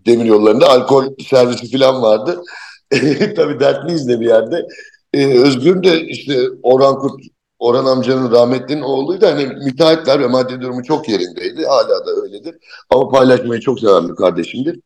demir 0.06 0.24
yollarında 0.24 0.68
alkol 0.68 1.04
servisi 1.28 1.78
falan 1.78 2.02
vardı. 2.02 2.42
Tabii 3.36 3.60
dertliyiz 3.60 4.08
de 4.08 4.20
bir 4.20 4.26
yerde. 4.26 4.66
Ee, 5.14 5.38
Özgür 5.40 5.82
de 5.82 6.00
işte 6.00 6.40
Orhan 6.62 6.98
Kurt 6.98 7.20
Orhan 7.60 7.84
amcanın 7.84 8.32
rahmetlinin 8.32 8.82
oğluydu. 8.82 9.26
Hani 9.26 9.46
müteahhitler 9.46 10.20
ve 10.20 10.26
maddi 10.26 10.60
durumu 10.60 10.82
çok 10.82 11.08
yerindeydi. 11.08 11.66
Hala 11.66 12.06
da 12.06 12.10
öyledir. 12.22 12.54
Ama 12.90 13.08
paylaşmayı 13.08 13.60
çok 13.60 13.80
seven 13.80 14.08
bir 14.08 14.14
kardeşimdir. 14.14 14.80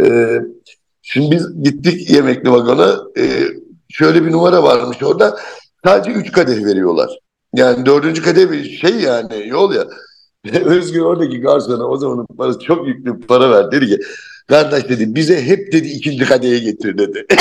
Ee, 0.00 0.38
şimdi 1.02 1.30
biz 1.30 1.62
gittik 1.62 2.10
yemekli 2.10 2.52
vagona. 2.52 2.98
Ee, 3.18 3.42
şöyle 3.88 4.24
bir 4.24 4.32
numara 4.32 4.62
varmış 4.62 5.02
orada. 5.02 5.38
Sadece 5.84 6.10
üç 6.10 6.32
kadeh 6.32 6.64
veriyorlar. 6.64 7.18
Yani 7.54 7.86
dördüncü 7.86 8.22
kadeh 8.22 8.50
bir 8.50 8.64
şey 8.64 8.94
yani 8.94 9.48
yol 9.48 9.74
ya. 9.74 9.84
Özgür 10.64 11.00
oradaki 11.00 11.40
garsona 11.40 11.84
o 11.84 11.96
zamanın 11.96 12.26
parası 12.26 12.58
çok 12.58 12.86
yüklü 12.88 13.20
para 13.20 13.50
verdi. 13.50 13.76
Dedi 13.76 13.86
ki 13.86 13.98
kardeş 14.48 14.88
dedi 14.88 15.14
bize 15.14 15.42
hep 15.42 15.72
dedi 15.72 15.88
ikinci 15.88 16.24
kadehe 16.24 16.58
getir 16.58 16.98
dedi. 16.98 17.26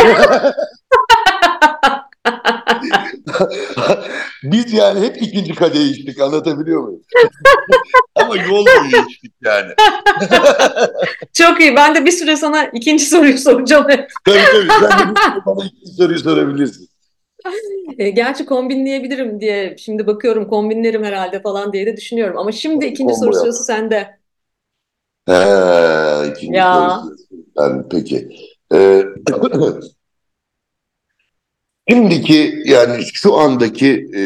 Biz 4.43 4.73
yani 4.73 4.99
hep 5.05 5.21
ikinci 5.21 5.55
kadehi 5.55 5.89
içtik 5.91 6.21
anlatabiliyor 6.21 6.81
muyum? 6.83 7.01
Ama 8.15 8.35
yol 8.37 8.65
boyu 8.65 9.07
içtik 9.09 9.33
yani. 9.45 9.71
Çok 11.33 11.61
iyi. 11.61 11.75
Ben 11.75 11.95
de 11.95 12.05
bir 12.05 12.11
süre 12.11 12.35
sana 12.35 12.65
ikinci 12.65 13.05
soruyu 13.05 13.37
soracağım. 13.37 13.87
tabii 13.87 14.07
tabii. 14.25 14.69
Sen 14.79 14.99
de 14.99 15.13
bana 15.45 15.65
ikinci 15.65 15.91
soruyu 15.97 16.19
sorabilirsin. 16.19 16.89
E, 17.97 18.09
gerçi 18.09 18.45
kombinleyebilirim 18.45 19.41
diye 19.41 19.75
şimdi 19.77 20.07
bakıyorum 20.07 20.47
kombinlerim 20.47 21.03
herhalde 21.03 21.41
falan 21.41 21.73
diye 21.73 21.85
de 21.85 21.97
düşünüyorum. 21.97 22.37
Ama 22.37 22.51
şimdi 22.51 22.85
ikinci 22.85 23.13
Combo 23.13 23.25
soru 23.25 23.35
yap. 23.35 23.41
sırası 23.41 23.63
sende. 23.63 24.17
He, 25.27 25.33
ikinci 26.31 26.57
Ya. 26.57 27.01
soru. 27.01 27.15
Yani 27.57 27.83
peki. 27.91 28.29
Ee, 28.73 29.03
şimdiki 31.89 32.61
yani 32.65 33.03
şu 33.13 33.37
andaki 33.37 34.07
e, 34.15 34.21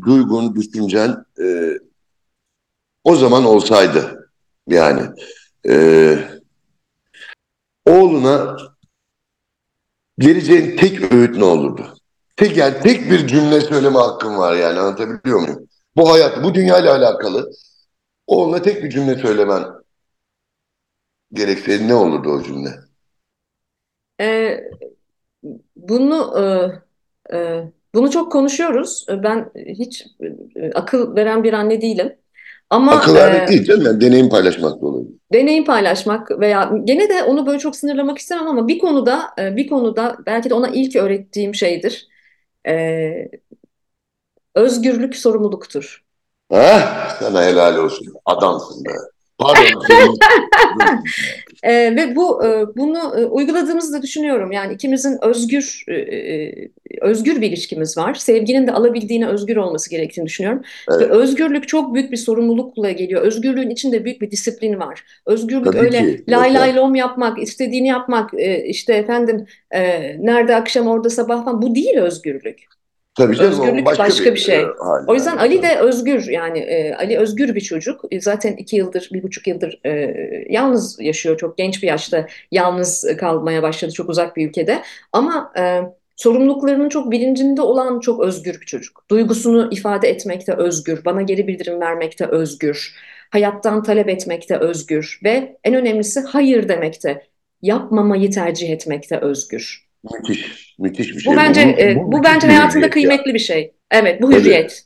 duygun, 0.00 0.54
düşüncen 0.54 1.24
e, 1.40 1.78
o 3.04 3.16
zaman 3.16 3.44
olsaydı 3.44 4.30
yani 4.68 5.02
e, 5.68 5.74
oğluna 7.86 8.56
vereceğin 10.22 10.76
tek 10.76 11.12
öğüt 11.12 11.36
ne 11.36 11.44
olurdu? 11.44 11.94
Tek 12.36 12.56
yani 12.56 12.80
tek 12.80 13.10
bir 13.10 13.26
cümle 13.26 13.60
söyleme 13.60 13.98
hakkın 13.98 14.38
var 14.38 14.56
yani 14.56 14.78
anlatabiliyor 14.78 15.40
muyum? 15.40 15.68
Bu 15.96 16.12
hayat, 16.12 16.44
bu 16.44 16.54
dünya 16.54 16.78
ile 16.78 16.90
alakalı 16.90 17.50
oğluna 18.26 18.62
tek 18.62 18.84
bir 18.84 18.90
cümle 18.90 19.14
söylemen 19.14 19.64
gerekseydi 21.32 21.88
ne 21.88 21.94
olurdu 21.94 22.30
o 22.30 22.42
cümle? 22.42 22.70
E, 24.20 24.60
bunu 25.76 26.34
e, 26.40 26.42
e, 27.36 27.64
bunu 27.94 28.10
çok 28.10 28.32
konuşuyoruz. 28.32 29.06
E, 29.10 29.22
Ben 29.22 29.50
hiç 29.78 30.06
e, 30.56 30.70
akıl 30.74 31.16
veren 31.16 31.44
bir 31.44 31.52
anne 31.52 31.80
değilim. 31.82 32.12
Ama 32.70 32.92
Akıl 32.92 33.16
e, 33.16 33.48
değil 33.48 33.64
canım 33.64 33.84
yani 33.86 34.00
deneyim 34.00 34.28
paylaşmak 34.28 34.82
da 34.82 34.86
olabilir. 34.86 35.14
deneyim 35.32 35.64
paylaşmak 35.64 36.40
veya 36.40 36.72
gene 36.84 37.08
de 37.08 37.22
onu 37.22 37.46
böyle 37.46 37.58
çok 37.58 37.76
sınırlamak 37.76 38.18
istemem 38.18 38.46
ama 38.46 38.68
bir 38.68 38.78
konuda 38.78 39.22
e, 39.38 39.56
bir 39.56 39.68
konuda 39.68 40.16
belki 40.26 40.50
de 40.50 40.54
ona 40.54 40.68
ilk 40.68 40.96
öğrettiğim 40.96 41.54
şeydir. 41.54 42.08
E, 42.68 43.28
özgürlük 44.54 45.16
sorumluluktur. 45.16 46.04
Ha? 46.52 46.92
Sana 47.20 47.44
helal 47.44 47.76
olsun. 47.76 48.06
Adamsın 48.24 48.84
be. 48.84 48.90
Pardon 49.38 49.64
E, 51.62 51.96
ve 51.96 52.16
bu 52.16 52.44
e, 52.44 52.76
bunu 52.76 53.20
e, 53.20 53.24
uyguladığımızı 53.24 54.02
düşünüyorum. 54.02 54.52
Yani 54.52 54.74
ikimizin 54.74 55.18
özgür 55.24 55.84
e, 55.88 55.94
e, 55.94 56.70
özgür 57.00 57.40
bir 57.40 57.48
ilişkimiz 57.48 57.98
var. 57.98 58.14
Sevginin 58.14 58.66
de 58.66 58.72
alabildiğine 58.72 59.28
özgür 59.28 59.56
olması 59.56 59.90
gerektiğini 59.90 60.26
düşünüyorum. 60.26 60.62
Ve 61.00 61.04
Evet, 61.04 61.10
özgürlük 61.10 61.68
çok 61.68 61.94
büyük 61.94 62.12
bir 62.12 62.16
sorumlulukla 62.16 62.90
geliyor. 62.90 63.22
Özgürlüğün 63.22 63.70
içinde 63.70 64.04
büyük 64.04 64.20
bir 64.20 64.30
disiplin 64.30 64.80
var. 64.80 65.04
Özgürlük 65.26 65.64
tabii 65.64 65.78
öyle 65.78 65.98
ki. 65.98 66.24
lay 66.28 66.54
lay 66.54 66.76
lom 66.76 66.94
yapmak, 66.94 67.42
istediğini 67.42 67.88
yapmak, 67.88 68.34
e, 68.34 68.64
işte 68.64 68.94
efendim 68.94 69.46
e, 69.70 69.80
nerede 70.26 70.56
akşam 70.56 70.86
orada 70.86 71.10
sabah 71.10 71.44
falan 71.44 71.62
bu 71.62 71.74
değil 71.74 71.98
özgürlük. 71.98 72.81
Tabii 73.14 73.36
canım 73.36 73.52
Özgürlük 73.52 73.86
başka, 73.86 74.04
başka 74.04 74.24
bir, 74.24 74.34
bir 74.34 74.40
şey. 74.40 74.60
e, 74.60 74.66
hal 74.78 75.04
O 75.06 75.14
yüzden. 75.14 75.36
Ali 75.36 75.62
de 75.62 75.78
özgür 75.78 76.28
yani 76.28 76.58
e, 76.58 76.94
Ali 76.94 77.18
özgür 77.18 77.54
bir 77.54 77.60
çocuk. 77.60 78.00
E, 78.10 78.20
zaten 78.20 78.52
iki 78.52 78.76
yıldır, 78.76 79.08
bir 79.12 79.22
buçuk 79.22 79.46
yıldır 79.46 79.80
e, 79.84 80.14
yalnız 80.48 81.00
yaşıyor. 81.00 81.38
Çok 81.38 81.58
genç 81.58 81.82
bir 81.82 81.88
yaşta 81.88 82.26
yalnız 82.50 83.06
kalmaya 83.20 83.62
başladı 83.62 83.92
çok 83.92 84.10
uzak 84.10 84.36
bir 84.36 84.48
ülkede. 84.48 84.82
Ama 85.12 85.52
e, 85.58 85.80
sorumluluklarının 86.16 86.88
çok 86.88 87.10
bilincinde 87.10 87.62
olan 87.62 88.00
çok 88.00 88.20
özgür 88.20 88.60
bir 88.60 88.66
çocuk. 88.66 89.04
Duygusunu 89.10 89.68
ifade 89.72 90.08
etmekte 90.08 90.54
özgür, 90.54 91.04
bana 91.04 91.22
geri 91.22 91.46
bildirim 91.46 91.80
vermekte 91.80 92.26
özgür, 92.26 92.94
hayattan 93.30 93.82
talep 93.82 94.08
etmekte 94.08 94.56
özgür 94.56 95.20
ve 95.24 95.56
en 95.64 95.74
önemlisi 95.74 96.20
hayır 96.20 96.68
demekte, 96.68 97.26
yapmamayı 97.62 98.30
tercih 98.30 98.70
etmekte 98.70 99.18
özgür. 99.18 99.91
Müthiş. 100.04 100.74
Müthiş 100.78 101.14
bir 101.16 101.20
şey. 101.20 101.32
Bu, 101.32 101.36
bence 101.36 101.66
bu, 101.76 101.80
e, 101.80 101.96
bu 101.96 102.12
bu 102.12 102.24
bence 102.24 102.46
hayatında 102.46 102.86
hürriyet 102.86 102.86
ya. 102.86 102.90
kıymetli 102.90 103.34
bir 103.34 103.38
şey. 103.38 103.72
Evet, 103.90 104.22
bu 104.22 104.30
Tabii. 104.30 104.40
hürriyet. 104.40 104.82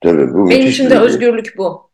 Tabii 0.00 0.34
bu 0.34 0.50
Benim 0.50 0.66
için 0.66 0.90
de 0.90 0.94
hürriyet. 0.94 1.04
özgürlük 1.04 1.54
bu. 1.58 1.88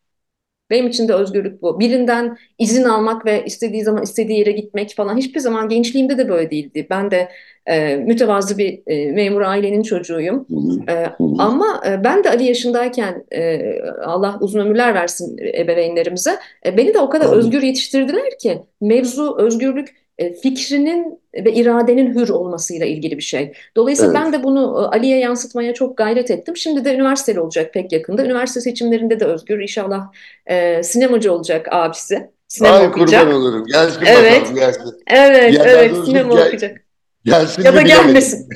Benim 0.69 0.87
için 0.87 1.07
de 1.07 1.13
özgürlük 1.13 1.61
bu. 1.61 1.79
Birinden 1.79 2.37
izin 2.59 2.83
almak 2.83 3.25
ve 3.25 3.45
istediği 3.45 3.83
zaman 3.83 4.03
istediği 4.03 4.39
yere 4.39 4.51
gitmek 4.51 4.95
falan 4.95 5.17
hiçbir 5.17 5.39
zaman 5.39 5.69
gençliğimde 5.69 6.17
de 6.17 6.29
böyle 6.29 6.51
değildi. 6.51 6.87
Ben 6.89 7.11
de 7.11 7.29
e, 7.65 7.95
mütevazı 7.95 8.57
bir 8.57 8.81
e, 8.87 9.11
memur 9.11 9.41
ailenin 9.41 9.83
çocuğuyum. 9.83 10.45
Hı 10.49 10.55
hı, 10.55 10.91
E, 10.97 11.03
hı 11.05 11.23
hı. 11.23 11.35
ama 11.39 11.81
e, 11.87 12.03
ben 12.03 12.23
de 12.23 12.29
Ali 12.29 12.43
yaşındayken 12.45 13.25
e, 13.33 13.59
Allah 14.05 14.37
uzun 14.41 14.59
ömürler 14.59 14.93
versin 14.93 15.37
ebeveynlerimize. 15.37 16.37
E, 16.65 16.77
beni 16.77 16.93
de 16.93 16.99
o 16.99 17.09
kadar 17.09 17.25
Amin. 17.25 17.37
özgür 17.37 17.61
yetiştirdiler 17.63 18.37
ki 18.41 18.61
mevzu 18.81 19.35
özgürlük 19.39 19.89
e, 19.89 19.93
fikrinin 20.43 21.19
ve 21.35 21.53
iradenin 21.53 22.15
hür 22.15 22.29
olmasıyla 22.29 22.85
ilgili 22.85 23.17
bir 23.17 23.21
şey. 23.23 23.53
Dolayısıyla 23.75 24.13
Evet. 24.13 24.21
ben 24.25 24.33
de 24.33 24.43
bunu 24.43 24.59
e, 24.93 24.95
Ali'ye 24.97 25.19
yansıtmaya 25.19 25.73
çok 25.73 25.97
gayret 25.97 26.31
ettim. 26.31 26.57
Şimdi 26.57 26.85
de 26.85 26.93
üniversiteli 26.95 27.39
olacak 27.39 27.73
pek 27.73 27.91
yakında. 27.91 28.25
Üniversite 28.25 28.61
seçimlerinde 28.61 29.19
de 29.19 29.25
özgür. 29.25 29.59
İnşallah 29.59 30.11
e, 30.49 30.83
sinemacı 30.83 31.33
olacak 31.33 31.67
abisi. 31.71 32.29
Sinema 32.47 32.75
Ay 32.75 32.87
okuyacak. 32.87 33.21
kurban 33.21 33.35
olurum. 33.41 33.65
Gelsin 33.65 34.01
Evet. 34.05 34.41
bakalım 34.41 34.55
gelsin. 34.55 34.83
Evet, 35.07 35.61
evet 35.65 35.95
sinema 36.05 36.35
gel- 36.35 36.45
okuyacak. 36.45 36.84
Gelsin 37.25 37.63
Ya 37.63 37.75
da 37.75 37.81
gelmesin. 37.81 38.49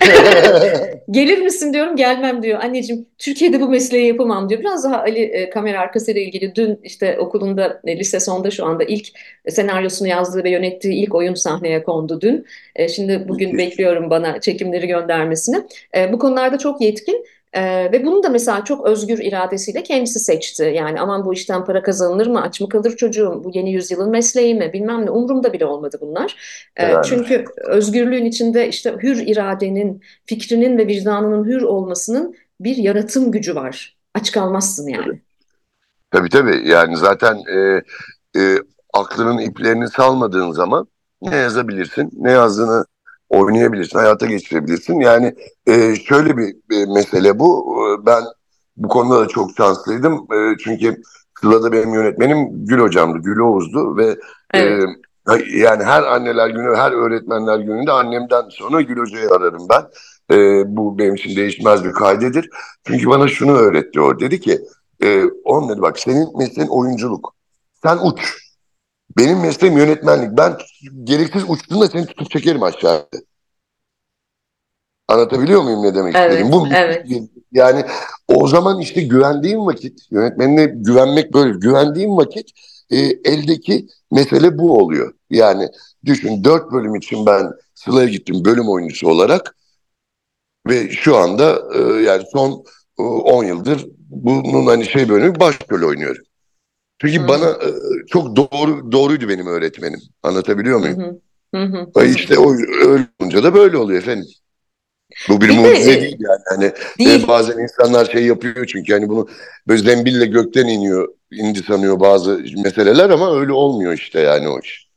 Gelir 1.11 1.37
misin 1.37 1.73
diyorum, 1.73 1.95
gelmem 1.95 2.43
diyor. 2.43 2.59
Anneciğim, 2.63 3.05
Türkiye'de 3.17 3.61
bu 3.61 3.69
mesleği 3.69 4.07
yapamam 4.07 4.49
diyor. 4.49 4.61
Biraz 4.61 4.83
daha 4.83 4.99
Ali 4.99 5.19
e, 5.19 5.49
kamera 5.49 5.79
arkasıyla 5.79 6.21
ilgili 6.21 6.55
dün 6.55 6.79
işte 6.83 7.19
okulunda 7.19 7.81
e, 7.85 7.99
lise 7.99 8.19
sonda 8.19 8.51
şu 8.51 8.65
anda 8.65 8.83
ilk 8.83 9.07
senaryosunu 9.49 10.07
yazdığı 10.07 10.43
ve 10.43 10.49
yönettiği 10.49 10.93
ilk 10.93 11.15
oyun 11.15 11.33
sahneye 11.33 11.83
kondu 11.83 12.21
dün. 12.21 12.45
E, 12.75 12.87
şimdi 12.87 13.25
bugün 13.27 13.57
bekliyorum 13.57 14.09
bana 14.09 14.41
çekimleri 14.41 14.87
göndermesini. 14.87 15.63
E, 15.95 16.13
bu 16.13 16.19
konularda 16.19 16.57
çok 16.57 16.81
yetkin. 16.81 17.25
E, 17.53 17.91
ve 17.91 18.05
bunu 18.05 18.23
da 18.23 18.29
mesela 18.29 18.63
çok 18.63 18.87
özgür 18.87 19.19
iradesiyle 19.19 19.83
kendisi 19.83 20.19
seçti. 20.19 20.73
Yani 20.75 21.01
aman 21.01 21.25
bu 21.25 21.33
işten 21.33 21.65
para 21.65 21.83
kazanılır 21.83 22.27
mı, 22.27 22.41
aç 22.41 22.61
mı 22.61 22.69
kalır 22.69 22.95
çocuğum, 22.95 23.41
bu 23.43 23.51
yeni 23.53 23.71
yüzyılın 23.71 24.09
mesleği 24.09 24.55
mi 24.55 24.73
bilmem 24.73 25.05
ne 25.05 25.09
umurumda 25.09 25.53
bile 25.53 25.65
olmadı 25.65 25.97
bunlar. 26.01 26.35
E, 26.77 26.87
Helal 26.87 26.99
olsun. 26.99 27.15
çünkü 27.15 27.45
özgürlüğün 27.65 28.25
içinde 28.25 28.67
işte 28.67 28.95
hür 29.03 29.27
iradenin, 29.27 30.01
fikrinin 30.25 30.77
ve 30.77 30.87
vicdanının 30.87 31.45
hür 31.45 31.61
olmasının 31.61 32.35
bir 32.59 32.77
yaratım 32.77 33.31
gücü 33.31 33.55
var. 33.55 33.97
Aç 34.15 34.31
kalmazsın 34.31 34.87
yani. 34.87 35.21
Tabii 36.11 36.29
tabii 36.29 36.69
yani 36.69 36.97
zaten 36.97 37.37
e, 37.55 37.81
e, 38.39 38.57
aklının 38.93 39.37
iplerini 39.37 39.89
salmadığın 39.89 40.51
zaman 40.51 40.87
ne 41.21 41.35
yazabilirsin, 41.35 42.09
ne 42.13 42.31
yazdığını 42.31 42.85
oynayabilirsin, 43.29 43.99
hayata 43.99 44.25
geçirebilirsin. 44.25 44.99
Yani 44.99 45.35
e, 45.67 45.95
şöyle 45.95 46.37
bir, 46.37 46.55
bir 46.69 46.87
mesele 46.87 47.39
bu. 47.39 47.77
E, 47.77 48.05
Ben 48.05 48.23
bu 48.77 48.87
konuda 48.87 49.19
da 49.21 49.27
çok 49.27 49.51
şanslıydım. 49.57 50.13
E, 50.13 50.57
çünkü 50.63 51.01
Sıla'da 51.41 51.71
benim 51.71 51.93
yönetmenim 51.93 52.65
Gül 52.65 52.79
hocamdı, 52.79 53.17
Gül 53.17 53.39
Oğuz'du 53.39 53.97
ve 53.97 54.15
Evet. 54.53 54.83
e, 55.29 55.57
yani 55.57 55.83
her 55.83 56.03
anneler 56.03 56.49
günü, 56.49 56.75
her 56.75 56.91
öğretmenler 56.91 57.59
gününde 57.59 57.91
annemden 57.91 58.43
sonra 58.49 58.81
Gül 58.81 58.97
hocayı 58.97 59.29
ararım 59.29 59.67
ben. 59.69 59.83
E, 60.35 60.63
bu 60.75 60.99
benim 60.99 61.15
için 61.15 61.35
değişmez 61.35 61.83
bir 61.83 61.91
kaydedir. 61.91 62.49
Çünkü 62.87 63.07
bana 63.07 63.27
şunu 63.27 63.51
öğretti 63.51 64.01
o. 64.01 64.19
Dedi 64.19 64.39
ki 64.39 64.59
e, 65.03 65.23
oğlum 65.43 65.69
dedi 65.69 65.81
bak 65.81 65.99
senin 65.99 66.37
mesleğin 66.37 66.69
oyunculuk. 66.69 67.35
Sen 67.83 67.97
uç. 67.97 68.48
Benim 69.17 69.39
mesleğim 69.39 69.77
yönetmenlik. 69.77 70.37
Ben 70.37 70.57
gereksiz 71.03 71.43
uçtuğunda 71.47 71.87
seni 71.87 72.05
tutup 72.05 72.31
çekerim 72.31 72.63
aşağıya. 72.63 73.05
Anlatabiliyor 75.07 75.61
muyum 75.61 75.83
ne 75.83 75.95
demek 75.95 76.15
Evet? 76.15 76.51
Bu 76.51 76.67
evet. 76.75 77.05
yani 77.51 77.85
o 78.27 78.47
zaman 78.47 78.79
işte 78.79 79.01
güvendiğim 79.01 79.65
vakit 79.65 80.11
yönetmenine 80.11 80.65
güvenmek 80.65 81.33
böyle 81.33 81.57
güvendiğim 81.57 82.17
vakit 82.17 82.49
e, 82.89 82.97
eldeki 82.99 83.87
mesele 84.11 84.57
bu 84.57 84.77
oluyor. 84.77 85.13
Yani 85.29 85.67
düşün 86.05 86.43
dört 86.43 86.71
bölüm 86.71 86.95
için 86.95 87.25
ben 87.25 87.51
Sıla'ya 87.75 88.09
gittim 88.09 88.45
bölüm 88.45 88.69
oyuncusu 88.69 89.09
olarak 89.09 89.55
ve 90.67 90.89
şu 90.89 91.17
anda 91.17 91.61
e, 91.75 92.01
yani 92.01 92.23
son 92.31 92.63
e, 92.99 93.01
10 93.01 93.43
yıldır 93.43 93.87
bunun 94.09 94.65
hani 94.65 94.85
şey 94.85 95.09
bölümü 95.09 95.39
başrol 95.39 95.87
oynuyorum. 95.87 96.23
Çünkü 97.01 97.19
Hı 97.19 97.27
bana 97.27 97.49
e, 97.49 97.69
çok 98.07 98.35
doğru 98.35 98.91
doğruydu 98.91 99.29
benim 99.29 99.47
öğretmenim. 99.47 99.99
Anlatabiliyor 100.23 100.79
muyum? 100.79 100.99
hı. 101.01 101.21
Hı 101.55 101.63
işte 102.05 102.39
o 102.39 102.53
öyle 102.87 103.07
olunca 103.19 103.43
da 103.43 103.53
böyle 103.55 103.77
oluyor 103.77 103.99
efendim. 103.99 104.27
Bu 105.29 105.41
bir 105.41 105.49
Bir 105.49 105.63
de 105.63 105.67
mucize 105.67 105.99
e, 105.99 106.01
değil 106.01 106.17
yani. 106.19 106.41
Hani 106.49 106.71
e, 107.05 107.27
değil. 107.27 107.27
bazen 107.27 107.57
insanlar 107.57 108.05
şey 108.05 108.25
yapıyor 108.25 108.65
çünkü 108.65 108.93
hani 108.93 109.09
bunu 109.09 109.27
böyle 109.67 109.81
zembille 109.83 110.25
gökten 110.25 110.67
iniyor, 110.67 111.07
indi 111.31 111.63
sanıyor 111.63 111.99
bazı 111.99 112.39
meseleler 112.63 113.09
ama 113.09 113.39
öyle 113.39 113.51
olmuyor 113.53 113.93
işte 113.93 114.19
yani 114.19 114.47
o 114.49 114.59
iş. 114.59 114.89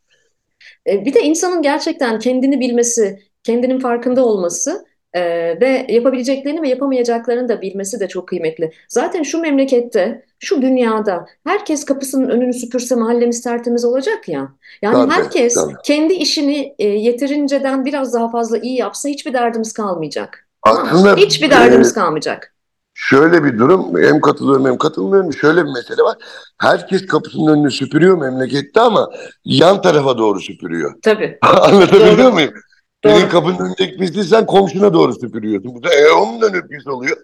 E, 0.86 1.04
Bir 1.04 1.14
de 1.14 1.20
insanın 1.22 1.62
gerçekten 1.62 2.18
kendini 2.18 2.60
bilmesi, 2.60 3.22
kendinin 3.44 3.78
farkında 3.78 4.24
olması 4.26 4.84
e, 5.14 5.20
ve 5.60 5.86
yapabileceklerini 5.88 6.62
ve 6.62 6.68
yapamayacaklarını 6.68 7.48
da 7.48 7.62
bilmesi 7.62 8.00
de 8.00 8.08
çok 8.08 8.28
kıymetli. 8.28 8.72
Zaten 8.88 9.22
şu 9.22 9.38
memlekette, 9.40 10.24
şu 10.38 10.62
dünyada 10.62 11.26
herkes 11.46 11.84
kapısının 11.84 12.28
önünü 12.28 12.52
süpürse 12.54 12.94
mahallemiz 12.94 13.42
tertemiz 13.42 13.84
olacak 13.84 14.28
ya. 14.28 14.48
Yani 14.82 14.94
Tabii, 14.94 15.12
herkes 15.12 15.54
tabii. 15.54 15.74
kendi 15.84 16.12
işini 16.14 16.74
e, 16.78 16.86
yeterinceden 16.88 17.84
biraz 17.84 18.14
daha 18.14 18.30
fazla 18.30 18.58
iyi 18.58 18.76
yapsa 18.78 19.08
hiçbir 19.08 19.32
derdimiz 19.32 19.72
kalmayacak. 19.72 20.48
Aslında 20.62 21.16
Hiçbir 21.16 21.46
e, 21.46 21.50
derdimiz 21.50 21.92
kalmayacak. 21.94 22.54
şöyle 22.94 23.44
bir 23.44 23.58
durum 23.58 24.02
hem 24.02 24.20
katılıyorum 24.20 24.66
hem 24.66 24.78
katılmıyorum. 24.78 25.32
Şöyle 25.32 25.64
bir 25.64 25.70
mesele 25.72 26.02
var. 26.02 26.16
Herkes 26.58 27.06
kapısının 27.06 27.46
önünü 27.52 27.70
süpürüyor 27.70 28.18
memlekette 28.18 28.80
ama 28.80 29.10
yan 29.44 29.82
tarafa 29.82 30.18
doğru 30.18 30.40
süpürüyor. 30.40 30.94
Tabii. 31.02 31.38
Anlatabiliyor 31.42 32.18
Doğru. 32.18 32.32
muyum? 32.32 32.52
Senin 33.04 33.20
Doğru. 33.20 33.28
kapının 33.28 33.58
önündeki 33.58 33.96
pisliği 33.96 34.24
sen 34.24 34.46
komşuna 34.46 34.92
doğru 34.92 35.14
süpürüyorsun. 35.14 35.74
Bu 35.74 35.82
da 35.82 35.94
e, 35.94 36.10
onun 36.10 36.40
önü 36.40 36.68
pis 36.68 36.86
oluyor. 36.86 37.16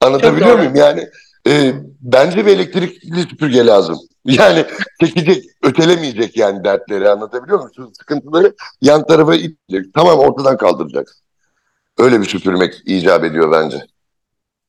Anlatabiliyor 0.00 0.58
muyum? 0.58 0.74
Yani 0.74 1.08
e, 1.48 1.72
bence 2.00 2.46
bir 2.46 2.50
elektrikli 2.50 3.22
süpürge 3.22 3.66
lazım. 3.66 3.98
Yani 4.24 4.64
çekecek, 5.00 5.44
ötelemeyecek 5.62 6.36
yani 6.36 6.64
dertleri 6.64 7.08
anlatabiliyor 7.08 7.58
muyum? 7.58 7.72
Şu 7.76 7.90
sıkıntıları 7.98 8.54
yan 8.80 9.06
tarafa 9.06 9.34
itecek. 9.34 9.94
Tamam 9.94 10.18
ortadan 10.18 10.56
kaldıracak. 10.56 11.16
Öyle 11.98 12.20
bir 12.20 12.26
süpürmek 12.26 12.82
icap 12.84 13.24
ediyor 13.24 13.52
bence. 13.52 13.76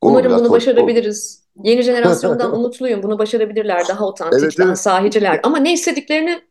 Umarım 0.01 0.39
bunu 0.39 0.51
başarabiliriz. 0.51 1.43
Yeni 1.63 1.81
jenerasyondan 1.83 2.55
umutluyum. 2.55 3.03
Bunu 3.03 3.19
başarabilirler. 3.19 3.87
Daha 3.87 4.05
otantik, 4.05 4.43
Evet, 4.43 4.57
daha 4.59 4.67
evet. 4.67 4.79
sahiciler. 4.79 5.39
Ama 5.43 5.57
ne 5.57 5.73
istediklerini 5.73 6.41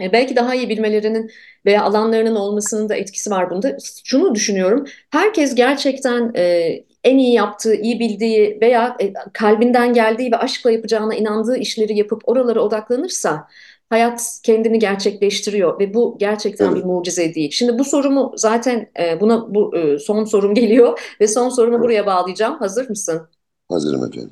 belki 0.00 0.36
daha 0.36 0.54
iyi 0.54 0.68
bilmelerinin 0.68 1.30
veya 1.66 1.82
alanlarının 1.82 2.36
olmasının 2.36 2.88
da 2.88 2.94
etkisi 2.96 3.30
var 3.30 3.50
bunda. 3.50 3.76
Şunu 4.04 4.34
düşünüyorum. 4.34 4.84
Herkes 5.10 5.54
gerçekten 5.54 6.32
e, 6.36 6.74
en 7.04 7.18
iyi 7.18 7.32
yaptığı, 7.32 7.74
iyi 7.74 8.00
bildiği 8.00 8.58
veya 8.60 8.96
e, 9.00 9.12
kalbinden 9.32 9.92
geldiği 9.92 10.32
ve 10.32 10.36
aşkla 10.36 10.70
yapacağına 10.70 11.14
inandığı 11.14 11.56
işleri 11.56 11.98
yapıp 11.98 12.22
oralara 12.28 12.60
odaklanırsa 12.60 13.48
hayat 13.90 14.40
kendini 14.42 14.78
gerçekleştiriyor 14.78 15.80
ve 15.80 15.94
bu 15.94 16.16
gerçekten 16.18 16.74
bir 16.74 16.84
mucize 16.84 17.34
değil. 17.34 17.50
Şimdi 17.50 17.78
bu 17.78 17.84
sorumu 17.84 18.32
zaten 18.36 18.90
e, 19.00 19.20
buna 19.20 19.54
bu 19.54 19.76
e, 19.76 19.98
son 19.98 20.24
sorum 20.24 20.54
geliyor 20.54 21.00
ve 21.20 21.28
son 21.28 21.48
sorumu 21.48 21.80
buraya 21.80 22.06
bağlayacağım. 22.06 22.58
Hazır 22.58 22.90
mısın? 22.90 23.28
Hazırım 23.68 24.04
efendim. 24.04 24.30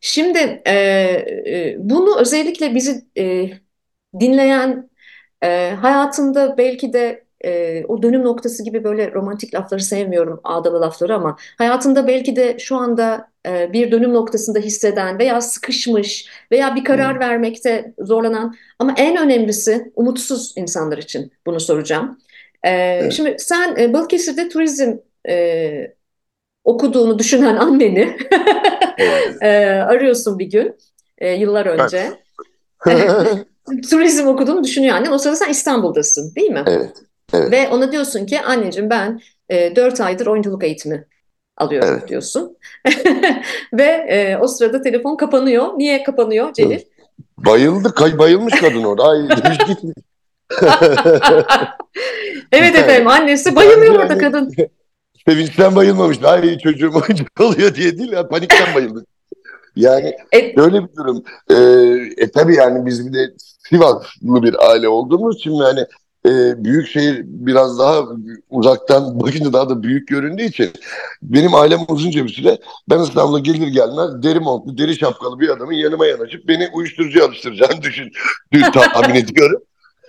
Şimdi 0.00 0.62
e, 0.66 0.74
e, 1.46 1.76
bunu 1.78 2.20
özellikle 2.20 2.74
bizi 2.74 3.04
e, 3.18 3.50
dinleyen 4.20 4.90
e, 5.42 5.70
hayatında 5.80 6.58
belki 6.58 6.92
de 6.92 7.24
e, 7.44 7.84
o 7.88 8.02
dönüm 8.02 8.22
noktası 8.24 8.64
gibi 8.64 8.84
böyle 8.84 9.12
romantik 9.12 9.54
lafları 9.54 9.80
sevmiyorum, 9.80 10.40
ağdalı 10.44 10.80
lafları 10.80 11.14
ama 11.14 11.36
hayatında 11.58 12.06
belki 12.06 12.36
de 12.36 12.58
şu 12.58 12.76
anda 12.76 13.28
e, 13.46 13.72
bir 13.72 13.90
dönüm 13.92 14.14
noktasında 14.14 14.58
hisseden 14.58 15.18
veya 15.18 15.40
sıkışmış 15.40 16.28
veya 16.52 16.74
bir 16.76 16.84
karar 16.84 17.16
Hı. 17.16 17.20
vermekte 17.20 17.94
zorlanan 17.98 18.54
ama 18.78 18.94
en 18.96 19.16
önemlisi 19.16 19.92
umutsuz 19.96 20.52
insanlar 20.56 20.98
için 20.98 21.32
bunu 21.46 21.60
soracağım. 21.60 22.18
E, 22.64 22.70
Evet. 22.70 23.12
Şimdi 23.12 23.36
sen 23.38 23.76
e, 23.78 23.92
Balıkesir'de 23.92 24.48
turizm 24.48 24.96
e, 25.28 25.94
okuduğunu 26.64 27.18
düşünen 27.18 27.56
anneni 27.56 28.16
Evet. 28.98 29.42
e, 29.42 29.48
arıyorsun 29.82 30.38
bir 30.38 30.46
gün 30.46 30.76
e, 31.18 31.32
yıllar 31.32 31.66
önce. 31.66 32.10
Turizm 33.90 34.26
okuduğunu 34.26 34.64
düşünüyor 34.64 34.96
annen. 34.96 35.10
O 35.12 35.18
sırada 35.18 35.36
sen 35.36 35.50
İstanbul'dasın 35.50 36.34
değil 36.34 36.50
mi? 36.50 36.64
Evet. 36.66 36.96
Evet. 37.34 37.52
Ve 37.52 37.68
ona 37.68 37.92
diyorsun 37.92 38.26
ki 38.26 38.40
anneciğim 38.40 38.90
ben 38.90 39.20
e, 39.48 39.76
4 39.76 40.00
aydır 40.00 40.26
oyunculuk 40.26 40.64
eğitimi 40.64 41.04
alıyorum 41.56 41.88
Evet. 41.92 42.08
diyorsun. 42.08 42.56
Ve 43.72 43.84
e, 43.84 44.36
o 44.40 44.48
sırada 44.48 44.82
telefon 44.82 45.16
kapanıyor. 45.16 45.66
Niye 45.78 46.02
kapanıyor 46.02 46.52
Celil? 46.52 46.80
Bayıldı. 47.38 47.94
Kay 47.94 48.18
bayılmış 48.18 48.60
kadın 48.60 48.84
orada. 48.84 49.02
Ay 49.08 49.22
gitmiş. 49.66 49.94
Evet 52.52 52.76
efendim 52.76 53.08
annesi 53.08 53.56
bayılıyor 53.56 53.94
orada 53.94 54.18
kadın. 54.18 54.54
Sevinçten 55.28 55.76
bayılmamış. 55.76 56.18
Ay 56.24 56.58
çocuğum 56.58 56.92
oyuncak 56.94 57.40
oluyor 57.40 57.74
diye 57.74 57.98
değil 57.98 58.12
ya 58.12 58.28
panikten 58.28 58.74
bayıldı. 58.74 59.06
Yani 59.76 60.16
E, 60.34 60.56
böyle 60.56 60.82
bir 60.82 60.96
durum. 60.96 61.24
Ee, 61.50 61.54
e 62.22 62.30
tabii 62.30 62.54
yani 62.54 62.86
biz 62.86 63.06
bir 63.08 63.12
de 63.12 63.34
Sivaslı 63.72 64.42
bir 64.42 64.70
aile 64.70 64.88
olduğumuz 64.88 65.36
için 65.36 65.52
yani 65.52 65.86
e, 66.26 66.64
büyük 66.64 66.88
şehir 66.88 67.22
biraz 67.24 67.78
daha 67.78 68.04
uzaktan 68.50 69.20
bakınca 69.20 69.52
daha 69.52 69.68
da 69.68 69.82
büyük 69.82 70.08
göründüğü 70.08 70.42
için 70.42 70.70
benim 71.22 71.54
ailem 71.54 71.80
uzunca 71.88 72.24
bir 72.24 72.32
süre 72.32 72.58
ben 72.90 72.98
İstanbul'a 72.98 73.38
gelir 73.38 73.66
gelmez 73.66 74.22
deri 74.22 74.40
montlu, 74.40 74.78
deri 74.78 74.98
şapkalı 74.98 75.40
bir 75.40 75.48
adamın 75.48 75.72
yanıma 75.72 76.06
yanaşıp 76.06 76.48
beni 76.48 76.68
uyuşturucuya 76.72 77.24
alıştıracağını 77.24 77.82
düşün, 77.82 78.12
tahmin 78.72 79.14
ediyorum. 79.14 79.62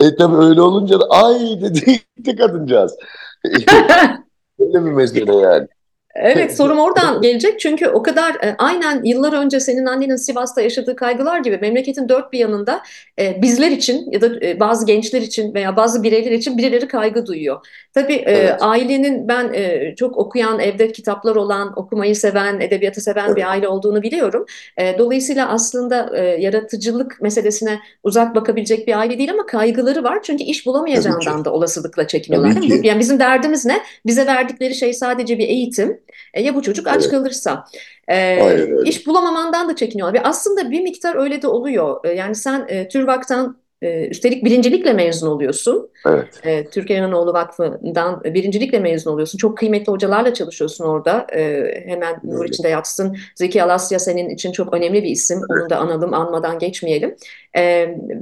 e 0.00 0.16
tabii 0.18 0.36
öyle 0.36 0.60
olunca 0.60 1.00
da 1.00 1.04
ay 1.10 1.60
dedi 1.60 2.00
gitti 2.16 2.36
kadıncağız. 2.36 2.96
Öyle 4.58 4.84
bir 4.84 4.90
mesele 4.90 5.36
yani. 5.36 5.68
Evet 6.22 6.56
sorum 6.56 6.78
oradan 6.78 7.22
gelecek 7.22 7.60
çünkü 7.60 7.88
o 7.88 8.02
kadar 8.02 8.34
e, 8.34 8.54
aynen 8.58 9.04
yıllar 9.04 9.32
önce 9.32 9.60
senin 9.60 9.86
annenin 9.86 10.16
Sivas'ta 10.16 10.60
yaşadığı 10.60 10.96
kaygılar 10.96 11.40
gibi 11.40 11.58
memleketin 11.58 12.08
dört 12.08 12.32
bir 12.32 12.38
yanında 12.38 12.82
e, 13.20 13.42
bizler 13.42 13.70
için 13.70 14.10
ya 14.10 14.20
da 14.20 14.46
e, 14.46 14.60
bazı 14.60 14.86
gençler 14.86 15.20
için 15.22 15.54
veya 15.54 15.76
bazı 15.76 16.02
bireyler 16.02 16.30
için 16.30 16.58
birileri 16.58 16.88
kaygı 16.88 17.26
duyuyor. 17.26 17.66
Tabii 17.94 18.14
e, 18.14 18.48
Evet. 18.48 18.56
ailenin 18.60 19.28
ben 19.28 19.52
e, 19.52 19.94
çok 19.96 20.16
okuyan, 20.16 20.58
evde 20.60 20.92
kitaplar 20.92 21.36
olan, 21.36 21.78
okumayı 21.78 22.16
seven, 22.16 22.60
edebiyatı 22.60 23.00
seven 23.00 23.26
Evet. 23.26 23.36
bir 23.36 23.50
aile 23.50 23.68
olduğunu 23.68 24.02
biliyorum. 24.02 24.44
E, 24.76 24.98
dolayısıyla 24.98 25.48
aslında 25.48 26.10
e, 26.16 26.24
yaratıcılık 26.24 27.22
meselesine 27.22 27.78
uzak 28.02 28.34
bakabilecek 28.34 28.86
bir 28.86 28.98
aile 28.98 29.18
değil 29.18 29.32
ama 29.32 29.46
kaygıları 29.46 30.04
var. 30.04 30.18
Çünkü 30.22 30.44
iş 30.44 30.66
bulamayacağından 30.66 31.44
da 31.44 31.52
olasılıkla 31.52 32.06
çekiniyorlar. 32.06 32.82
Yani 32.82 33.00
bizim 33.00 33.18
derdimiz 33.18 33.66
ne? 33.66 33.80
Bize 34.06 34.26
verdikleri 34.26 34.74
şey 34.74 34.92
sadece 34.92 35.38
bir 35.38 35.48
eğitim. 35.48 36.00
E, 36.34 36.42
ya 36.42 36.54
bu 36.54 36.62
çocuk 36.62 36.86
aç 36.86 37.02
Evet. 37.02 37.10
kalırsa? 37.10 37.64
E, 38.08 38.14
Aynen 38.42 38.84
iş 38.84 39.06
bulamamandan 39.06 39.68
da 39.68 39.76
çekiniyorlar. 39.76 40.20
Ve 40.20 40.22
aslında 40.26 40.70
bir 40.70 40.80
miktar 40.80 41.16
öyle 41.16 41.42
de 41.42 41.48
oluyor. 41.48 42.04
E, 42.04 42.12
yani 42.12 42.34
sen 42.34 42.64
e, 42.68 42.88
TÜRVAK'tan 42.88 43.58
e, 43.82 44.06
üstelik 44.08 44.44
birincilikle 44.44 44.92
mezun 44.92 45.26
oluyorsun. 45.28 45.90
Evet. 46.06 46.26
E, 46.44 46.64
Türkiye 46.64 46.98
İnanoğlu 46.98 47.32
Vakfı'ndan 47.32 48.24
birincilikle 48.24 48.78
mezun 48.78 49.10
oluyorsun. 49.12 49.38
Çok 49.38 49.58
kıymetli 49.58 49.90
hocalarla 49.92 50.34
çalışıyorsun 50.34 50.84
orada. 50.84 51.26
E, 51.32 51.64
hemen 51.86 52.20
nur 52.24 52.40
Öyle. 52.40 52.48
içinde 52.48 52.68
yatsın. 52.68 53.16
Zeki 53.34 53.62
Alasya 53.62 53.98
senin 53.98 54.30
için 54.30 54.52
çok 54.52 54.74
önemli 54.74 55.02
bir 55.02 55.08
isim. 55.08 55.40
Onu 55.50 55.70
da 55.70 55.76
analım, 55.78 56.14
anmadan 56.14 56.58
geçmeyelim. 56.58 57.16
E, 57.56 57.62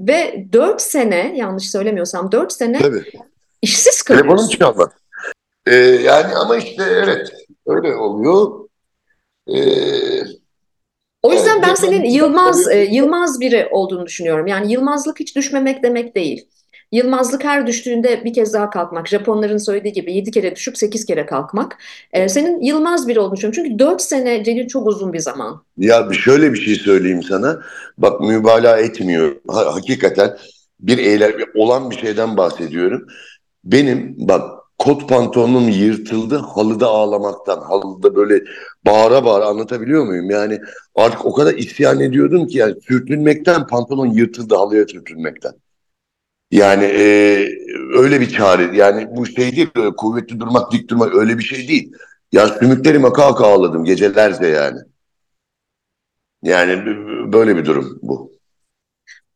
ve 0.08 0.44
4 0.52 0.80
sene, 0.82 1.32
yanlış 1.36 1.70
söylemiyorsam 1.70 2.32
4 2.32 2.52
sene 2.52 2.78
Tabii. 2.78 3.02
işsiz 3.62 4.02
Telefonum 4.02 4.28
kalıyorsun. 4.36 4.58
çalmadı. 4.58 4.92
Ee, 5.66 5.74
yani 5.76 6.34
ama 6.34 6.56
işte 6.56 6.82
evet 7.04 7.32
öyle 7.66 7.94
oluyor. 7.94 8.68
Ee, 9.48 10.22
O 11.22 11.32
yüzden 11.32 11.62
ben 11.62 11.74
senin 11.74 12.04
Yılmaz 12.04 12.68
e. 12.68 12.78
Yılmaz 12.84 13.40
biri 13.40 13.68
olduğunu 13.70 14.06
düşünüyorum. 14.06 14.46
Yani 14.46 14.72
Yılmazlık 14.72 15.20
hiç 15.20 15.36
düşmemek 15.36 15.82
demek 15.82 16.14
değil. 16.16 16.48
Yılmazlık 16.92 17.44
her 17.44 17.66
düştüğünde 17.66 18.24
bir 18.24 18.32
kez 18.34 18.52
daha 18.52 18.70
kalkmak. 18.70 19.08
Japonların 19.08 19.58
söylediği 19.58 19.92
gibi 19.92 20.14
yedi 20.14 20.30
kere 20.30 20.56
düşüp 20.56 20.78
sekiz 20.78 21.04
kere 21.06 21.26
kalkmak. 21.26 21.78
E, 22.12 22.28
senin 22.28 22.60
Yılmaz 22.60 23.08
biri 23.08 23.20
olduğunu 23.20 23.36
düşünüyorum. 23.36 23.62
Çünkü 23.64 23.78
dört 23.78 24.02
sene 24.02 24.44
Celil 24.44 24.68
çok 24.68 24.86
uzun 24.86 25.12
bir 25.12 25.18
zaman. 25.18 25.64
ya 25.78 26.08
şöyle 26.12 26.52
bir 26.52 26.58
şey 26.58 26.74
söyleyeyim 26.74 27.22
sana. 27.22 27.60
Bak 27.98 28.20
mübalağa 28.20 28.78
etmiyorum. 28.78 29.38
Ha- 29.48 29.74
hakikaten 29.74 30.36
bir 30.80 30.98
eylem 30.98 31.32
olan 31.54 31.90
bir 31.90 31.96
şeyden 31.98 32.36
bahsediyorum. 32.36 33.06
Benim 33.64 34.14
bak 34.18 34.42
kot 34.78 35.08
pantolonum 35.08 35.68
yırtıldı 35.68 36.36
halıda 36.36 36.86
ağlamaktan. 36.86 37.60
Halıda 37.60 38.14
böyle 38.14 38.44
bağıra 38.86 39.24
bağıra 39.24 39.46
anlatabiliyor 39.46 40.06
muyum? 40.06 40.30
Yani 40.30 40.60
artık 40.94 41.26
o 41.26 41.32
kadar 41.32 41.54
isyan 41.54 42.00
ediyordum 42.00 42.46
ki 42.46 42.58
yani 42.58 42.74
sürtünmekten 42.80 43.66
pantolon 43.66 44.06
yırtıldı 44.06 44.54
halıya 44.54 44.86
sürtünmekten. 44.86 45.52
Yani 46.50 46.84
e, 46.84 47.04
öyle 47.94 48.20
bir 48.20 48.30
çare. 48.30 48.76
Yani 48.76 49.08
bu 49.16 49.26
şey 49.26 49.56
değil, 49.56 49.70
kuvvetli 49.96 50.40
durmak, 50.40 50.72
dik 50.72 50.90
durmak 50.90 51.14
öyle 51.14 51.38
bir 51.38 51.42
şey 51.42 51.68
değil. 51.68 51.92
Ya 52.32 52.48
sümüklerime 52.48 53.12
kalka 53.12 53.46
ağladım 53.46 53.84
gecelerce 53.84 54.46
yani. 54.46 54.80
Yani 56.42 56.86
böyle 57.32 57.56
bir 57.56 57.64
durum 57.64 57.98
bu. 58.02 58.32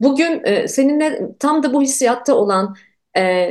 Bugün 0.01 0.43
e, 0.45 0.69
seninle 0.69 1.21
tam 1.39 1.63
da 1.63 1.73
bu 1.73 1.83
hissiyatta 1.83 2.35
olan 2.35 2.77
e, 3.17 3.51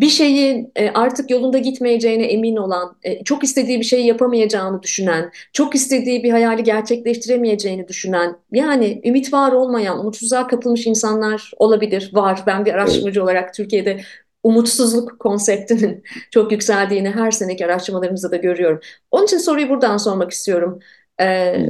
bir 0.00 0.08
şeyin 0.08 0.72
e, 0.76 0.90
artık 0.90 1.30
yolunda 1.30 1.58
gitmeyeceğine 1.58 2.24
emin 2.24 2.56
olan, 2.56 2.96
e, 3.02 3.24
çok 3.24 3.44
istediği 3.44 3.78
bir 3.78 3.84
şeyi 3.84 4.06
yapamayacağını 4.06 4.82
düşünen, 4.82 5.30
çok 5.52 5.74
istediği 5.74 6.22
bir 6.22 6.30
hayali 6.30 6.62
gerçekleştiremeyeceğini 6.62 7.88
düşünen, 7.88 8.36
yani 8.52 9.00
ümit 9.04 9.32
var 9.32 9.52
olmayan, 9.52 9.98
umutsuzluğa 9.98 10.46
kapılmış 10.46 10.86
insanlar 10.86 11.52
olabilir, 11.56 12.10
var. 12.14 12.42
Ben 12.46 12.64
bir 12.64 12.74
araştırmacı 12.74 13.22
olarak 13.22 13.54
Türkiye'de 13.54 14.00
umutsuzluk 14.42 15.20
konseptinin 15.20 16.02
çok 16.30 16.52
yükseldiğini 16.52 17.10
her 17.10 17.30
seneki 17.30 17.66
araştırmalarımızda 17.66 18.30
da 18.30 18.36
görüyorum. 18.36 18.80
Onun 19.10 19.24
için 19.24 19.38
soruyu 19.38 19.68
buradan 19.68 19.96
sormak 19.96 20.30
istiyorum. 20.30 20.78
Ee, 21.20 21.66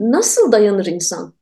nasıl 0.00 0.52
dayanır 0.52 0.86
insan? 0.86 1.34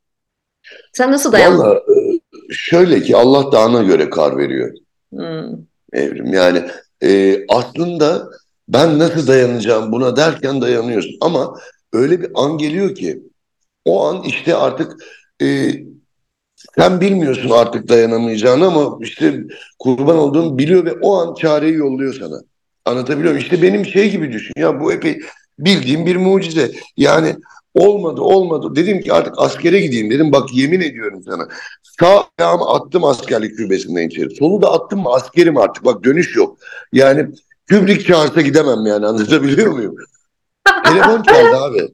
Sen 0.93 1.13
nasıl 1.13 1.33
dayandın? 1.33 1.59
Valla 1.59 1.75
e, 1.75 2.19
şöyle 2.51 3.03
ki 3.03 3.17
Allah 3.17 3.53
dağına 3.53 3.83
göre 3.83 4.11
kar 4.11 4.37
veriyor 4.39 4.75
Hmm, 5.13 5.57
Evrim. 5.93 6.33
Yani 6.33 6.63
e, 7.03 7.39
aslında 7.49 8.29
ben 8.69 8.99
nasıl 8.99 9.27
dayanacağım 9.27 9.93
buna 9.93 10.17
derken 10.17 10.61
dayanıyorsun. 10.61 11.17
Ama 11.21 11.59
öyle 11.93 12.21
bir 12.21 12.31
an 12.35 12.59
geliyor 12.59 12.95
ki 12.95 13.23
o 13.85 14.07
an 14.07 14.23
işte 14.23 14.55
artık 14.55 15.05
e, 15.43 15.71
sen 16.77 17.01
bilmiyorsun 17.01 17.51
artık 17.51 17.89
dayanamayacağını 17.89 18.67
ama 18.67 18.99
işte 19.01 19.41
kurban 19.79 20.19
olduğunu 20.19 20.59
biliyor 20.59 20.85
ve 20.85 20.93
o 20.93 21.19
an 21.19 21.35
çareyi 21.35 21.75
yolluyor 21.75 22.15
sana. 22.15 22.41
Anlatabiliyor 22.85 23.33
muyum? 23.33 23.45
İşte 23.45 23.63
benim 23.63 23.87
şey 23.87 24.11
gibi 24.11 24.33
düşün 24.33 24.55
ya 24.57 24.81
bu 24.81 24.93
epey 24.93 25.21
bildiğim 25.59 26.07
bir 26.07 26.17
mucize. 26.17 26.73
Yani 26.97 27.37
olmadı 27.75 28.21
olmadı. 28.21 28.77
Dedim 28.77 29.01
ki 29.01 29.13
artık 29.13 29.35
askere 29.37 29.81
gideyim 29.81 30.11
dedim. 30.11 30.33
Bak 30.33 30.55
yemin 30.55 30.81
ediyorum 30.81 31.23
sana. 31.25 31.49
Sağ 31.83 32.25
ayağımı 32.39 32.71
attım 32.71 33.05
askerlik 33.05 33.57
kulübesinden 33.57 34.09
içeri. 34.09 34.37
Solu 34.37 34.63
da 34.63 34.73
attım 34.73 35.01
mı 35.01 35.09
askerim 35.09 35.57
artık. 35.57 35.85
Bak 35.85 36.05
dönüş 36.05 36.37
yok. 36.37 36.59
Yani 36.93 37.27
Kubrick 37.71 38.05
çağırsa 38.05 38.41
gidemem 38.41 38.87
yani 38.87 39.07
anlatabiliyor 39.07 39.73
muyum? 39.73 39.97
Telefon 40.85 41.23
çaldı 41.23 41.57
abi. 41.57 41.89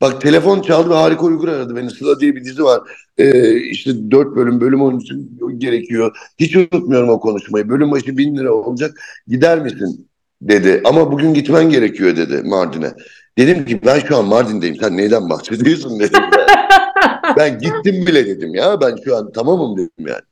Bak 0.00 0.20
telefon 0.20 0.62
çaldı 0.62 0.90
ve 0.90 0.94
Harika 0.94 1.26
Uygur 1.26 1.48
aradı 1.48 1.76
beni. 1.76 1.90
Sıla 1.90 2.20
diye 2.20 2.36
bir 2.36 2.44
dizi 2.44 2.64
var. 2.64 2.80
Ee, 3.18 3.56
işte 3.56 4.10
dört 4.10 4.36
bölüm, 4.36 4.60
bölüm 4.60 4.82
oyuncusu 4.82 5.58
gerekiyor. 5.58 6.16
Hiç 6.38 6.56
unutmuyorum 6.56 7.08
o 7.08 7.20
konuşmayı. 7.20 7.68
Bölüm 7.68 7.90
başı 7.90 8.18
bin 8.18 8.36
lira 8.36 8.52
olacak. 8.52 9.00
Gider 9.28 9.60
misin? 9.60 10.08
dedi. 10.42 10.80
Ama 10.84 11.12
bugün 11.12 11.34
gitmen 11.34 11.70
gerekiyor 11.70 12.16
dedi 12.16 12.42
Mardin'e. 12.44 12.94
Dedim 13.38 13.64
ki 13.64 13.80
ben 13.86 13.98
şu 13.98 14.16
an 14.16 14.24
Mardin'deyim. 14.24 14.76
Sen 14.76 14.96
neyden 14.96 15.30
bahsediyorsun 15.30 16.00
dedim. 16.00 16.22
Yani. 16.22 17.36
Ben 17.36 17.58
gittim 17.58 18.06
bile 18.06 18.26
dedim 18.26 18.54
ya. 18.54 18.80
Ben 18.80 18.96
şu 19.04 19.16
an 19.16 19.32
tamamım 19.32 19.76
dedim 19.76 20.06
yani. 20.06 20.22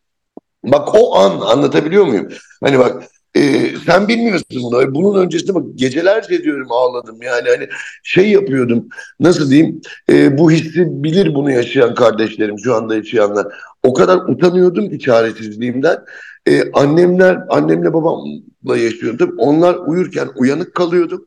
Bak 0.65 0.95
o 0.95 1.17
an 1.17 1.41
anlatabiliyor 1.41 2.07
muyum? 2.07 2.29
Hani 2.65 2.79
bak 2.79 3.03
e, 3.35 3.69
sen 3.87 4.09
bilmiyorsun 4.09 4.63
bunu. 4.63 4.95
Bunun 4.95 5.23
öncesinde 5.23 5.55
bak 5.55 5.65
gecelerce 5.75 6.43
diyorum 6.43 6.73
ağladım. 6.73 7.23
Yani 7.23 7.49
hani 7.49 7.69
şey 8.03 8.31
yapıyordum. 8.31 8.89
Nasıl 9.21 9.51
diyeyim? 9.51 9.81
E, 10.11 10.39
bu 10.39 10.51
hissi 10.51 10.87
bilir 10.87 11.35
bunu 11.35 11.51
yaşayan 11.51 11.95
kardeşlerim, 11.95 12.59
şu 12.59 12.75
anda 12.75 12.95
yaşayanlar. 12.95 13.47
O 13.83 13.95
kadar 13.95 14.17
utanıyordum 14.17 14.91
ki 14.91 14.99
çaresizliğimden. 14.99 15.99
E, 16.49 16.73
annemler, 16.73 17.39
annemle 17.49 17.95
babamla 17.95 18.77
yaşıyordum. 18.77 19.35
Onlar 19.39 19.75
uyurken 19.87 20.29
uyanık 20.37 20.75
kalıyordum. 20.75 21.27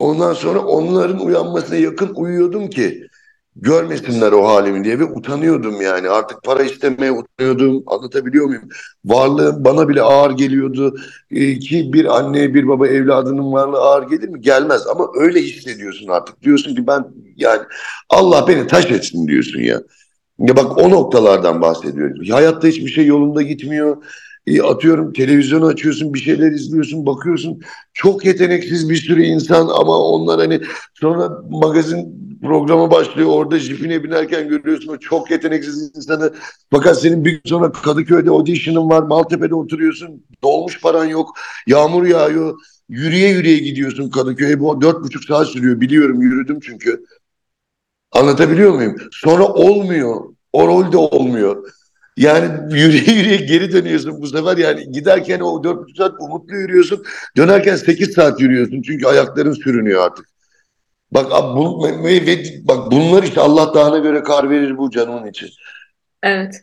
Ondan 0.00 0.32
sonra 0.32 0.58
onların 0.58 1.26
uyanmasına 1.26 1.76
yakın 1.76 2.14
uyuyordum 2.14 2.70
ki 2.70 3.06
görmesinler 3.56 4.32
o 4.32 4.48
halimi 4.48 4.84
diye 4.84 4.98
ve 4.98 5.04
utanıyordum 5.04 5.80
yani. 5.80 6.08
Artık 6.08 6.42
para 6.42 6.62
istemeye 6.62 7.12
utanıyordum. 7.12 7.82
Anlatabiliyor 7.86 8.46
muyum? 8.46 8.68
Varlığım 9.04 9.64
bana 9.64 9.88
bile 9.88 10.02
ağır 10.02 10.30
geliyordu. 10.30 10.96
Ee, 11.30 11.58
ki 11.58 11.92
bir 11.92 12.18
anne 12.18 12.54
bir 12.54 12.68
baba 12.68 12.88
evladının 12.88 13.52
varlığı 13.52 13.78
ağır 13.78 14.08
gelir 14.08 14.28
mi? 14.28 14.40
Gelmez 14.40 14.86
ama 14.86 15.08
öyle 15.14 15.42
hissediyorsun 15.42 16.08
artık. 16.08 16.42
Diyorsun 16.42 16.74
ki 16.74 16.86
ben 16.86 17.04
yani 17.36 17.62
Allah 18.10 18.48
beni 18.48 18.66
taş 18.66 18.90
etsin 18.90 19.28
diyorsun 19.28 19.60
ya. 19.60 19.82
Ya 20.38 20.56
bak 20.56 20.78
o 20.78 20.90
noktalardan 20.90 21.62
bahsediyorum. 21.62 22.16
Hayatta 22.30 22.68
hiçbir 22.68 22.90
şey 22.90 23.06
yolunda 23.06 23.42
gitmiyor. 23.42 23.96
Atıyorum 24.58 25.12
televizyonu 25.12 25.66
açıyorsun 25.66 26.14
bir 26.14 26.18
şeyler 26.18 26.52
izliyorsun 26.52 27.06
bakıyorsun. 27.06 27.60
Çok 27.94 28.24
yeteneksiz 28.24 28.90
bir 28.90 28.96
sürü 28.96 29.22
insan 29.22 29.68
ama 29.68 29.98
onlar 29.98 30.40
hani 30.40 30.60
sonra 30.94 31.42
magazin 31.50 32.20
programı 32.42 32.90
başlıyor 32.90 33.28
orada 33.28 33.58
jipine 33.58 34.04
binerken 34.04 34.48
görüyorsun 34.48 34.88
o 34.92 34.96
çok 34.96 35.30
yeteneksiz 35.30 35.96
insanı. 35.96 36.32
Fakat 36.70 37.00
senin 37.00 37.24
bir 37.24 37.30
gün 37.30 37.40
sonra 37.44 37.72
Kadıköy'de 37.72 38.30
audition'ın 38.30 38.90
var 38.90 39.02
Maltepe'de 39.02 39.54
oturuyorsun 39.54 40.24
dolmuş 40.42 40.80
paran 40.80 41.04
yok 41.04 41.38
yağmur 41.66 42.06
yağıyor. 42.06 42.58
Yürüye 42.88 43.28
yürüye 43.28 43.58
gidiyorsun 43.58 44.10
Kadıköy'e. 44.10 44.60
Bu 44.60 44.80
dört 44.80 45.04
buçuk 45.04 45.24
saat 45.24 45.46
sürüyor. 45.46 45.80
Biliyorum 45.80 46.22
yürüdüm 46.22 46.60
çünkü. 46.60 47.04
Anlatabiliyor 48.12 48.74
muyum? 48.74 48.96
Sonra 49.12 49.44
olmuyor. 49.44 50.24
O 50.52 50.68
rolde 50.68 50.96
olmuyor 50.96 51.64
yani 52.16 52.74
yürüye 52.78 53.14
yürüye 53.16 53.36
geri 53.36 53.72
dönüyorsun 53.72 54.22
bu 54.22 54.26
sefer 54.26 54.56
yani 54.56 54.90
giderken 54.90 55.40
o 55.40 55.64
dört 55.64 55.78
buçuk 55.78 55.96
saat 55.96 56.14
umutlu 56.20 56.56
yürüyorsun. 56.56 57.04
Dönerken 57.36 57.76
sekiz 57.76 58.12
saat 58.12 58.40
yürüyorsun 58.40 58.82
çünkü 58.82 59.06
ayakların 59.06 59.52
sürünüyor 59.52 60.02
artık. 60.02 60.26
Bak 61.12 61.56
bu, 61.56 61.88
ve, 62.04 62.44
bak 62.68 62.92
bunlar 62.92 63.22
işte 63.22 63.40
Allah 63.40 63.74
dağına 63.74 63.98
göre 63.98 64.22
kar 64.22 64.50
verir 64.50 64.78
bu 64.78 64.90
canımın 64.90 65.26
için. 65.26 65.50
evet. 66.22 66.54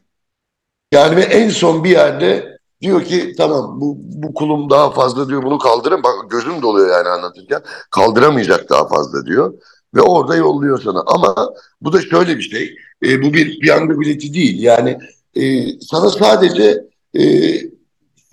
Yani 0.91 1.15
ve 1.15 1.21
en 1.21 1.49
son 1.49 1.83
bir 1.83 1.89
yerde 1.89 2.57
diyor 2.81 3.03
ki 3.03 3.33
tamam 3.37 3.81
bu, 3.81 3.97
bu 3.99 4.33
kulum 4.33 4.69
daha 4.69 4.91
fazla 4.91 5.29
diyor 5.29 5.43
bunu 5.43 5.57
kaldırın. 5.57 6.03
Bak 6.03 6.31
gözüm 6.31 6.61
doluyor 6.61 6.89
yani 6.89 7.07
anlatırken. 7.07 7.61
Kaldıramayacak 7.91 8.69
daha 8.69 8.87
fazla 8.87 9.25
diyor. 9.25 9.53
Ve 9.95 10.01
orada 10.01 10.35
yolluyor 10.35 10.81
sana. 10.81 11.03
Ama 11.07 11.53
bu 11.81 11.93
da 11.93 12.01
şöyle 12.01 12.37
bir 12.37 12.41
şey. 12.41 12.75
E, 13.05 13.21
bu 13.23 13.33
bir 13.33 13.59
piyango 13.59 13.99
bileti 13.99 14.33
değil. 14.33 14.63
Yani 14.63 14.97
e, 15.43 15.79
sana 15.81 16.09
sadece 16.09 16.83
e, 17.19 17.23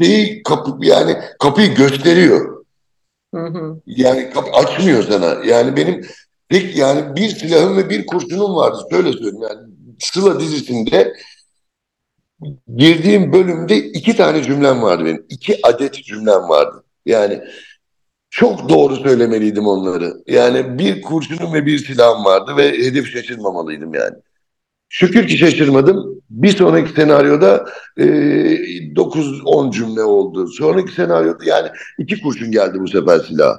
şeyi 0.00 0.42
kapı 0.42 0.76
yani 0.80 1.16
kapıyı 1.38 1.74
gösteriyor. 1.74 2.64
Hı 3.34 3.46
hı. 3.46 3.80
Yani 3.86 4.30
kapı 4.30 4.50
açmıyor 4.50 5.02
sana. 5.02 5.44
Yani 5.44 5.76
benim 5.76 6.06
tek 6.48 6.76
yani 6.76 7.16
bir 7.16 7.28
silahım 7.28 7.76
ve 7.76 7.90
bir 7.90 8.06
kurşunum 8.06 8.56
vardı. 8.56 8.78
Şöyle 8.90 9.12
söyleyeyim 9.12 9.42
yani 9.42 9.60
Sıla 9.98 10.40
dizisinde 10.40 11.14
girdiğim 12.76 13.32
bölümde 13.32 13.76
iki 13.76 14.16
tane 14.16 14.42
cümlem 14.42 14.82
vardı 14.82 15.04
benim. 15.04 15.26
İki 15.28 15.66
adet 15.66 15.94
cümlem 15.94 16.48
vardı. 16.48 16.84
Yani 17.06 17.40
çok 18.30 18.68
doğru 18.68 18.96
söylemeliydim 18.96 19.66
onları. 19.66 20.14
Yani 20.26 20.78
bir 20.78 21.02
kurşunum 21.02 21.54
ve 21.54 21.66
bir 21.66 21.78
silahım 21.78 22.24
vardı 22.24 22.56
ve 22.56 22.72
hedef 22.72 23.06
şaşırmamalıydım 23.06 23.94
yani. 23.94 24.16
Şükür 24.94 25.28
ki 25.28 25.38
şaşırmadım. 25.38 26.22
Bir 26.30 26.56
sonraki 26.56 26.92
senaryoda 26.92 27.64
e, 27.96 28.04
9-10 28.04 29.72
cümle 29.72 30.02
oldu. 30.02 30.48
Sonraki 30.48 30.94
senaryoda 30.94 31.44
yani 31.44 31.68
iki 31.98 32.22
kurşun 32.22 32.50
geldi 32.50 32.80
bu 32.80 32.88
sefer 32.88 33.18
silah. 33.18 33.58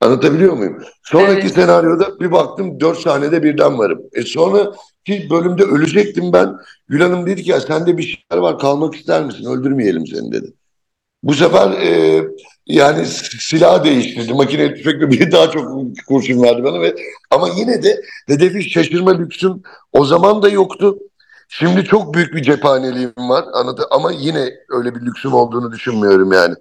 Anlatabiliyor 0.00 0.52
muyum? 0.52 0.82
Sonraki 1.02 1.40
Evet. 1.40 1.54
senaryoda 1.54 2.20
bir 2.20 2.32
baktım 2.32 2.80
dört 2.80 2.98
sahnede 2.98 3.42
birden 3.42 3.78
varım. 3.78 4.00
E 4.12 4.22
sonra 4.22 4.72
ki 5.04 5.26
bölümde 5.30 5.62
ölecektim 5.62 6.32
ben. 6.32 6.56
Gül 6.88 7.00
Hanım 7.00 7.26
dedi 7.26 7.42
ki 7.42 7.50
ya 7.50 7.60
sende 7.60 7.98
bir 7.98 8.02
şeyler 8.02 8.42
var 8.42 8.58
kalmak 8.58 8.94
ister 8.94 9.24
misin? 9.24 9.44
Öldürmeyelim 9.44 10.06
seni 10.06 10.32
dedi. 10.32 10.52
Bu 11.22 11.34
sefer 11.34 11.70
e, 11.70 12.22
yani 12.66 13.06
silah 13.40 13.84
değiştirdi. 13.84 14.34
Makine 14.34 14.74
tüfekle 14.74 15.10
biri 15.10 15.32
daha 15.32 15.50
çok 15.50 15.70
kurşun 16.08 16.42
verdi 16.42 16.64
bana 16.64 16.80
ve 16.80 16.96
ama 17.30 17.48
yine 17.56 17.82
de 17.82 18.02
hedefi 18.26 18.70
şaşırma 18.70 19.10
lüksüm 19.10 19.62
o 19.92 20.04
zaman 20.04 20.42
da 20.42 20.48
yoktu. 20.48 20.98
Şimdi 21.48 21.84
çok 21.84 22.14
büyük 22.14 22.34
bir 22.34 22.42
cephaneliğim 22.42 23.12
var 23.16 23.44
anladı 23.52 23.86
ama 23.90 24.12
yine 24.12 24.50
öyle 24.70 24.94
bir 24.94 25.00
lüksüm 25.00 25.34
olduğunu 25.34 25.72
düşünmüyorum 25.72 26.32
yani. 26.32 26.54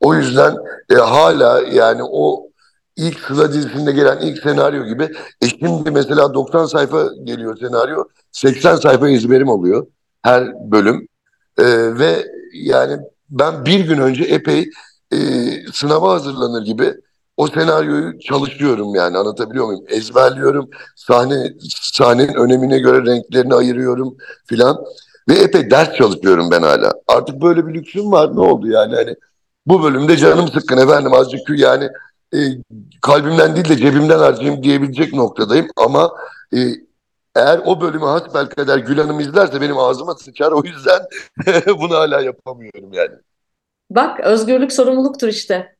O 0.00 0.14
yüzden 0.14 0.56
e, 0.90 0.94
hala 0.94 1.60
yani 1.60 2.02
o 2.02 2.48
ilk 2.96 3.20
Sıla 3.20 3.52
dizisinde 3.52 3.92
gelen 3.92 4.18
ilk 4.18 4.42
senaryo 4.42 4.84
gibi 4.84 5.08
e 5.42 5.48
şimdi 5.48 5.90
mesela 5.90 6.34
90 6.34 6.66
sayfa 6.66 7.08
geliyor 7.24 7.58
senaryo 7.58 8.04
80 8.32 8.76
sayfa 8.76 9.08
ezberim 9.08 9.48
oluyor 9.48 9.86
her 10.22 10.70
bölüm. 10.70 11.08
E, 11.58 11.64
ve 11.98 12.26
yani 12.52 12.98
ben 13.30 13.64
bir 13.64 13.80
gün 13.80 13.98
önce 13.98 14.24
epey 14.24 14.70
e, 15.12 15.18
sınava 15.72 16.12
hazırlanır 16.12 16.64
gibi 16.64 16.94
o 17.36 17.46
senaryoyu 17.46 18.20
çalışıyorum 18.20 18.94
yani 18.94 19.18
anlatabiliyor 19.18 19.66
muyum? 19.66 19.84
Ezberliyorum, 19.88 20.70
sahne 20.96 21.52
sahnenin 21.92 22.34
önemine 22.34 22.78
göre 22.78 23.06
renklerini 23.06 23.54
ayırıyorum 23.54 24.16
filan 24.46 24.84
ve 25.28 25.34
epey 25.34 25.70
ders 25.70 25.94
çalışıyorum 25.94 26.50
ben 26.50 26.62
hala. 26.62 26.92
Artık 27.06 27.42
böyle 27.42 27.66
bir 27.66 27.74
lüksüm 27.74 28.12
var 28.12 28.36
ne 28.36 28.40
oldu 28.40 28.68
yani 28.68 28.94
hani 28.94 29.16
bu 29.66 29.82
bölümde 29.82 30.16
canım 30.16 30.48
sıkkın 30.48 30.78
efendim 30.78 31.14
azıcık 31.14 31.48
yani 31.48 31.88
e, 32.34 32.38
kalbimden 33.02 33.56
değil 33.56 33.68
de 33.68 33.76
cebimden 33.76 34.18
harcayayım 34.18 34.62
diyebilecek 34.62 35.14
noktadayım 35.14 35.66
ama 35.76 36.12
e, 36.54 36.58
eğer 37.36 37.60
o 37.64 37.80
bölümü 37.80 38.04
hasbelkader 38.04 38.78
Gül 38.78 38.98
Hanım 38.98 39.20
izlerse 39.20 39.60
benim 39.60 39.78
ağzıma 39.78 40.14
sıçar 40.14 40.52
o 40.52 40.62
yüzden 40.64 41.00
bunu 41.80 41.94
hala 41.94 42.20
yapamıyorum 42.20 42.92
yani. 42.92 43.14
Bak 43.90 44.20
özgürlük 44.20 44.72
sorumluluktur 44.72 45.28
işte. 45.28 45.78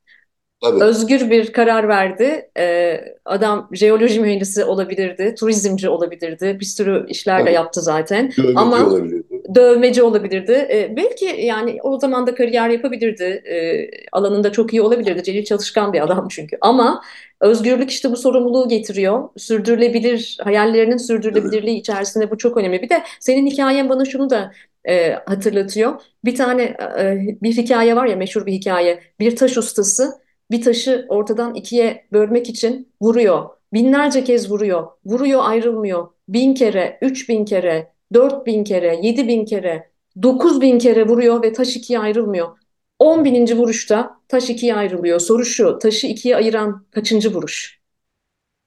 Tabii. 0.63 0.83
Özgür 0.83 1.29
bir 1.29 1.53
karar 1.53 1.87
verdi. 1.87 2.49
Ee, 2.57 3.01
adam 3.25 3.69
jeoloji 3.73 4.19
mühendisi 4.19 4.63
olabilirdi, 4.65 5.35
turizmci 5.35 5.89
olabilirdi. 5.89 6.57
Bir 6.59 6.65
sürü 6.65 7.05
işler 7.09 7.45
de 7.45 7.49
yaptı 7.49 7.81
zaten. 7.81 8.29
Geometri 8.29 8.59
Ama 8.59 8.85
olabilir. 8.85 9.23
dövmeci 9.55 10.03
olabilirdi. 10.03 10.51
E, 10.51 10.93
belki 10.97 11.25
yani 11.25 11.79
o 11.83 11.99
zaman 11.99 12.27
da 12.27 12.35
kariyer 12.35 12.69
yapabilirdi. 12.69 13.23
E, 13.23 13.87
alanında 14.11 14.51
çok 14.51 14.73
iyi 14.73 14.81
olabilirdi. 14.81 15.23
Celil 15.23 15.45
çalışkan 15.45 15.93
bir 15.93 16.03
adam 16.03 16.27
çünkü. 16.29 16.57
Ama 16.61 17.01
özgürlük 17.41 17.91
işte 17.91 18.11
bu 18.11 18.17
sorumluluğu 18.17 18.67
getiriyor. 18.69 19.29
Sürdürülebilir, 19.37 20.37
hayallerinin 20.43 20.97
sürdürülebilirliği 20.97 21.79
içerisinde 21.79 22.31
bu 22.31 22.37
çok 22.37 22.57
önemli. 22.57 22.81
Bir 22.81 22.89
de 22.89 23.03
senin 23.19 23.47
hikayen 23.47 23.89
bana 23.89 24.05
şunu 24.05 24.29
da 24.29 24.51
e, 24.85 25.11
hatırlatıyor. 25.25 26.01
Bir 26.25 26.35
tane 26.35 26.63
e, 26.99 27.17
bir 27.41 27.57
hikaye 27.57 27.95
var 27.95 28.05
ya 28.05 28.15
meşhur 28.15 28.45
bir 28.45 28.53
hikaye. 28.53 28.99
Bir 29.19 29.35
taş 29.35 29.57
ustası 29.57 30.13
bir 30.51 30.61
taşı 30.61 31.05
ortadan 31.09 31.55
ikiye 31.55 32.07
bölmek 32.11 32.49
için 32.49 32.93
vuruyor. 33.01 33.49
Binlerce 33.73 34.23
kez 34.23 34.51
vuruyor. 34.51 34.87
Vuruyor 35.05 35.41
ayrılmıyor. 35.43 36.07
Bin 36.29 36.53
kere, 36.53 36.97
üç 37.01 37.29
bin 37.29 37.45
kere, 37.45 37.93
dört 38.13 38.45
bin 38.45 38.63
kere, 38.63 38.99
yedi 39.01 39.27
bin 39.27 39.45
kere, 39.45 39.91
dokuz 40.23 40.61
bin 40.61 40.79
kere 40.79 41.07
vuruyor 41.07 41.43
ve 41.43 41.53
taş 41.53 41.75
ikiye 41.75 41.99
ayrılmıyor. 41.99 42.57
On 42.99 43.25
bininci 43.25 43.57
vuruşta 43.57 44.19
taş 44.27 44.49
ikiye 44.49 44.75
ayrılıyor. 44.75 45.19
Soru 45.19 45.45
şu, 45.45 45.79
taşı 45.79 46.07
ikiye 46.07 46.35
ayıran 46.35 46.85
kaçıncı 46.91 47.33
vuruş? 47.33 47.79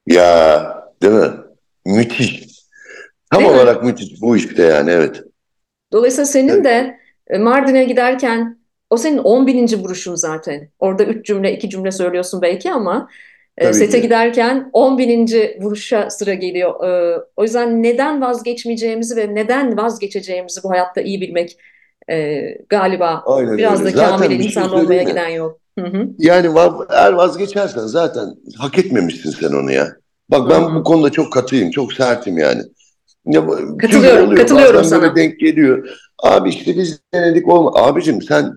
Ya 0.06 0.92
değil 1.02 1.14
mi? 1.14 1.30
Müthiş. 1.86 2.42
Tam 3.30 3.40
Değil 3.40 3.50
mi? 3.50 3.56
olarak 3.56 3.84
müthiş 3.84 4.20
bu 4.20 4.36
işte 4.36 4.62
yani 4.62 4.90
evet. 4.90 5.22
Dolayısıyla 5.92 6.26
senin 6.26 6.48
Evet. 6.48 6.64
de 6.64 6.98
e, 7.30 7.38
Mardin'e 7.38 7.84
giderken 7.84 8.58
o 8.90 8.96
senin 8.96 9.18
on 9.18 9.46
bininci 9.46 9.76
vuruşun 9.78 10.14
zaten. 10.14 10.68
Orada 10.78 11.04
üç 11.04 11.26
cümle, 11.26 11.52
iki 11.52 11.70
cümle 11.70 11.92
söylüyorsun 11.92 12.42
belki 12.42 12.72
ama 12.72 13.08
e, 13.58 13.64
Tabii 13.64 13.74
sete 13.74 13.96
ki. 13.96 14.02
giderken 14.02 14.70
on 14.72 14.98
bininci 14.98 15.58
vuruşa 15.60 16.10
sıra 16.10 16.34
geliyor. 16.34 16.84
E, 16.88 17.18
o 17.36 17.42
yüzden 17.42 17.82
neden 17.82 18.20
vazgeçmeyeceğimizi 18.20 19.16
ve 19.16 19.34
neden 19.34 19.76
vazgeçeceğimizi 19.76 20.62
bu 20.62 20.70
hayatta 20.70 21.00
iyi 21.00 21.20
bilmek 21.20 21.56
galiba 22.68 23.22
Aynen 23.26 23.58
biraz 23.58 23.80
öyle. 23.80 23.96
da 23.96 24.04
kamil 24.18 24.28
şey 24.28 24.46
insan 24.46 24.72
olmaya 24.72 24.80
söyleyeyim 24.80 25.04
mi? 25.04 25.10
giden 25.10 25.28
yol. 25.28 25.52
Hı 25.78 25.86
hı, 25.86 26.08
Yani 26.18 26.58
eğer 26.90 27.12
vazgeçersen 27.12 27.86
zaten 27.86 28.34
hak 28.58 28.78
etmemişsin 28.78 29.30
sen 29.30 29.52
onu 29.52 29.72
ya. 29.72 29.88
Bak 30.28 30.50
ben 30.50 30.60
hı. 30.60 30.74
bu 30.74 30.82
konuda 30.84 31.10
çok 31.10 31.32
katıyım, 31.32 31.70
çok 31.70 31.92
sertim 31.92 32.38
yani. 32.38 32.62
Ya, 33.26 33.46
Katılıyorum, 33.80 34.26
oluyor 34.26 34.36
katılıyorum 34.36 34.80
bazen 34.80 35.00
sana. 35.00 35.16
denk 35.16 35.40
geliyor. 35.40 35.88
Abi 36.18 36.48
işte 36.48 36.76
biz 36.76 37.00
denedik 37.14 37.48
olma. 37.48 37.70
Abicim 37.74 38.22
sen 38.22 38.52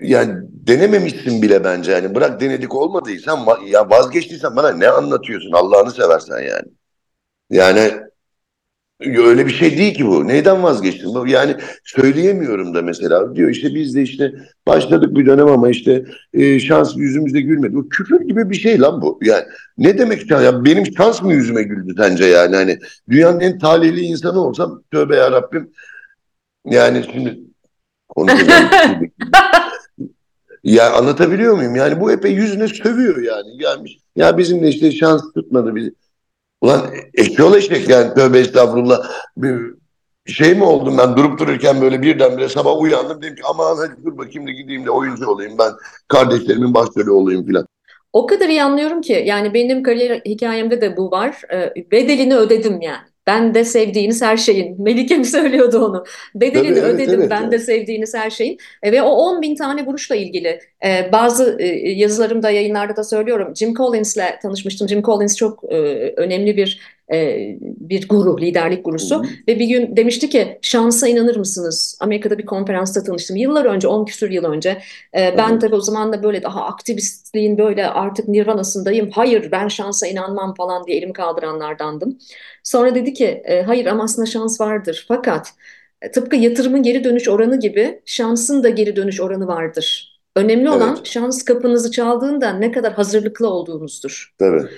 yani 0.00 0.34
denememişsin 0.52 1.42
bile 1.42 1.64
bence 1.64 1.92
yani. 1.92 2.14
Bırak 2.14 2.40
denedik 2.40 2.74
olmadıysan 2.74 3.46
ya 3.66 3.90
vazgeçtiysen 3.90 4.56
bana 4.56 4.72
ne 4.72 4.88
anlatıyorsun 4.88 5.52
Allah'ını 5.52 5.90
seversen 5.90 6.38
yani. 6.38 6.68
Yani 7.50 7.92
öyle 9.00 9.46
bir 9.46 9.52
şey 9.52 9.78
değil 9.78 9.94
ki 9.94 10.06
bu. 10.06 10.28
Neyden 10.28 10.62
vazgeçtin? 10.62 11.26
Yani 11.26 11.56
söyleyemiyorum 11.84 12.74
da 12.74 12.82
mesela. 12.82 13.36
Diyor 13.36 13.50
işte 13.50 13.74
biz 13.74 13.94
de 13.94 14.02
işte 14.02 14.32
başladık 14.66 15.16
bir 15.16 15.26
dönem 15.26 15.48
ama 15.48 15.68
işte 15.68 16.04
e, 16.34 16.60
şans 16.60 16.96
yüzümüzde 16.96 17.40
gülmedi. 17.40 17.74
Bu 17.74 17.88
küfür 17.88 18.20
gibi 18.20 18.50
bir 18.50 18.56
şey 18.56 18.80
lan 18.80 19.02
bu. 19.02 19.20
Yani 19.22 19.44
ne 19.78 19.98
demek? 19.98 20.30
Ya 20.30 20.64
benim 20.64 20.84
şans 20.96 21.22
mı 21.22 21.32
yüzüme 21.32 21.62
güldü 21.62 21.94
sence 21.96 22.24
yani? 22.24 22.56
Hani 22.56 22.78
dünyanın 23.10 23.40
en 23.40 23.58
talihli 23.58 24.00
insanı 24.00 24.40
olsam 24.40 24.82
tövbe 24.90 25.16
ya 25.16 25.30
Rabbim. 25.30 25.70
Yani 26.64 27.04
şimdi 27.12 27.40
konuşacağım. 28.08 28.70
Ya 30.64 30.92
anlatabiliyor 30.92 31.56
muyum? 31.56 31.76
Yani 31.76 32.00
bu 32.00 32.12
epey 32.12 32.32
yüzüne 32.32 32.68
sövüyor 32.68 33.22
yani. 33.22 33.58
Gelmiş. 33.58 33.98
Ya 34.16 34.38
bizim 34.38 34.62
de 34.62 34.68
işte 34.68 34.92
şans 34.92 35.32
tutmadı 35.34 35.74
bizi. 35.74 35.94
Ulan 36.60 36.90
eşyol 37.14 37.54
eşek 37.54 37.88
yani 37.88 38.14
tövbe 38.14 38.38
estağfurullah. 38.38 39.10
Bir 39.36 39.74
şey 40.26 40.54
mi 40.54 40.64
oldum 40.64 40.98
ben 40.98 41.16
durup 41.16 41.38
dururken 41.38 41.80
böyle 41.80 42.02
birdenbire 42.02 42.48
sabah 42.48 42.80
uyandım. 42.80 43.22
Dedim 43.22 43.34
ki 43.34 43.42
aman 43.50 43.76
hadi 43.76 44.04
dur 44.04 44.18
bakayım 44.18 44.48
da 44.48 44.50
gideyim 44.50 44.86
de 44.86 44.90
oyuncu 44.90 45.26
olayım 45.26 45.58
ben. 45.58 45.72
Kardeşlerimin 46.08 46.74
başrolü 46.74 47.10
olayım 47.10 47.46
filan. 47.46 47.66
O 48.12 48.26
kadar 48.26 48.48
iyi 48.48 48.62
anlıyorum 48.62 49.00
ki 49.00 49.22
yani 49.26 49.54
benim 49.54 49.82
kariyer 49.82 50.20
hikayemde 50.26 50.80
de 50.80 50.96
bu 50.96 51.10
var. 51.10 51.42
Ee, 51.52 51.74
bedelini 51.90 52.36
ödedim 52.36 52.80
yani. 52.80 53.06
Ben 53.30 53.54
de 53.54 53.64
sevdiğiniz 53.64 54.22
her 54.22 54.36
şeyin. 54.36 54.82
Melike 54.82 55.16
mi 55.18 55.24
söylüyordu 55.24 55.78
onu? 55.84 56.04
Bedelini 56.34 56.80
Tabii 56.80 56.80
evet 56.80 56.94
ödedim. 56.94 57.20
evet. 57.20 57.30
Ben 57.30 57.40
Yani. 57.42 57.52
de 57.52 57.58
sevdiğiniz 57.58 58.14
her 58.14 58.30
şeyin. 58.30 58.58
E, 58.82 58.92
ve 58.92 59.02
o 59.02 59.08
10 59.10 59.42
bin 59.42 59.54
tane 59.56 59.86
vuruşla 59.86 60.16
ilgili 60.16 60.60
e, 60.84 61.12
bazı 61.12 61.56
e, 61.60 61.66
yazılarımda, 61.90 62.50
yayınlarda 62.50 62.96
da 62.96 63.04
söylüyorum. 63.04 63.56
Jim 63.56 63.74
Collins'le 63.74 64.40
tanışmıştım. 64.42 64.88
Jim 64.88 65.02
Collins 65.02 65.36
çok 65.36 65.64
e, 65.72 65.76
önemli 66.16 66.56
bir 66.56 66.80
e, 67.12 67.38
bir 67.60 68.08
guru, 68.08 68.40
liderlik 68.40 68.84
gurusu. 68.84 69.18
hı. 69.18 69.22
Ve 69.48 69.58
bir 69.58 69.66
gün 69.66 69.96
demişti 69.96 70.28
ki 70.28 70.58
şansa 70.62 71.08
inanır 71.08 71.36
mısınız? 71.36 71.98
Amerika'da 72.00 72.38
bir 72.38 72.46
konferansta 72.46 73.02
tanıştım. 73.02 73.36
Yıllar 73.36 73.64
önce, 73.64 73.88
10 73.88 74.04
küsur 74.04 74.30
yıl 74.30 74.44
önce. 74.44 74.70
Ee, 75.18 75.34
ben 75.38 75.50
Aha. 75.50 75.58
tabii 75.58 75.74
o 75.74 75.80
zaman 75.80 76.12
da 76.12 76.22
böyle 76.22 76.42
daha 76.42 76.64
aktivistliğin 76.64 77.58
böyle 77.58 77.86
artık 77.86 78.28
nirvanasındayım. 78.28 79.10
Hayır 79.10 79.48
ben 79.52 79.68
şansa 79.68 80.06
inanmam 80.06 80.54
falan 80.54 80.86
diye 80.86 80.96
elimi 80.98 81.12
kaldıranlardandım. 81.12 82.18
Sonra 82.64 82.94
dedi 82.94 83.14
ki 83.14 83.42
e, 83.44 83.62
hayır 83.62 83.86
ama 83.86 84.04
aslında 84.04 84.26
şans 84.26 84.60
vardır. 84.60 85.04
Fakat 85.08 85.52
e, 86.02 86.10
tıpkı 86.10 86.36
yatırımın 86.36 86.82
geri 86.82 87.04
dönüş 87.04 87.28
oranı 87.28 87.60
gibi 87.60 88.00
şansın 88.06 88.62
da 88.62 88.68
geri 88.68 88.96
dönüş 88.96 89.20
oranı 89.20 89.46
vardır. 89.46 90.10
Önemli 90.36 90.70
olan 90.70 90.96
Evet 90.96 91.06
şans 91.06 91.42
kapınızı 91.44 91.90
çaldığında 91.90 92.52
ne 92.52 92.72
kadar 92.72 92.92
hazırlıklı 92.92 93.48
olduğunuzdur. 93.50 94.34
tabii. 94.38 94.68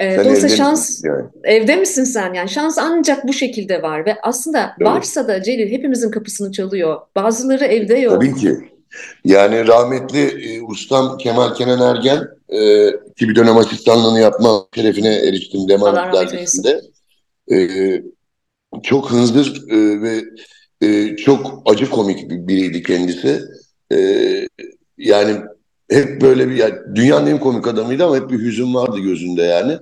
E, 0.00 0.10
Sen 0.14 0.24
dolayısıyla 0.24 0.48
evde 0.48 0.56
şans 0.56 1.04
yani? 1.04 1.24
evde 1.44 1.76
misin 1.76 2.04
sen? 2.04 2.34
Yani 2.34 2.48
şans 2.48 2.78
ancak 2.78 3.28
bu 3.28 3.32
şekilde 3.32 3.82
var 3.82 4.06
ve 4.06 4.16
aslında 4.22 4.70
Tabii. 4.78 4.84
varsa 4.88 5.28
da 5.28 5.42
Celil 5.42 5.72
hepimizin 5.72 6.10
kapısını 6.10 6.52
çalıyor. 6.52 7.00
Bazıları 7.16 7.64
evde 7.64 8.08
Tabii 8.08 8.28
yok. 8.28 8.38
ki. 8.40 8.56
Yani 9.24 9.66
rahmetli 9.66 10.20
e, 10.20 10.62
ustam 10.62 11.18
Kemal 11.18 11.54
Kenan 11.54 11.96
Ergen 11.96 12.28
e, 12.48 12.90
ki 13.16 13.28
bir 13.28 13.34
dönem 13.34 13.56
asistanlığını 13.56 14.20
yapma 14.20 14.66
şerefine 14.74 15.14
eriştim 15.14 15.60
eylesin. 15.70 16.12
dergisinde. 16.12 16.80
E, 17.52 17.58
çok 18.82 19.10
hınzır 19.10 19.62
e, 19.70 20.02
ve 20.02 20.22
e, 20.86 21.16
çok 21.16 21.62
acı 21.66 21.90
komik 21.90 22.30
bir 22.30 22.48
biriydi 22.48 22.82
kendisi. 22.82 23.40
E, 23.92 23.96
yani 24.98 25.36
hep 25.90 26.20
böyle 26.20 26.48
bir 26.48 26.56
yani 26.56 26.74
dünyanın 26.94 27.26
en 27.26 27.40
komik 27.40 27.66
adamıydı 27.66 28.04
ama 28.04 28.16
hep 28.16 28.30
bir 28.30 28.38
hüzün 28.38 28.74
vardı 28.74 28.98
gözünde 28.98 29.42
yani. 29.42 29.78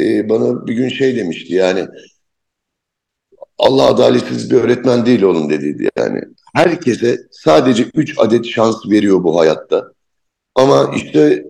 E, 0.00 0.28
bana 0.28 0.66
bir 0.66 0.72
gün 0.72 0.88
şey 0.88 1.16
demişti 1.16 1.54
yani 1.54 1.86
Allah 3.58 3.86
adaletsiz 3.86 4.50
bir 4.50 4.56
öğretmen 4.56 5.06
değil 5.06 5.22
oğlum 5.22 5.50
dediydi 5.50 5.88
yani. 5.96 6.20
Herkese 6.54 7.18
sadece 7.30 7.86
3 7.94 8.18
adet 8.18 8.46
şans 8.46 8.76
veriyor 8.90 9.24
bu 9.24 9.40
hayatta. 9.40 9.92
Ama 10.54 10.92
işte 10.96 11.44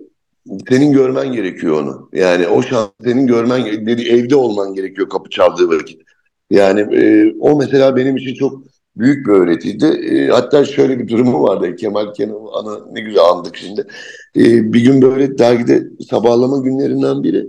senin 0.69 0.93
görmen 0.93 1.31
gerekiyor 1.31 1.81
onu. 1.81 2.09
Yani 2.13 2.47
o 2.47 2.61
şans 2.61 2.89
senin 3.03 3.27
görmen 3.27 3.85
dedi 3.87 4.09
evde 4.09 4.35
olman 4.35 4.73
gerekiyor 4.73 5.09
kapı 5.09 5.29
çaldığı 5.29 5.69
vakit. 5.69 6.01
Yani 6.49 6.95
e, 6.95 7.33
o 7.39 7.59
mesela 7.59 7.95
benim 7.95 8.17
için 8.17 8.33
çok 8.33 8.63
büyük 8.95 9.27
bir 9.27 9.31
öğretiydi. 9.31 9.85
E, 9.85 10.27
hatta 10.27 10.65
şöyle 10.65 10.99
bir 10.99 11.07
durumu 11.07 11.43
vardı. 11.43 11.75
Kemal 11.75 12.13
Kenan 12.13 12.47
ana 12.53 12.79
ne 12.91 13.01
güzel 13.01 13.23
andık 13.23 13.57
şimdi. 13.57 13.87
E, 14.35 14.73
bir 14.73 14.81
gün 14.81 15.01
böyle 15.01 15.37
dergide 15.37 15.83
sabahlama 16.09 16.57
günlerinden 16.57 17.23
biri. 17.23 17.47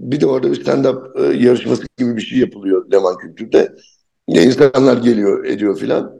Bir 0.00 0.20
de 0.20 0.26
orada 0.26 0.52
bir 0.52 0.64
stand-up 0.64 1.20
e, 1.20 1.44
yarışması 1.44 1.82
gibi 1.98 2.16
bir 2.16 2.20
şey 2.20 2.38
yapılıyor 2.38 2.92
Leman 2.92 3.18
Kültür'de. 3.18 3.74
Ya 4.28 4.42
insanlar 4.42 4.96
geliyor 4.96 5.44
ediyor 5.44 5.78
filan. 5.78 6.18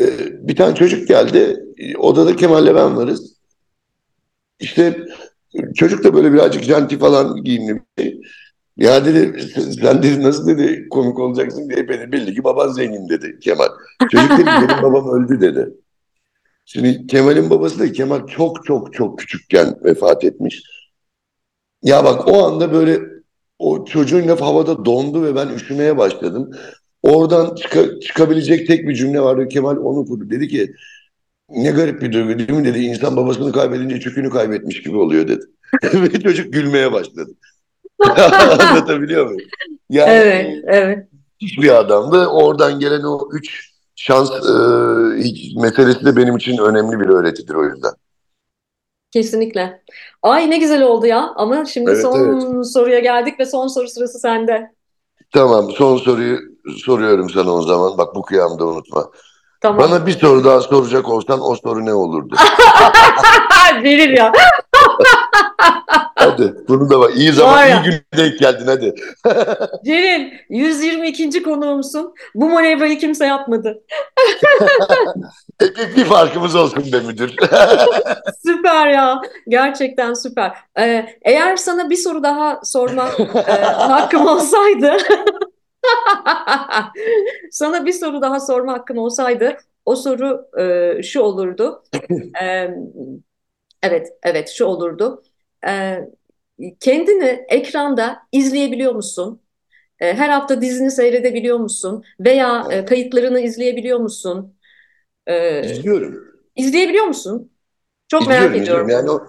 E, 0.00 0.06
bir 0.48 0.56
tane 0.56 0.74
çocuk 0.74 1.08
geldi. 1.08 1.56
E, 1.78 1.96
Odada 1.96 2.36
Kemal'le 2.36 2.74
ben 2.74 2.96
varız. 2.96 3.38
İşte 4.60 5.06
çocuk 5.74 6.04
da 6.04 6.14
böyle 6.14 6.32
birazcık 6.32 6.62
janti 6.62 6.98
falan 6.98 7.44
giyimli 7.44 7.74
bir 7.98 8.02
şey. 8.02 8.20
Ya 8.78 9.04
dedi 9.04 9.42
sen 9.80 10.02
dedi 10.02 10.22
nasıl 10.22 10.46
dedi 10.46 10.88
komik 10.88 11.18
olacaksın 11.18 11.70
diye 11.70 11.88
beni 11.88 12.12
belli 12.12 12.34
ki 12.34 12.44
baban 12.44 12.68
zengin 12.68 13.08
dedi 13.08 13.38
Kemal. 13.40 13.68
Çocuk 14.10 14.30
dedi 14.30 14.46
benim 14.46 14.68
babam 14.82 15.08
öldü 15.08 15.40
dedi. 15.40 15.70
Şimdi 16.64 17.06
Kemal'in 17.06 17.50
babası 17.50 17.78
da 17.78 17.92
Kemal 17.92 18.26
çok 18.26 18.64
çok 18.64 18.92
çok 18.92 19.18
küçükken 19.18 19.74
vefat 19.84 20.24
etmiş. 20.24 20.62
Ya 21.82 22.04
bak 22.04 22.28
o 22.28 22.44
anda 22.46 22.72
böyle 22.72 23.00
o 23.58 23.84
çocuğun 23.84 24.28
laf 24.28 24.40
havada 24.40 24.84
dondu 24.84 25.22
ve 25.22 25.34
ben 25.34 25.48
üşümeye 25.48 25.98
başladım. 25.98 26.50
Oradan 27.02 27.54
çıka- 27.54 28.00
çıkabilecek 28.00 28.66
tek 28.66 28.88
bir 28.88 28.94
cümle 28.94 29.20
vardı. 29.20 29.48
Kemal 29.48 29.76
onu 29.76 30.06
kurdu. 30.06 30.30
Dedi 30.30 30.48
ki 30.48 30.74
ne 31.48 31.70
garip 31.70 32.02
bir 32.02 32.12
duygu 32.12 32.38
değil 32.38 32.50
mi 32.50 32.64
dedi. 32.64 32.78
İnsan 32.78 33.16
babasını 33.16 33.52
kaybedince 33.52 34.00
çükünü 34.00 34.30
kaybetmiş 34.30 34.82
gibi 34.82 34.96
oluyor 34.96 35.28
dedi. 35.28 35.44
Ve 35.94 36.20
çocuk 36.20 36.52
gülmeye 36.52 36.92
başladı. 36.92 37.34
Anlatabiliyor 38.60 39.26
muyum? 39.26 39.48
Yani 39.90 40.10
Evet, 40.10 40.64
evet. 40.66 41.08
hiçbir 41.40 41.78
adamdı. 41.78 42.26
Oradan 42.26 42.80
gelen 42.80 43.02
o 43.02 43.28
üç 43.32 43.72
şans 43.96 44.30
e, 44.30 44.52
meselesi 45.60 46.04
de 46.04 46.16
benim 46.16 46.36
için 46.36 46.58
önemli 46.58 47.00
bir 47.00 47.08
öğretidir 47.08 47.54
o 47.54 47.64
yüzden. 47.64 47.92
Kesinlikle. 49.10 49.82
Ay 50.22 50.50
ne 50.50 50.58
güzel 50.58 50.82
oldu 50.82 51.06
ya. 51.06 51.32
Ama 51.36 51.64
şimdi 51.64 51.90
Evet 51.90 52.04
evet. 52.04 52.42
son 52.42 52.62
soruya 52.62 52.98
geldik 52.98 53.40
ve 53.40 53.46
son 53.46 53.66
soru 53.66 53.88
sırası 53.88 54.18
sende. 54.18 54.70
Tamam 55.34 55.70
son 55.70 55.96
soruyu 55.96 56.38
soruyorum 56.84 57.30
sana 57.30 57.50
o 57.50 57.62
zaman. 57.62 57.98
Bak 57.98 58.14
bu 58.14 58.22
kıyamda 58.22 58.66
unutma. 58.66 59.10
Tamam. 59.60 59.78
Bana 59.78 60.06
bir 60.06 60.12
soru 60.12 60.44
daha 60.44 60.60
soracak 60.60 61.08
olsan 61.08 61.40
o 61.42 61.56
soru 61.56 61.86
ne 61.86 61.94
olurdu? 61.94 62.36
Verir 63.82 64.08
ya. 64.08 64.32
Hadi 66.18 66.54
bunu 66.68 66.90
da 66.90 67.00
bak. 67.00 67.16
İyi 67.16 67.32
zaman, 67.32 67.54
Var 67.54 67.66
iyi 67.66 67.90
gün 67.90 68.00
denk 68.16 68.38
geldin 68.38 68.66
hadi. 68.66 68.94
Celil 69.84 70.32
122. 70.48 71.42
konuğumsun. 71.42 72.14
Bu 72.34 72.48
manevrayı 72.48 72.98
kimse 72.98 73.26
yapmadı. 73.26 73.82
E, 75.62 75.96
bir, 75.96 76.04
farkımız 76.04 76.54
olsun 76.54 76.92
be 76.92 77.00
müdür. 77.00 77.30
Süper 78.46 78.86
ya. 78.86 79.20
Gerçekten 79.48 80.14
süper. 80.14 80.52
Ee, 80.78 81.06
eğer 81.22 81.56
sana 81.56 81.90
bir 81.90 81.96
soru 81.96 82.22
daha 82.22 82.60
sorma 82.64 83.08
e, 83.48 83.52
hakkım 83.62 84.26
olsaydı 84.26 84.96
sana 87.50 87.86
bir 87.86 87.92
soru 87.92 88.22
daha 88.22 88.40
sorma 88.40 88.72
hakkım 88.72 88.98
olsaydı 88.98 89.56
o 89.84 89.96
soru 89.96 90.46
e, 90.58 91.02
şu 91.02 91.20
olurdu. 91.20 91.82
Ee, 92.42 92.70
evet, 93.82 94.08
evet 94.22 94.48
şu 94.48 94.64
olurdu. 94.64 95.22
Ee, 95.66 96.00
kendini 96.80 97.46
ekranda 97.48 98.18
izleyebiliyor 98.32 98.92
musun? 98.94 99.42
Ee, 100.00 100.14
her 100.14 100.28
hafta 100.28 100.62
dizini 100.62 100.90
seyredebiliyor 100.90 101.58
musun? 101.58 102.04
Veya 102.20 102.68
e, 102.70 102.84
kayıtlarını 102.84 103.40
izleyebiliyor 103.40 103.98
musun? 104.00 104.54
Ee, 105.28 105.62
İzliyorum. 105.62 106.24
izleyebiliyor 106.56 107.04
musun? 107.06 107.52
Çok 108.08 108.28
merak 108.28 108.44
İzliyorum, 108.44 108.56
izliyorum. 108.56 108.88
ediyorum. 108.88 108.88
Yani 108.88 109.10
o, 109.10 109.26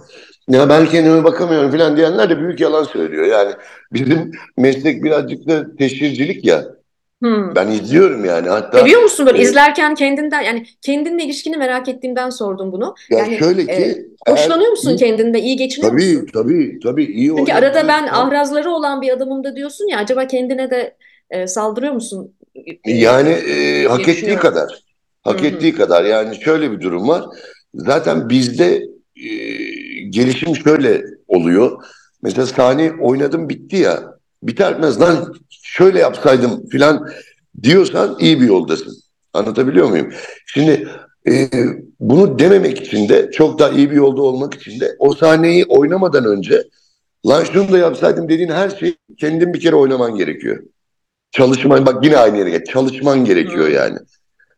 ya 0.49 0.69
ben 0.69 0.85
kendime 0.85 1.23
bakamıyorum 1.23 1.71
falan 1.71 1.97
diyenler 1.97 2.29
de 2.29 2.39
büyük 2.39 2.59
yalan 2.59 2.83
söylüyor. 2.83 3.25
Yani 3.25 3.53
bizim 3.93 4.31
meslek 4.57 5.03
birazcık 5.03 5.47
da 5.47 5.75
teşhircilik 5.75 6.45
ya. 6.45 6.78
Hmm. 7.21 7.55
Ben 7.55 7.67
izliyorum 7.67 8.25
yani. 8.25 8.49
Hatta 8.49 8.79
Seviyor 8.79 9.01
musun 9.01 9.25
böyle 9.25 9.37
e, 9.37 9.41
izlerken 9.41 9.95
kendinden 9.95 10.41
yani 10.41 10.65
kendinle 10.81 11.23
ilişkini 11.23 11.57
merak 11.57 11.89
ettiğimden 11.89 12.29
sordum 12.29 12.71
bunu. 12.71 12.95
ya 13.09 13.19
Yani 13.19 13.37
şöyle 13.37 13.61
e, 13.61 13.65
ki 13.65 14.05
eğer 14.27 14.37
hoşlanıyor 14.37 14.69
musun 14.69 14.89
iyi, 14.89 14.97
kendinde? 14.97 15.39
iyi 15.39 15.55
geçiniyor 15.55 15.91
tabii 15.91 16.13
musun? 16.13 16.27
tabii 16.33 16.79
tabii 16.83 17.05
iyi 17.05 17.33
Çünkü 17.37 17.53
arada 17.53 17.87
ben 17.87 18.03
oynadıysan 18.03 18.27
ahrazları 18.27 18.71
olan 18.71 19.01
bir 19.01 19.09
adamım 19.09 19.43
da 19.43 19.55
diyorsun 19.55 19.87
ya 19.87 19.97
acaba 19.97 20.27
kendine 20.27 20.71
de 20.71 20.95
e, 21.29 21.47
saldırıyor 21.47 21.93
musun 21.93 22.33
e, 22.85 22.91
yani 22.91 23.29
e, 23.29 23.85
hak 23.87 24.07
ettiği 24.07 24.35
kadar 24.35 24.83
hak 25.21 25.41
hı. 25.41 25.45
ettiği 25.45 25.75
kadar 25.75 26.03
yani 26.03 26.41
şöyle 26.41 26.71
bir 26.71 26.81
durum 26.81 27.07
var. 27.07 27.23
Zaten 27.73 28.29
bizde 28.29 28.83
e, 29.15 29.29
gelişim 30.09 30.55
şöyle 30.55 31.03
oluyor. 31.27 31.83
Mesela 32.21 32.47
sahne 32.47 32.91
oynadım 33.01 33.49
bitti 33.49 33.75
ya. 33.75 34.18
Biter 34.43 34.73
bitmez 34.73 35.01
lan 35.01 35.33
şöyle 35.49 35.99
yapsaydım 35.99 36.69
filan 36.69 37.09
diyorsan 37.63 38.17
iyi 38.19 38.41
bir 38.41 38.47
yoldasın. 38.47 38.93
Anlatabiliyor 39.33 39.89
muyum? 39.89 40.13
Şimdi 40.45 40.87
e, 41.27 41.49
bunu 41.99 42.39
dememek 42.39 42.81
için 42.81 43.09
de 43.09 43.31
çok 43.31 43.59
daha 43.59 43.69
iyi 43.69 43.91
bir 43.91 43.95
yolda 43.95 44.21
olmak 44.21 44.53
için 44.53 44.79
de 44.79 44.95
o 44.99 45.13
sahneyi 45.13 45.65
oynamadan 45.65 46.25
önce 46.25 46.63
lan 47.27 47.43
şunu 47.43 47.71
da 47.71 47.77
yapsaydım 47.77 48.29
dediğin 48.29 48.49
her 48.49 48.69
şeyi 48.69 48.97
kendin 49.17 49.53
bir 49.53 49.59
kere 49.59 49.75
oynaman 49.75 50.15
gerekiyor. 50.15 50.63
Çalışman 51.31 51.85
bak 51.85 52.05
yine 52.05 52.17
aynı 52.17 52.37
yere 52.37 52.49
gel. 52.49 52.65
Çalışman 52.65 53.25
gerekiyor 53.25 53.67
Hı. 53.67 53.71
yani. 53.71 53.97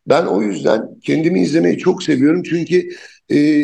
Ben 0.07 0.25
o 0.25 0.41
yüzden 0.41 0.99
kendimi 1.03 1.41
izlemeyi 1.41 1.77
çok 1.77 2.03
seviyorum 2.03 2.43
çünkü 2.43 2.89
e, 3.31 3.63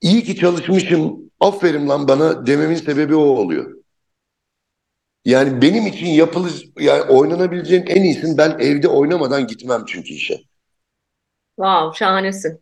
iyi 0.00 0.24
ki 0.24 0.36
çalışmışım 0.36 1.16
aferin 1.40 1.88
lan 1.88 2.08
bana 2.08 2.46
dememin 2.46 2.76
sebebi 2.76 3.14
o 3.14 3.22
oluyor. 3.22 3.83
Yani 5.24 5.62
benim 5.62 5.86
için 5.86 6.06
yapılır 6.06 6.68
yani 6.78 7.02
oynanabileceğin 7.02 7.84
en 7.86 8.02
iyisini 8.02 8.38
ben 8.38 8.56
evde 8.58 8.88
oynamadan 8.88 9.46
gitmem 9.46 9.84
çünkü 9.86 10.14
işe. 10.14 10.40
Wow, 11.56 11.98
şahanesin. 11.98 12.60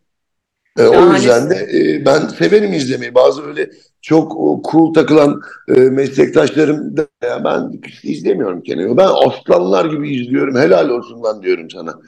E, 0.79 0.83
o 0.83 1.13
yüzden 1.13 1.49
de 1.49 1.55
e, 1.55 2.05
ben 2.05 2.19
severim 2.27 2.73
izlemeyi. 2.73 3.15
Bazı 3.15 3.45
öyle 3.45 3.69
çok 4.01 4.35
o, 4.37 4.61
cool 4.71 4.93
takılan 4.93 5.41
e, 5.67 5.73
meslektaşlarım 5.73 6.97
da 6.97 7.07
ya 7.23 7.43
ben 7.43 7.81
izlemiyorum 8.03 8.61
kendimi. 8.61 8.97
Ben 8.97 9.09
aslanlar 9.27 9.85
gibi 9.85 10.15
izliyorum. 10.15 10.55
Helal 10.55 10.89
olsun 10.89 11.23
lan 11.23 11.43
diyorum 11.43 11.69
sana. 11.69 11.99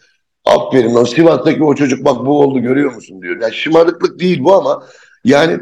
Aferin 0.46 0.96
lan 0.96 1.04
Sivas'taki 1.04 1.64
o 1.64 1.76
çocuk 1.76 2.06
bak 2.06 2.26
bu 2.26 2.42
oldu 2.42 2.60
görüyor 2.60 2.96
musun 2.96 3.22
diyor. 3.22 3.42
Yani 3.42 3.54
şımarıklık 3.54 4.20
değil 4.20 4.44
bu 4.44 4.54
ama 4.54 4.84
yani 5.24 5.60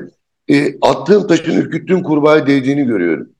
e, 0.50 0.80
attığım 0.82 1.28
taşın 1.28 1.62
ürküttüğüm 1.62 2.04
kurbağaya 2.04 2.48
değdiğini 2.48 2.86
görüyorum. 2.86 3.33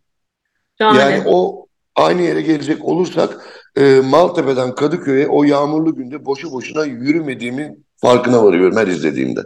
Yani 0.80 0.98
Şahane. 0.98 1.24
o 1.26 1.68
aynı 1.96 2.22
yere 2.22 2.42
gelecek 2.42 2.86
olursak 2.86 3.46
e, 3.76 4.02
Maltepe'den 4.04 4.76
Kadıköy'e 4.76 5.28
o 5.28 5.44
yağmurlu 5.44 5.96
günde 5.96 6.26
boşu 6.26 6.52
boşuna 6.52 6.86
yürümediğimin 6.86 7.86
farkına 7.98 8.44
varıyorum 8.44 8.78
her 8.78 8.88
izlediğimde. 8.88 9.42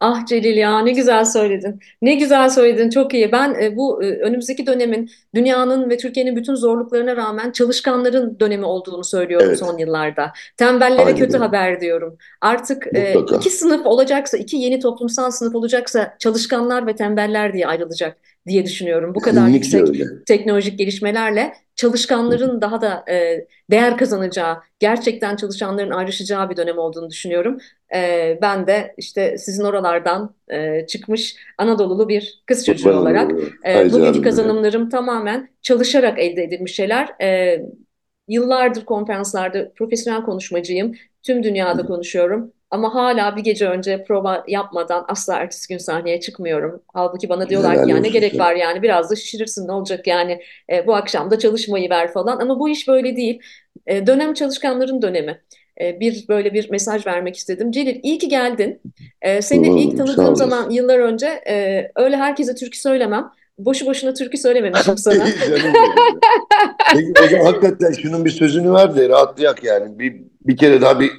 Ah 0.00 0.26
Celil 0.26 0.56
ya 0.56 0.78
ne 0.80 0.92
güzel 0.92 1.24
söyledin. 1.24 1.80
Ne 2.02 2.14
güzel 2.14 2.50
söyledin. 2.50 2.90
Çok 2.90 3.14
iyi. 3.14 3.32
Ben 3.32 3.54
e, 3.62 3.76
bu 3.76 4.02
e, 4.04 4.06
önümüzdeki 4.06 4.66
dönemin 4.66 5.10
dünyanın 5.34 5.90
ve 5.90 5.96
Türkiye'nin 5.96 6.36
bütün 6.36 6.54
zorluklarına 6.54 7.16
rağmen 7.16 7.52
çalışkanların 7.52 8.40
dönemi 8.40 8.64
olduğunu 8.64 9.04
söylüyorum 9.04 9.46
Evet, 9.48 9.58
son 9.58 9.78
yıllarda. 9.78 10.32
Tembellere 10.56 11.02
aynen 11.02 11.16
kötü 11.16 11.38
haber 11.38 11.80
diyorum. 11.80 12.18
Artık 12.40 12.86
e, 12.94 13.14
Mutlaka. 13.14 13.36
iki 13.36 13.50
sınıf 13.50 13.86
olacaksa, 13.86 14.36
iki 14.36 14.56
yeni 14.56 14.80
toplumsal 14.80 15.30
sınıf 15.30 15.54
olacaksa 15.54 16.16
çalışkanlar 16.18 16.86
ve 16.86 16.96
tembeller 16.96 17.52
diye 17.52 17.66
ayrılacak 17.66 18.16
diye 18.48 18.64
düşünüyorum. 18.64 19.14
Bu 19.14 19.20
kadar 19.20 19.52
Kesinlikle 19.52 19.78
yüksek 19.78 19.88
öyle. 19.88 20.24
teknolojik 20.24 20.78
gelişmelerle 20.78 21.52
çalışkanların 21.76 22.60
daha 22.60 22.80
da 22.80 23.04
e, 23.10 23.46
değer 23.70 23.96
kazanacağı, 23.96 24.56
gerçekten 24.78 25.36
çalışanların 25.36 25.90
ayrışacağı 25.90 26.50
bir 26.50 26.56
dönem 26.56 26.78
olduğunu 26.78 27.10
düşünüyorum. 27.10 27.58
Ee, 27.94 28.38
ben 28.42 28.66
de 28.66 28.94
işte 28.96 29.38
sizin 29.38 29.64
oralardan 29.64 30.34
e, 30.48 30.86
çıkmış 30.86 31.36
Anadolulu 31.58 32.08
bir 32.08 32.42
kız 32.46 32.66
çocuğu 32.66 32.84
Kurban 32.84 33.02
olarak 33.02 33.30
e, 33.66 33.92
bugünkü 33.92 34.22
kazanımlarım 34.22 34.88
tamamen 34.88 35.48
çalışarak 35.62 36.18
elde 36.18 36.42
edilmiş 36.42 36.74
şeyler. 36.74 37.08
E, 37.22 37.60
yıllardır 38.28 38.84
konferanslarda 38.84 39.72
profesyonel 39.72 40.22
konuşmacıyım. 40.22 40.94
Tüm 41.22 41.42
dünyada 41.42 41.86
konuşuyorum. 41.86 42.52
Ama 42.70 42.94
hala 42.94 43.36
bir 43.36 43.40
gece 43.40 43.68
önce 43.68 44.04
prova 44.04 44.44
yapmadan 44.48 45.04
asla 45.08 45.36
ertesi 45.36 45.68
gün 45.68 45.78
sahneye 45.78 46.20
çıkmıyorum. 46.20 46.82
Halbuki 46.94 47.28
bana 47.28 47.48
diyorlar 47.48 47.74
ki 47.74 47.80
Helal 47.80 47.88
ya 47.88 47.96
ne 47.96 48.08
gerek 48.08 48.38
var 48.38 48.54
yani 48.54 48.82
biraz 48.82 49.10
da 49.10 49.16
şişirirsin 49.16 49.68
ne 49.68 49.72
olacak 49.72 50.06
yani 50.06 50.40
e, 50.72 50.86
bu 50.86 50.94
akşam 50.94 51.30
da 51.30 51.38
çalışmayı 51.38 51.90
ver 51.90 52.12
falan. 52.12 52.38
Ama 52.38 52.58
bu 52.58 52.68
iş 52.68 52.88
böyle 52.88 53.16
değil. 53.16 53.40
E, 53.86 54.06
dönem 54.06 54.34
çalışkanların 54.34 55.02
dönemi. 55.02 55.40
E, 55.80 56.00
bir 56.00 56.28
böyle 56.28 56.54
bir 56.54 56.70
mesaj 56.70 57.06
vermek 57.06 57.36
istedim. 57.36 57.70
Celil 57.70 58.00
iyi 58.02 58.18
ki 58.18 58.28
geldin. 58.28 58.80
E, 59.22 59.42
seni 59.42 59.66
Kurban 59.66 59.76
ilk 59.76 59.96
tanıdığım 59.96 60.36
zaman 60.36 60.70
yıllar 60.70 60.98
önce 60.98 61.26
e, 61.48 61.86
öyle 61.96 62.16
herkese 62.16 62.54
türkü 62.54 62.78
söylemem. 62.78 63.30
Boşu 63.58 63.86
boşuna 63.86 64.14
türkü 64.14 64.38
söylememişim 64.38 64.98
sana. 64.98 65.24
Peki 66.94 67.12
o 67.24 67.28
zaman 67.28 67.44
hakikaten 67.44 67.92
şunun 67.92 68.24
bir 68.24 68.30
sözünü 68.30 68.72
ver 68.72 68.96
de 68.96 69.08
rahatlayak 69.08 69.64
yani. 69.64 69.98
Bir, 69.98 70.16
bir 70.46 70.56
kere 70.56 70.80
daha 70.80 71.00
bir 71.00 71.10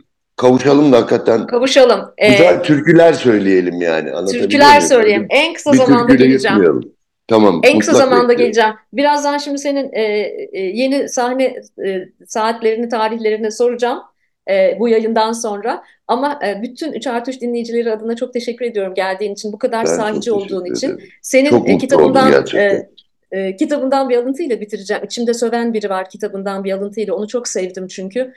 kavuşalım 0.42 0.92
da 0.92 0.98
hakikaten 0.98 1.48
Kavuşalım. 1.48 2.02
E, 2.18 2.32
güzel 2.32 2.64
türküler 2.64 3.14
söyleyelim 3.14 3.82
yani. 3.82 4.10
Türküler 4.32 4.76
muyum? 4.76 4.82
söyleyeyim. 4.82 5.28
Öyle 5.32 5.44
En 5.44 5.54
kısa 5.54 5.74
bir 5.74 5.78
zamanda 5.78 6.14
geleceğim. 6.14 6.82
Tamam, 7.28 7.62
En 7.64 7.80
kısa 7.80 7.94
zamanda 7.94 8.30
bekliyorum. 8.30 8.38
geleceğim. 8.38 8.74
Birazdan 8.94 9.38
şimdi 9.38 9.58
senin 9.58 9.90
e, 9.94 10.04
e, 10.52 10.60
yeni 10.60 11.10
sahne 11.10 11.44
e, 11.86 12.08
saatlerini, 12.28 12.90
tarihlerini 12.90 13.52
soracağım 13.52 14.00
e, 14.50 14.78
bu 14.80 14.90
yayından 14.90 15.32
sonra. 15.32 15.84
Ama 16.08 16.40
e, 16.48 16.62
bütün 16.62 16.94
3 16.94 17.08
artı 17.08 17.32
3 17.32 17.42
dinleyicileri 17.42 17.92
adına 17.92 18.16
çok 18.16 18.34
teşekkür 18.34 18.66
ediyorum 18.66 18.94
geldiğin 18.94 19.34
için, 19.34 19.54
bu 19.54 19.58
kadar 19.58 19.86
Ben 19.86 19.96
sahici 19.96 20.32
olduğun 20.32 20.66
için. 20.66 21.00
Senin 21.22 21.50
Çok 21.50 21.70
e, 21.70 21.78
kitabından 21.78 22.46
e, 22.56 22.90
e, 23.32 23.56
kitabından 23.56 24.10
bir 24.10 24.18
alıntıyla 24.18 24.62
bitireceğim. 24.62 25.04
İçimde 25.04 25.34
söven 25.34 25.74
biri 25.74 25.90
var 25.90 26.10
kitabından 26.10 26.64
bir 26.64 26.72
alıntıyla. 26.72 27.14
Onu 27.16 27.28
çok 27.28 27.48
sevdim 27.48 27.88
çünkü. 27.88 28.34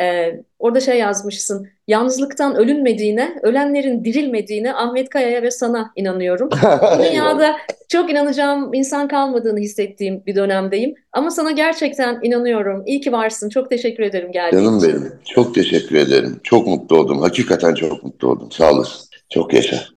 E, 0.00 0.34
orada 0.58 0.80
şey 0.80 0.98
yazmışsın. 0.98 1.68
Yalnızlıktan 1.88 2.56
ölünmediğine, 2.56 3.36
ölenlerin 3.42 4.04
dirilmediğine 4.04 4.74
Ahmet 4.74 5.08
Kaya'ya 5.08 5.42
ve 5.42 5.50
sana 5.50 5.92
inanıyorum. 5.96 6.48
Bu 6.98 7.02
dünyada 7.04 7.56
çok 7.88 8.10
inanacağım 8.10 8.74
insan 8.74 9.08
kalmadığını 9.08 9.58
hissettiğim 9.58 10.26
bir 10.26 10.34
dönemdeyim. 10.36 10.94
Ama 11.12 11.30
sana 11.30 11.50
gerçekten 11.50 12.20
inanıyorum. 12.22 12.82
İyi 12.86 13.00
ki 13.00 13.12
varsın. 13.12 13.48
Çok 13.48 13.70
teşekkür 13.70 14.02
ederim 14.02 14.32
geldiğin 14.32 14.64
Canım 14.64 14.78
için. 14.78 14.88
benim. 14.90 15.12
Çok 15.24 15.54
teşekkür 15.54 15.96
ederim. 15.96 16.40
Çok 16.42 16.66
mutlu 16.66 16.96
oldum. 16.96 17.18
Hakikaten 17.20 17.74
çok 17.74 18.04
mutlu 18.04 18.28
oldum. 18.28 18.48
Sağ 18.52 18.72
olasın. 18.72 19.06
Çok 19.30 19.54
yaşa. 19.54 19.76